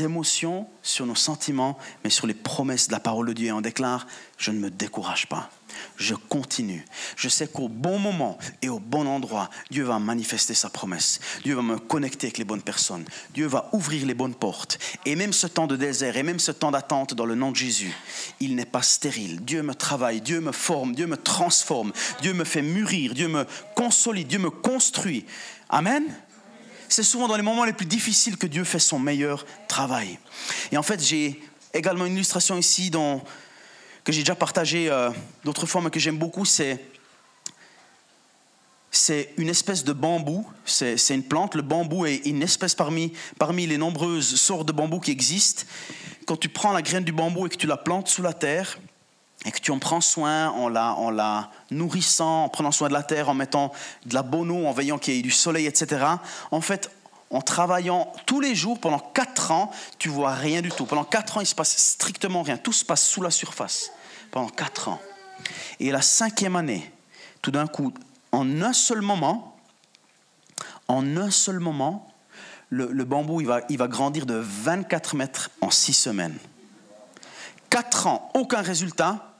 émotions, 0.00 0.66
sur 0.82 1.04
nos 1.04 1.14
sentiments, 1.14 1.76
mais 2.04 2.10
sur 2.10 2.26
les 2.26 2.34
promesses 2.34 2.88
de 2.88 2.92
la 2.92 3.00
parole 3.00 3.26
de 3.26 3.32
Dieu. 3.32 3.48
Et 3.48 3.52
on 3.52 3.60
déclare, 3.60 4.06
je 4.38 4.50
ne 4.50 4.58
me 4.58 4.70
décourage 4.70 5.28
pas 5.28 5.50
je 5.96 6.14
continue. 6.14 6.84
Je 7.16 7.28
sais 7.28 7.46
qu'au 7.46 7.68
bon 7.68 7.98
moment 7.98 8.38
et 8.62 8.68
au 8.68 8.78
bon 8.78 9.06
endroit, 9.06 9.50
Dieu 9.70 9.84
va 9.84 9.98
manifester 9.98 10.54
sa 10.54 10.70
promesse. 10.70 11.20
Dieu 11.42 11.54
va 11.54 11.62
me 11.62 11.78
connecter 11.78 12.26
avec 12.26 12.38
les 12.38 12.44
bonnes 12.44 12.62
personnes. 12.62 13.04
Dieu 13.32 13.46
va 13.46 13.68
ouvrir 13.72 14.06
les 14.06 14.14
bonnes 14.14 14.34
portes. 14.34 14.78
Et 15.04 15.16
même 15.16 15.32
ce 15.32 15.46
temps 15.46 15.66
de 15.66 15.76
désert 15.76 16.16
et 16.16 16.22
même 16.22 16.38
ce 16.38 16.52
temps 16.52 16.70
d'attente 16.70 17.14
dans 17.14 17.26
le 17.26 17.34
nom 17.34 17.50
de 17.50 17.56
Jésus, 17.56 17.94
il 18.40 18.54
n'est 18.54 18.64
pas 18.64 18.82
stérile. 18.82 19.40
Dieu 19.44 19.62
me 19.62 19.74
travaille, 19.74 20.20
Dieu 20.20 20.40
me 20.40 20.52
forme, 20.52 20.94
Dieu 20.94 21.06
me 21.06 21.16
transforme, 21.16 21.92
Dieu 22.22 22.32
me 22.32 22.44
fait 22.44 22.62
mûrir, 22.62 23.14
Dieu 23.14 23.28
me 23.28 23.46
consolide, 23.74 24.28
Dieu 24.28 24.38
me 24.38 24.50
construit. 24.50 25.26
Amen. 25.68 26.04
C'est 26.88 27.02
souvent 27.02 27.28
dans 27.28 27.36
les 27.36 27.42
moments 27.42 27.64
les 27.64 27.72
plus 27.72 27.86
difficiles 27.86 28.36
que 28.36 28.46
Dieu 28.46 28.64
fait 28.64 28.78
son 28.78 28.98
meilleur 28.98 29.46
travail. 29.68 30.18
Et 30.70 30.76
en 30.76 30.82
fait, 30.82 31.02
j'ai 31.02 31.42
également 31.72 32.06
une 32.06 32.14
illustration 32.14 32.56
ici 32.56 32.90
dont 32.90 33.22
que 34.04 34.12
j'ai 34.12 34.20
déjà 34.20 34.34
partagé 34.34 34.90
euh, 34.90 35.10
d'autres 35.44 35.66
fois, 35.66 35.80
mais 35.80 35.90
que 35.90 35.98
j'aime 35.98 36.18
beaucoup, 36.18 36.44
c'est 36.44 36.78
c'est 38.90 39.34
une 39.38 39.48
espèce 39.48 39.82
de 39.82 39.92
bambou, 39.92 40.46
c'est 40.64 40.96
une 41.10 41.24
plante. 41.24 41.56
Le 41.56 41.62
bambou 41.62 42.06
est 42.06 42.26
une 42.26 42.42
espèce 42.42 42.76
parmi, 42.76 43.12
parmi 43.40 43.66
les 43.66 43.76
nombreuses 43.76 44.36
sortes 44.36 44.68
de 44.68 44.72
bambou 44.72 45.00
qui 45.00 45.10
existent. 45.10 45.64
Quand 46.26 46.36
tu 46.36 46.48
prends 46.48 46.72
la 46.72 46.80
graine 46.80 47.02
du 47.02 47.10
bambou 47.10 47.46
et 47.46 47.48
que 47.48 47.56
tu 47.56 47.66
la 47.66 47.76
plantes 47.76 48.06
sous 48.06 48.22
la 48.22 48.32
terre, 48.32 48.78
et 49.44 49.50
que 49.50 49.58
tu 49.58 49.72
en 49.72 49.78
prends 49.78 50.00
soin 50.00 50.48
en 50.50 50.68
la, 50.68 50.94
en 50.94 51.10
la 51.10 51.50
nourrissant, 51.70 52.44
en 52.44 52.48
prenant 52.48 52.72
soin 52.72 52.88
de 52.88 52.94
la 52.94 53.02
terre, 53.02 53.28
en 53.28 53.34
mettant 53.34 53.72
de 54.06 54.14
la 54.14 54.22
bonne 54.22 54.50
eau, 54.50 54.64
en 54.64 54.72
veillant 54.72 54.98
qu'il 54.98 55.14
y 55.14 55.18
ait 55.18 55.22
du 55.22 55.30
soleil, 55.30 55.66
etc., 55.66 56.04
en 56.50 56.60
fait, 56.60 56.90
en 57.30 57.40
travaillant 57.40 58.12
tous 58.26 58.40
les 58.40 58.54
jours 58.54 58.78
pendant 58.78 58.98
quatre 58.98 59.50
ans, 59.50 59.70
tu 59.98 60.08
vois 60.08 60.34
rien 60.34 60.62
du 60.62 60.70
tout. 60.70 60.86
Pendant 60.86 61.04
quatre 61.04 61.36
ans, 61.36 61.40
il 61.40 61.46
se 61.46 61.54
passe 61.54 61.76
strictement 61.76 62.42
rien. 62.42 62.56
Tout 62.56 62.72
se 62.72 62.84
passe 62.84 63.04
sous 63.04 63.22
la 63.22 63.30
surface. 63.30 63.90
Pendant 64.30 64.48
quatre 64.48 64.88
ans. 64.88 65.00
Et 65.80 65.90
la 65.90 66.02
cinquième 66.02 66.56
année, 66.56 66.90
tout 67.42 67.50
d'un 67.50 67.66
coup, 67.66 67.92
en 68.32 68.62
un 68.62 68.72
seul 68.72 69.00
moment, 69.00 69.56
en 70.88 71.16
un 71.16 71.30
seul 71.30 71.58
moment, 71.58 72.10
le, 72.70 73.04
bambou 73.04 73.40
va, 73.44 73.60
il 73.68 73.78
va 73.78 73.88
grandir 73.88 74.26
de 74.26 74.34
24 74.34 75.16
mètres 75.16 75.50
en 75.60 75.70
six 75.70 75.92
semaines. 75.92 76.38
4 77.70 78.06
ans, 78.06 78.30
aucun 78.34 78.62
résultat. 78.62 79.34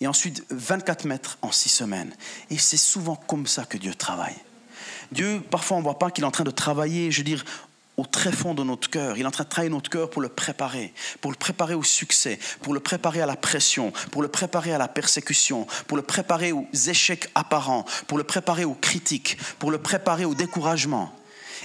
Et 0.00 0.06
ensuite, 0.06 0.44
24 0.50 1.04
mètres 1.04 1.38
en 1.42 1.50
6 1.50 1.68
semaines. 1.68 2.14
Et 2.50 2.58
c'est 2.58 2.76
souvent 2.76 3.16
comme 3.16 3.46
ça 3.48 3.64
que 3.64 3.76
Dieu 3.76 3.94
travaille. 3.94 4.36
Dieu, 5.12 5.42
parfois, 5.50 5.76
on 5.76 5.80
ne 5.80 5.84
voit 5.84 5.98
pas 5.98 6.10
qu'il 6.10 6.24
est 6.24 6.26
en 6.26 6.30
train 6.30 6.44
de 6.44 6.50
travailler, 6.50 7.10
je 7.10 7.18
veux 7.18 7.24
dire, 7.24 7.44
au 7.96 8.06
très 8.06 8.32
fond 8.32 8.54
de 8.54 8.64
notre 8.64 8.88
cœur. 8.88 9.16
Il 9.16 9.22
est 9.22 9.26
en 9.26 9.30
train 9.30 9.44
de 9.44 9.48
travailler 9.48 9.70
notre 9.70 9.90
cœur 9.90 10.10
pour 10.10 10.22
le 10.22 10.28
préparer, 10.28 10.92
pour 11.20 11.30
le 11.30 11.36
préparer 11.36 11.74
au 11.74 11.82
succès, 11.82 12.38
pour 12.62 12.72
le 12.74 12.80
préparer 12.80 13.20
à 13.20 13.26
la 13.26 13.36
pression, 13.36 13.92
pour 14.10 14.22
le 14.22 14.28
préparer 14.28 14.72
à 14.72 14.78
la 14.78 14.88
persécution, 14.88 15.66
pour 15.86 15.96
le 15.96 16.02
préparer 16.02 16.52
aux 16.52 16.66
échecs 16.72 17.28
apparents, 17.34 17.84
pour 18.06 18.18
le 18.18 18.24
préparer 18.24 18.64
aux 18.64 18.74
critiques, 18.74 19.36
pour 19.58 19.70
le 19.70 19.78
préparer 19.78 20.24
au 20.24 20.34
découragement. 20.34 21.12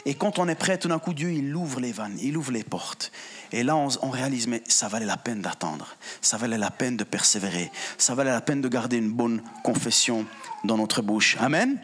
Et 0.05 0.13
quand 0.13 0.37
on 0.37 0.47
est 0.47 0.55
prêt, 0.55 0.77
tout 0.77 0.89
d'un 0.89 0.99
coup, 0.99 1.13
Dieu, 1.13 1.31
il 1.31 1.55
ouvre 1.55 1.79
les 1.79 1.91
vannes, 1.91 2.17
il 2.21 2.37
ouvre 2.37 2.51
les 2.51 2.63
portes. 2.63 3.11
Et 3.51 3.63
là, 3.63 3.75
on, 3.75 3.87
on 4.01 4.09
réalise, 4.09 4.47
mais 4.47 4.61
ça 4.67 4.89
valait 4.89 5.05
la 5.05 5.17
peine 5.17 5.41
d'attendre, 5.41 5.95
ça 6.21 6.37
valait 6.37 6.57
la 6.57 6.69
peine 6.69 6.97
de 6.97 7.03
persévérer, 7.03 7.71
ça 7.97 8.13
valait 8.13 8.29
la 8.29 8.41
peine 8.41 8.61
de 8.61 8.67
garder 8.67 8.97
une 8.97 9.11
bonne 9.11 9.41
confession 9.63 10.25
dans 10.65 10.77
notre 10.77 11.01
bouche. 11.01 11.37
Amen. 11.39 11.79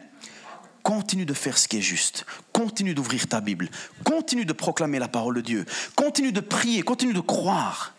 Continue 0.83 1.25
de 1.25 1.33
faire 1.33 1.57
ce 1.57 1.67
qui 1.67 1.77
est 1.77 1.81
juste. 1.81 2.25
Continue 2.51 2.93
d'ouvrir 2.93 3.27
ta 3.27 3.39
Bible. 3.39 3.69
Continue 4.03 4.45
de 4.45 4.53
proclamer 4.53 4.99
la 4.99 5.07
parole 5.07 5.35
de 5.35 5.41
Dieu. 5.41 5.65
Continue 5.95 6.33
de 6.33 6.41
prier. 6.41 6.83
Continue 6.83 7.13
de 7.13 7.21
croire. 7.21 7.93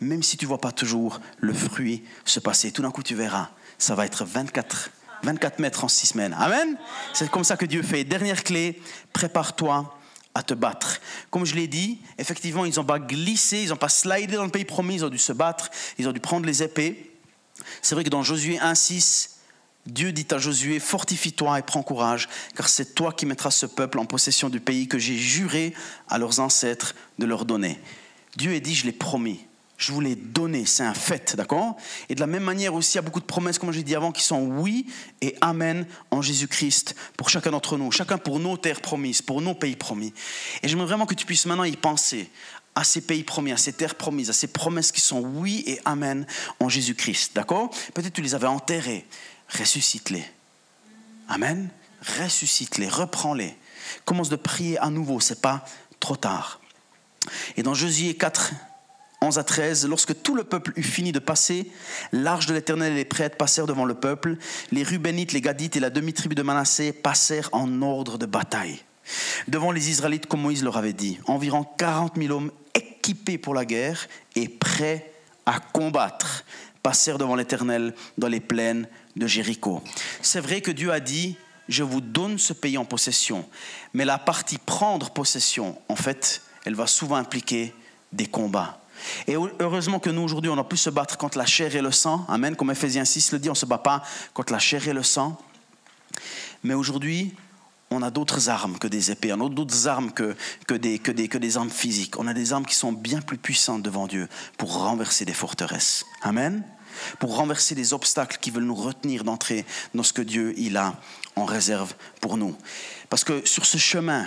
Même 0.00 0.22
si 0.22 0.36
tu 0.36 0.44
ne 0.44 0.48
vois 0.48 0.60
pas 0.60 0.72
toujours 0.72 1.20
le 1.38 1.52
fruit 1.52 2.04
se 2.24 2.38
passer. 2.40 2.70
Tout 2.70 2.82
d'un 2.82 2.92
coup, 2.92 3.02
tu 3.02 3.14
verras. 3.14 3.50
Ça 3.76 3.96
va 3.96 4.06
être 4.06 4.24
24, 4.24 4.90
24 5.24 5.58
mètres 5.58 5.84
en 5.84 5.88
6 5.88 6.06
semaines. 6.06 6.34
Amen. 6.38 6.76
C'est 7.12 7.28
comme 7.28 7.44
ça 7.44 7.56
que 7.56 7.66
Dieu 7.66 7.82
fait. 7.82 8.04
Dernière 8.04 8.44
clé, 8.44 8.80
prépare-toi 9.12 9.98
à 10.34 10.42
te 10.44 10.54
battre. 10.54 11.00
Comme 11.30 11.44
je 11.44 11.56
l'ai 11.56 11.66
dit, 11.66 11.98
effectivement, 12.18 12.64
ils 12.64 12.76
n'ont 12.76 12.84
pas 12.84 13.00
glissé, 13.00 13.62
ils 13.64 13.70
n'ont 13.70 13.76
pas 13.76 13.88
slidé 13.88 14.36
dans 14.36 14.44
le 14.44 14.50
pays 14.50 14.64
promis, 14.64 14.94
ils 14.94 15.04
ont 15.04 15.08
dû 15.08 15.18
se 15.18 15.32
battre, 15.32 15.70
ils 15.98 16.08
ont 16.08 16.12
dû 16.12 16.20
prendre 16.20 16.46
les 16.46 16.62
épées. 16.62 17.10
C'est 17.82 17.96
vrai 17.96 18.04
que 18.04 18.10
dans 18.10 18.22
Josué 18.22 18.58
1, 18.58 18.74
6, 18.74 19.39
Dieu 19.86 20.12
dit 20.12 20.26
à 20.30 20.38
Josué, 20.38 20.78
fortifie-toi 20.78 21.58
et 21.58 21.62
prends 21.62 21.82
courage, 21.82 22.28
car 22.54 22.68
c'est 22.68 22.94
toi 22.94 23.12
qui 23.12 23.26
mettras 23.26 23.50
ce 23.50 23.66
peuple 23.66 23.98
en 23.98 24.04
possession 24.04 24.48
du 24.48 24.60
pays 24.60 24.88
que 24.88 24.98
j'ai 24.98 25.16
juré 25.16 25.74
à 26.08 26.18
leurs 26.18 26.40
ancêtres 26.40 26.94
de 27.18 27.26
leur 27.26 27.44
donner. 27.44 27.80
Dieu 28.36 28.54
a 28.54 28.60
dit, 28.60 28.74
je 28.74 28.84
l'ai 28.84 28.92
promis, 28.92 29.40
je 29.78 29.92
vous 29.92 30.00
l'ai 30.02 30.14
donné, 30.14 30.66
c'est 30.66 30.84
un 30.84 30.94
fait, 30.94 31.34
d'accord? 31.34 31.76
Et 32.10 32.14
de 32.14 32.20
la 32.20 32.26
même 32.26 32.44
manière 32.44 32.74
aussi, 32.74 32.92
il 32.92 32.94
y 32.96 32.98
a 32.98 33.02
beaucoup 33.02 33.20
de 33.20 33.24
promesses, 33.24 33.58
comme 33.58 33.72
j'ai 33.72 33.82
dit 33.82 33.94
avant, 33.94 34.12
qui 34.12 34.22
sont 34.22 34.42
oui 34.42 34.86
et 35.22 35.34
amen 35.40 35.86
en 36.10 36.20
Jésus-Christ 36.20 36.94
pour 37.16 37.30
chacun 37.30 37.50
d'entre 37.50 37.78
nous, 37.78 37.90
chacun 37.90 38.18
pour 38.18 38.38
nos 38.38 38.58
terres 38.58 38.82
promises, 38.82 39.22
pour 39.22 39.40
nos 39.40 39.54
pays 39.54 39.76
promis. 39.76 40.12
Et 40.62 40.68
j'aimerais 40.68 40.86
vraiment 40.86 41.06
que 41.06 41.14
tu 41.14 41.24
puisses 41.24 41.46
maintenant 41.46 41.64
y 41.64 41.76
penser 41.76 42.30
à 42.74 42.84
ces 42.84 43.00
pays 43.00 43.24
promis, 43.24 43.52
à 43.52 43.56
ces 43.56 43.72
terres 43.72 43.94
promises, 43.94 44.28
à 44.30 44.34
ces 44.34 44.46
promesses 44.46 44.92
qui 44.92 45.00
sont 45.00 45.20
oui 45.20 45.64
et 45.66 45.80
amen 45.86 46.26
en 46.60 46.68
Jésus-Christ, 46.68 47.32
d'accord? 47.34 47.70
Peut-être 47.94 48.12
tu 48.12 48.22
les 48.22 48.34
avais 48.34 48.46
enterrées, 48.46 49.06
ressuscite-les. 49.58 50.24
Amen. 51.28 51.70
Ressuscite-les, 52.20 52.88
reprends-les. 52.88 53.56
Commence 54.04 54.28
de 54.28 54.36
prier 54.36 54.78
à 54.78 54.90
nouveau, 54.90 55.20
c'est 55.20 55.40
pas 55.40 55.64
trop 55.98 56.16
tard. 56.16 56.60
Et 57.56 57.62
dans 57.62 57.74
Josué 57.74 58.16
4, 58.16 58.52
11 59.22 59.38
à 59.38 59.44
13, 59.44 59.86
lorsque 59.86 60.22
tout 60.22 60.34
le 60.34 60.44
peuple 60.44 60.72
eut 60.76 60.82
fini 60.82 61.12
de 61.12 61.18
passer, 61.18 61.70
l'arche 62.12 62.46
de 62.46 62.54
l'Éternel 62.54 62.92
et 62.92 62.96
les 62.96 63.04
prêtres 63.04 63.36
passèrent 63.36 63.66
devant 63.66 63.84
le 63.84 63.94
peuple. 63.94 64.38
Les 64.72 64.82
Rubénites, 64.82 65.32
les 65.32 65.42
Gadites 65.42 65.76
et 65.76 65.80
la 65.80 65.90
demi-tribu 65.90 66.34
de 66.34 66.42
Manassé 66.42 66.92
passèrent 66.92 67.50
en 67.52 67.82
ordre 67.82 68.16
de 68.16 68.26
bataille. 68.26 68.82
Devant 69.48 69.72
les 69.72 69.90
Israélites, 69.90 70.26
comme 70.26 70.42
Moïse 70.42 70.64
leur 70.64 70.78
avait 70.78 70.92
dit, 70.92 71.18
environ 71.26 71.64
40 71.76 72.16
000 72.16 72.32
hommes 72.34 72.52
équipés 72.74 73.38
pour 73.38 73.54
la 73.54 73.64
guerre 73.64 74.08
et 74.36 74.48
prêts 74.48 75.12
à 75.44 75.58
combattre 75.58 76.44
passèrent 76.82 77.18
devant 77.18 77.34
l'Éternel 77.34 77.94
dans 78.16 78.28
les 78.28 78.40
plaines 78.40 78.88
de 79.16 79.26
Jéricho. 79.26 79.82
C'est 80.22 80.40
vrai 80.40 80.60
que 80.60 80.70
Dieu 80.70 80.92
a 80.92 81.00
dit, 81.00 81.36
je 81.68 81.82
vous 81.82 82.00
donne 82.00 82.38
ce 82.38 82.52
pays 82.52 82.78
en 82.78 82.84
possession, 82.84 83.48
mais 83.94 84.04
la 84.04 84.18
partie 84.18 84.58
prendre 84.58 85.10
possession, 85.10 85.80
en 85.88 85.96
fait, 85.96 86.42
elle 86.64 86.74
va 86.74 86.86
souvent 86.86 87.16
impliquer 87.16 87.74
des 88.12 88.26
combats. 88.26 88.80
Et 89.26 89.34
heureusement 89.34 89.98
que 89.98 90.10
nous, 90.10 90.22
aujourd'hui, 90.22 90.50
on 90.50 90.58
a 90.58 90.64
pu 90.64 90.76
se 90.76 90.90
battre 90.90 91.16
contre 91.16 91.38
la 91.38 91.46
chair 91.46 91.74
et 91.74 91.80
le 91.80 91.90
sang. 91.90 92.26
Amen. 92.28 92.54
Comme 92.54 92.70
Ephésiens 92.70 93.06
6 93.06 93.32
le 93.32 93.38
dit, 93.38 93.48
on 93.48 93.52
ne 93.52 93.56
se 93.56 93.64
bat 93.64 93.78
pas 93.78 94.02
contre 94.34 94.52
la 94.52 94.58
chair 94.58 94.86
et 94.88 94.92
le 94.92 95.02
sang. 95.02 95.40
Mais 96.62 96.74
aujourd'hui, 96.74 97.34
on 97.90 98.02
a 98.02 98.10
d'autres 98.10 98.48
armes 98.50 98.78
que 98.78 98.86
des 98.86 99.10
épées, 99.10 99.32
on 99.32 99.46
a 99.46 99.48
d'autres 99.48 99.88
armes 99.88 100.12
que, 100.12 100.36
que, 100.66 100.74
des, 100.74 100.98
que, 100.98 101.10
des, 101.10 101.28
que 101.28 101.38
des 101.38 101.56
armes 101.56 101.70
physiques. 101.70 102.18
On 102.18 102.26
a 102.26 102.34
des 102.34 102.52
armes 102.52 102.66
qui 102.66 102.74
sont 102.74 102.92
bien 102.92 103.20
plus 103.20 103.38
puissantes 103.38 103.82
devant 103.82 104.06
Dieu 104.06 104.28
pour 104.58 104.82
renverser 104.82 105.24
des 105.24 105.32
forteresses. 105.32 106.04
Amen 106.22 106.62
pour 107.18 107.36
renverser 107.36 107.74
les 107.74 107.92
obstacles 107.92 108.38
qui 108.40 108.50
veulent 108.50 108.64
nous 108.64 108.74
retenir 108.74 109.24
d'entrer 109.24 109.64
dans 109.94 110.02
ce 110.02 110.12
que 110.12 110.22
Dieu 110.22 110.54
il 110.56 110.76
a 110.76 110.94
en 111.36 111.44
réserve 111.44 111.94
pour 112.20 112.36
nous. 112.36 112.56
Parce 113.08 113.24
que 113.24 113.46
sur 113.46 113.66
ce 113.66 113.78
chemin 113.78 114.26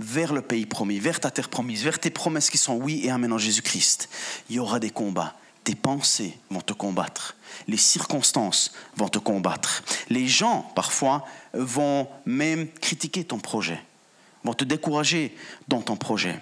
vers 0.00 0.32
le 0.32 0.42
pays 0.42 0.66
promis, 0.66 0.98
vers 0.98 1.20
ta 1.20 1.30
terre 1.30 1.48
promise, 1.48 1.82
vers 1.82 1.98
tes 1.98 2.10
promesses 2.10 2.50
qui 2.50 2.58
sont 2.58 2.74
oui 2.74 3.00
et 3.04 3.10
amen 3.10 3.32
en 3.32 3.38
Jésus-Christ, 3.38 4.08
il 4.48 4.56
y 4.56 4.58
aura 4.58 4.78
des 4.78 4.90
combats. 4.90 5.34
Tes 5.64 5.74
pensées 5.74 6.38
vont 6.50 6.60
te 6.60 6.72
combattre. 6.72 7.36
Les 7.66 7.76
circonstances 7.76 8.72
vont 8.96 9.08
te 9.08 9.18
combattre. 9.18 9.82
Les 10.08 10.26
gens, 10.26 10.70
parfois, 10.74 11.26
vont 11.52 12.08
même 12.24 12.70
critiquer 12.80 13.24
ton 13.24 13.38
projet, 13.38 13.82
vont 14.44 14.54
te 14.54 14.64
décourager 14.64 15.36
dans 15.66 15.82
ton 15.82 15.96
projet. 15.96 16.40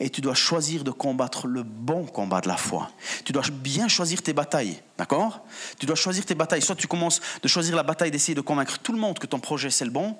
Et 0.00 0.10
tu 0.10 0.20
dois 0.20 0.34
choisir 0.34 0.84
de 0.84 0.90
combattre 0.90 1.46
le 1.46 1.62
bon 1.62 2.04
combat 2.04 2.40
de 2.40 2.48
la 2.48 2.56
foi. 2.56 2.90
Tu 3.24 3.32
dois 3.32 3.44
bien 3.52 3.88
choisir 3.88 4.22
tes 4.22 4.32
batailles, 4.32 4.80
d'accord? 4.98 5.44
Tu 5.78 5.86
dois 5.86 5.96
choisir 5.96 6.24
tes 6.24 6.34
batailles. 6.34 6.62
Soit 6.62 6.76
tu 6.76 6.86
commences 6.86 7.20
de 7.42 7.48
choisir 7.48 7.76
la 7.76 7.82
bataille 7.82 8.10
d'essayer 8.10 8.34
de 8.34 8.40
convaincre 8.40 8.78
tout 8.78 8.92
le 8.92 8.98
monde 8.98 9.18
que 9.18 9.26
ton 9.26 9.40
projet 9.40 9.70
c'est 9.70 9.84
le 9.84 9.90
bon, 9.90 10.16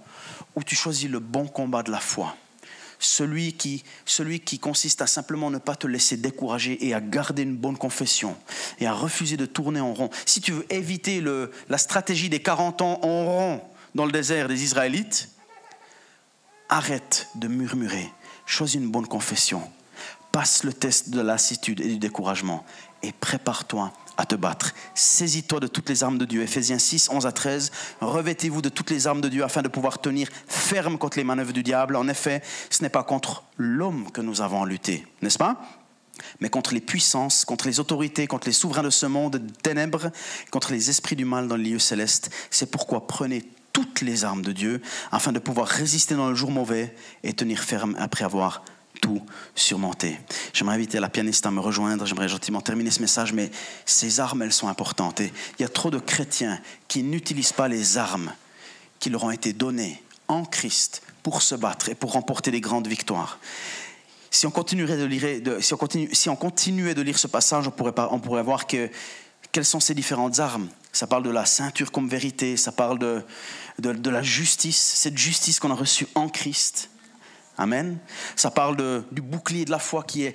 ou 0.54 0.62
tu 0.62 0.74
choisis 0.74 1.08
le 1.08 1.18
bon 1.18 1.46
combat 1.46 1.82
de 1.82 1.90
la 1.90 2.00
foi. 2.00 2.36
Celui 2.98 3.52
qui, 3.52 3.84
celui 4.06 4.40
qui 4.40 4.58
consiste 4.58 5.02
à 5.02 5.06
simplement 5.06 5.50
ne 5.50 5.58
pas 5.58 5.76
te 5.76 5.86
laisser 5.86 6.16
décourager 6.16 6.86
et 6.86 6.94
à 6.94 7.00
garder 7.00 7.42
une 7.42 7.56
bonne 7.56 7.76
confession 7.76 8.36
et 8.78 8.86
à 8.86 8.92
refuser 8.92 9.36
de 9.36 9.46
tourner 9.46 9.80
en 9.80 9.92
rond. 9.92 10.10
Si 10.24 10.40
tu 10.40 10.52
veux 10.52 10.66
éviter 10.72 11.20
le, 11.20 11.50
la 11.68 11.78
stratégie 11.78 12.28
des 12.28 12.40
40 12.40 12.82
ans 12.82 13.00
en 13.02 13.24
rond 13.24 13.60
dans 13.94 14.06
le 14.06 14.12
désert 14.12 14.48
des 14.48 14.62
Israélites, 14.62 15.28
arrête 16.68 17.28
de 17.34 17.48
murmurer 17.48 18.10
choisis 18.46 18.80
une 18.80 18.90
bonne 18.90 19.06
confession, 19.06 19.62
passe 20.32 20.64
le 20.64 20.72
test 20.72 21.10
de 21.10 21.20
lassitude 21.20 21.80
et 21.80 21.88
du 21.88 21.98
découragement 21.98 22.64
et 23.02 23.12
prépare-toi 23.12 23.92
à 24.16 24.26
te 24.26 24.34
battre. 24.34 24.72
Saisis-toi 24.94 25.60
de 25.60 25.66
toutes 25.66 25.88
les 25.88 26.02
armes 26.02 26.18
de 26.18 26.24
Dieu. 26.24 26.42
Ephésiens 26.42 26.78
6, 26.78 27.10
11 27.10 27.26
à 27.26 27.32
13. 27.32 27.70
Revêtez-vous 28.00 28.62
de 28.62 28.68
toutes 28.68 28.90
les 28.90 29.06
armes 29.06 29.20
de 29.20 29.28
Dieu 29.28 29.44
afin 29.44 29.62
de 29.62 29.68
pouvoir 29.68 30.00
tenir 30.00 30.28
ferme 30.48 30.98
contre 30.98 31.18
les 31.18 31.24
manœuvres 31.24 31.52
du 31.52 31.62
diable. 31.62 31.96
En 31.96 32.08
effet, 32.08 32.42
ce 32.70 32.82
n'est 32.82 32.88
pas 32.88 33.02
contre 33.02 33.44
l'homme 33.58 34.10
que 34.10 34.20
nous 34.20 34.40
avons 34.40 34.62
à 34.62 34.66
lutter, 34.66 35.06
n'est-ce 35.22 35.38
pas? 35.38 35.60
Mais 36.40 36.48
contre 36.48 36.74
les 36.74 36.80
puissances, 36.80 37.44
contre 37.44 37.66
les 37.66 37.80
autorités, 37.80 38.26
contre 38.26 38.46
les 38.46 38.52
souverains 38.52 38.84
de 38.84 38.90
ce 38.90 39.06
monde 39.06 39.36
de 39.36 39.52
ténèbres, 39.62 40.10
contre 40.50 40.72
les 40.72 40.90
esprits 40.90 41.16
du 41.16 41.24
mal 41.24 41.48
dans 41.48 41.56
les 41.56 41.70
lieux 41.70 41.78
célestes. 41.78 42.30
C'est 42.50 42.70
pourquoi 42.70 43.06
prenez 43.06 43.44
toutes 43.74 44.00
les 44.00 44.24
armes 44.24 44.40
de 44.40 44.52
Dieu 44.52 44.80
afin 45.12 45.32
de 45.32 45.38
pouvoir 45.38 45.66
résister 45.68 46.14
dans 46.14 46.30
le 46.30 46.34
jour 46.34 46.50
mauvais 46.50 46.94
et 47.24 47.34
tenir 47.34 47.60
ferme 47.60 47.94
après 47.98 48.24
avoir 48.24 48.64
tout 49.02 49.20
surmonté. 49.54 50.18
J'aimerais 50.54 50.76
inviter 50.76 51.00
la 51.00 51.10
pianiste 51.10 51.44
à 51.44 51.50
me 51.50 51.60
rejoindre, 51.60 52.06
j'aimerais 52.06 52.28
gentiment 52.28 52.62
terminer 52.62 52.90
ce 52.90 53.00
message, 53.00 53.34
mais 53.34 53.50
ces 53.84 54.20
armes, 54.20 54.42
elles 54.42 54.52
sont 54.52 54.68
importantes. 54.68 55.20
Et 55.20 55.32
il 55.58 55.62
y 55.62 55.64
a 55.64 55.68
trop 55.68 55.90
de 55.90 55.98
chrétiens 55.98 56.58
qui 56.88 57.02
n'utilisent 57.02 57.52
pas 57.52 57.68
les 57.68 57.98
armes 57.98 58.32
qui 59.00 59.10
leur 59.10 59.24
ont 59.24 59.30
été 59.30 59.52
données 59.52 60.02
en 60.28 60.44
Christ 60.44 61.02
pour 61.22 61.42
se 61.42 61.54
battre 61.54 61.88
et 61.88 61.94
pour 61.94 62.12
remporter 62.12 62.50
des 62.50 62.60
grandes 62.60 62.86
victoires. 62.86 63.38
Si 64.30 64.46
on 64.46 64.50
continuerait 64.50 64.96
de 64.96 65.04
lire, 65.04 65.58
si 65.60 66.28
on 66.28 66.36
continuait 66.36 66.94
de 66.94 67.02
lire 67.02 67.18
ce 67.18 67.26
passage, 67.26 67.68
on 67.68 67.72
pourrait, 67.72 67.92
on 68.10 68.20
pourrait 68.20 68.42
voir 68.42 68.66
que 68.66 68.88
quelles 69.52 69.64
sont 69.64 69.80
ces 69.80 69.94
différentes 69.94 70.38
armes? 70.38 70.68
Ça 70.92 71.06
parle 71.06 71.22
de 71.22 71.30
la 71.30 71.44
ceinture 71.44 71.92
comme 71.92 72.08
vérité, 72.08 72.56
ça 72.56 72.72
parle 72.72 72.98
de, 72.98 73.22
de, 73.78 74.10
la 74.10 74.22
justice, 74.22 74.76
cette 74.76 75.18
justice 75.18 75.60
qu'on 75.60 75.70
a 75.70 75.74
reçue 75.74 76.06
en 76.14 76.28
Christ. 76.28 76.90
Amen. 77.56 77.98
Ça 78.34 78.50
parle 78.50 79.04
du 79.12 79.22
bouclier 79.22 79.64
de 79.64 79.70
la 79.70 79.78
foi 79.78 80.02
qui, 80.02 80.32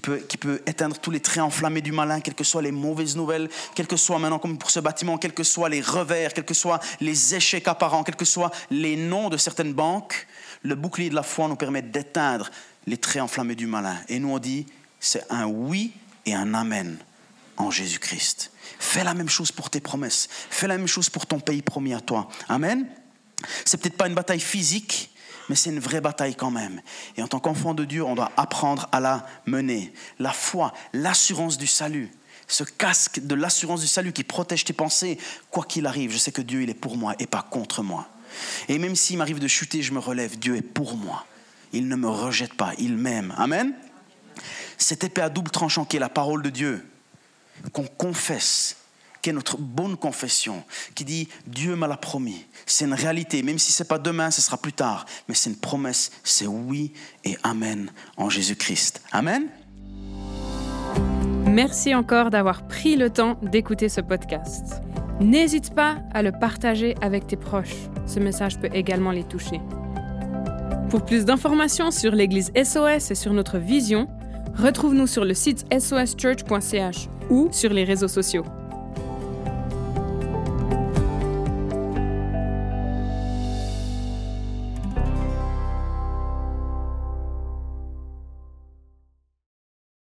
peut, 0.00 0.18
qui 0.18 0.36
peut 0.36 0.62
éteindre 0.66 0.98
tous 0.98 1.10
les 1.10 1.18
traits 1.18 1.42
enflammés 1.42 1.80
du 1.80 1.90
malin, 1.90 2.20
quelles 2.20 2.34
que 2.34 2.44
soient 2.44 2.62
les 2.62 2.70
mauvaises 2.70 3.16
nouvelles, 3.16 3.48
quelles 3.74 3.88
que 3.88 3.96
soient 3.96 4.20
maintenant 4.20 4.38
comme 4.38 4.56
pour 4.56 4.70
ce 4.70 4.78
bâtiment, 4.78 5.18
quels 5.18 5.34
que 5.34 5.42
soient 5.42 5.68
les 5.68 5.80
revers, 5.80 6.32
quels 6.32 6.44
que 6.44 6.54
soient 6.54 6.78
les 7.00 7.34
échecs 7.34 7.66
apparents, 7.66 8.04
quels 8.04 8.16
que 8.16 8.24
soient 8.24 8.52
les 8.70 8.96
noms 8.96 9.30
de 9.30 9.36
certaines 9.36 9.72
banques. 9.72 10.28
Le 10.62 10.76
bouclier 10.76 11.10
de 11.10 11.14
la 11.16 11.24
foi 11.24 11.48
nous 11.48 11.56
permet 11.56 11.82
d'éteindre 11.82 12.50
les 12.86 12.98
traits 12.98 13.22
enflammés 13.22 13.56
du 13.56 13.66
malin. 13.66 13.96
Et 14.08 14.20
nous 14.20 14.30
on 14.30 14.38
dit, 14.38 14.66
c'est 15.00 15.24
un 15.28 15.46
oui 15.46 15.92
et 16.24 16.34
un 16.34 16.54
amen 16.54 16.98
en 17.60 17.70
Jésus-Christ. 17.70 18.52
Fais 18.78 19.04
la 19.04 19.14
même 19.14 19.28
chose 19.28 19.52
pour 19.52 19.70
tes 19.70 19.80
promesses. 19.80 20.28
Fais 20.30 20.66
la 20.66 20.78
même 20.78 20.86
chose 20.86 21.10
pour 21.10 21.26
ton 21.26 21.40
pays 21.40 21.62
promis 21.62 21.94
à 21.94 22.00
toi. 22.00 22.28
Amen. 22.48 22.86
C'est 23.64 23.80
peut-être 23.80 23.96
pas 23.96 24.06
une 24.06 24.14
bataille 24.14 24.40
physique, 24.40 25.10
mais 25.48 25.56
c'est 25.56 25.70
une 25.70 25.80
vraie 25.80 26.00
bataille 26.00 26.34
quand 26.34 26.50
même. 26.50 26.80
Et 27.16 27.22
en 27.22 27.28
tant 27.28 27.40
qu'enfant 27.40 27.74
de 27.74 27.84
Dieu, 27.84 28.04
on 28.04 28.14
doit 28.14 28.32
apprendre 28.36 28.88
à 28.92 29.00
la 29.00 29.26
mener. 29.46 29.92
La 30.18 30.32
foi, 30.32 30.72
l'assurance 30.92 31.58
du 31.58 31.66
salut, 31.66 32.10
ce 32.46 32.64
casque 32.64 33.20
de 33.20 33.34
l'assurance 33.34 33.80
du 33.80 33.86
salut 33.86 34.12
qui 34.12 34.24
protège 34.24 34.64
tes 34.64 34.72
pensées, 34.72 35.18
quoi 35.50 35.64
qu'il 35.64 35.86
arrive, 35.86 36.12
je 36.12 36.18
sais 36.18 36.32
que 36.32 36.42
Dieu, 36.42 36.62
il 36.62 36.70
est 36.70 36.74
pour 36.74 36.96
moi 36.96 37.14
et 37.18 37.26
pas 37.26 37.42
contre 37.42 37.82
moi. 37.82 38.08
Et 38.68 38.78
même 38.78 38.96
s'il 38.96 39.18
m'arrive 39.18 39.38
de 39.38 39.48
chuter, 39.48 39.82
je 39.82 39.92
me 39.92 39.98
relève, 39.98 40.38
Dieu 40.38 40.56
est 40.56 40.62
pour 40.62 40.96
moi. 40.96 41.26
Il 41.72 41.88
ne 41.88 41.96
me 41.96 42.08
rejette 42.08 42.54
pas, 42.54 42.72
il 42.78 42.96
m'aime. 42.96 43.34
Amen. 43.36 43.74
Cette 44.78 45.04
épée 45.04 45.22
à 45.22 45.28
double 45.28 45.50
tranchant 45.50 45.84
qui 45.84 45.96
est 45.96 46.00
la 46.00 46.08
parole 46.08 46.42
de 46.42 46.50
Dieu, 46.50 46.89
qu'on 47.72 47.86
confesse, 47.86 48.76
qui 49.22 49.30
est 49.30 49.32
notre 49.32 49.58
bonne 49.58 49.96
confession, 49.96 50.62
qui 50.94 51.04
dit 51.04 51.28
Dieu 51.46 51.76
m'a 51.76 51.86
l'a 51.86 51.96
promis. 51.96 52.46
C'est 52.66 52.86
une 52.86 52.94
réalité, 52.94 53.42
même 53.42 53.58
si 53.58 53.72
ce 53.72 53.82
n'est 53.82 53.88
pas 53.88 53.98
demain, 53.98 54.30
ce 54.30 54.40
sera 54.40 54.56
plus 54.56 54.72
tard, 54.72 55.06
mais 55.28 55.34
c'est 55.34 55.50
une 55.50 55.56
promesse, 55.56 56.10
c'est 56.24 56.46
oui 56.46 56.92
et 57.24 57.36
amen 57.42 57.90
en 58.16 58.30
Jésus-Christ. 58.30 59.02
Amen. 59.12 59.48
Merci 61.46 61.94
encore 61.94 62.30
d'avoir 62.30 62.66
pris 62.68 62.96
le 62.96 63.10
temps 63.10 63.38
d'écouter 63.42 63.88
ce 63.88 64.00
podcast. 64.00 64.82
N'hésite 65.20 65.74
pas 65.74 65.98
à 66.14 66.22
le 66.22 66.32
partager 66.32 66.94
avec 67.02 67.26
tes 67.26 67.36
proches. 67.36 67.76
Ce 68.06 68.20
message 68.20 68.58
peut 68.58 68.70
également 68.72 69.10
les 69.10 69.24
toucher. 69.24 69.60
Pour 70.88 71.04
plus 71.04 71.24
d'informations 71.24 71.90
sur 71.90 72.12
l'Église 72.12 72.52
SOS 72.56 73.10
et 73.10 73.14
sur 73.14 73.32
notre 73.32 73.58
vision, 73.58 74.08
retrouve-nous 74.56 75.06
sur 75.06 75.24
le 75.24 75.34
site 75.34 75.66
soschurch.ch 75.72 77.08
ou 77.30 77.48
sur 77.50 77.72
les 77.72 77.84
réseaux 77.84 78.08
sociaux. 78.08 78.44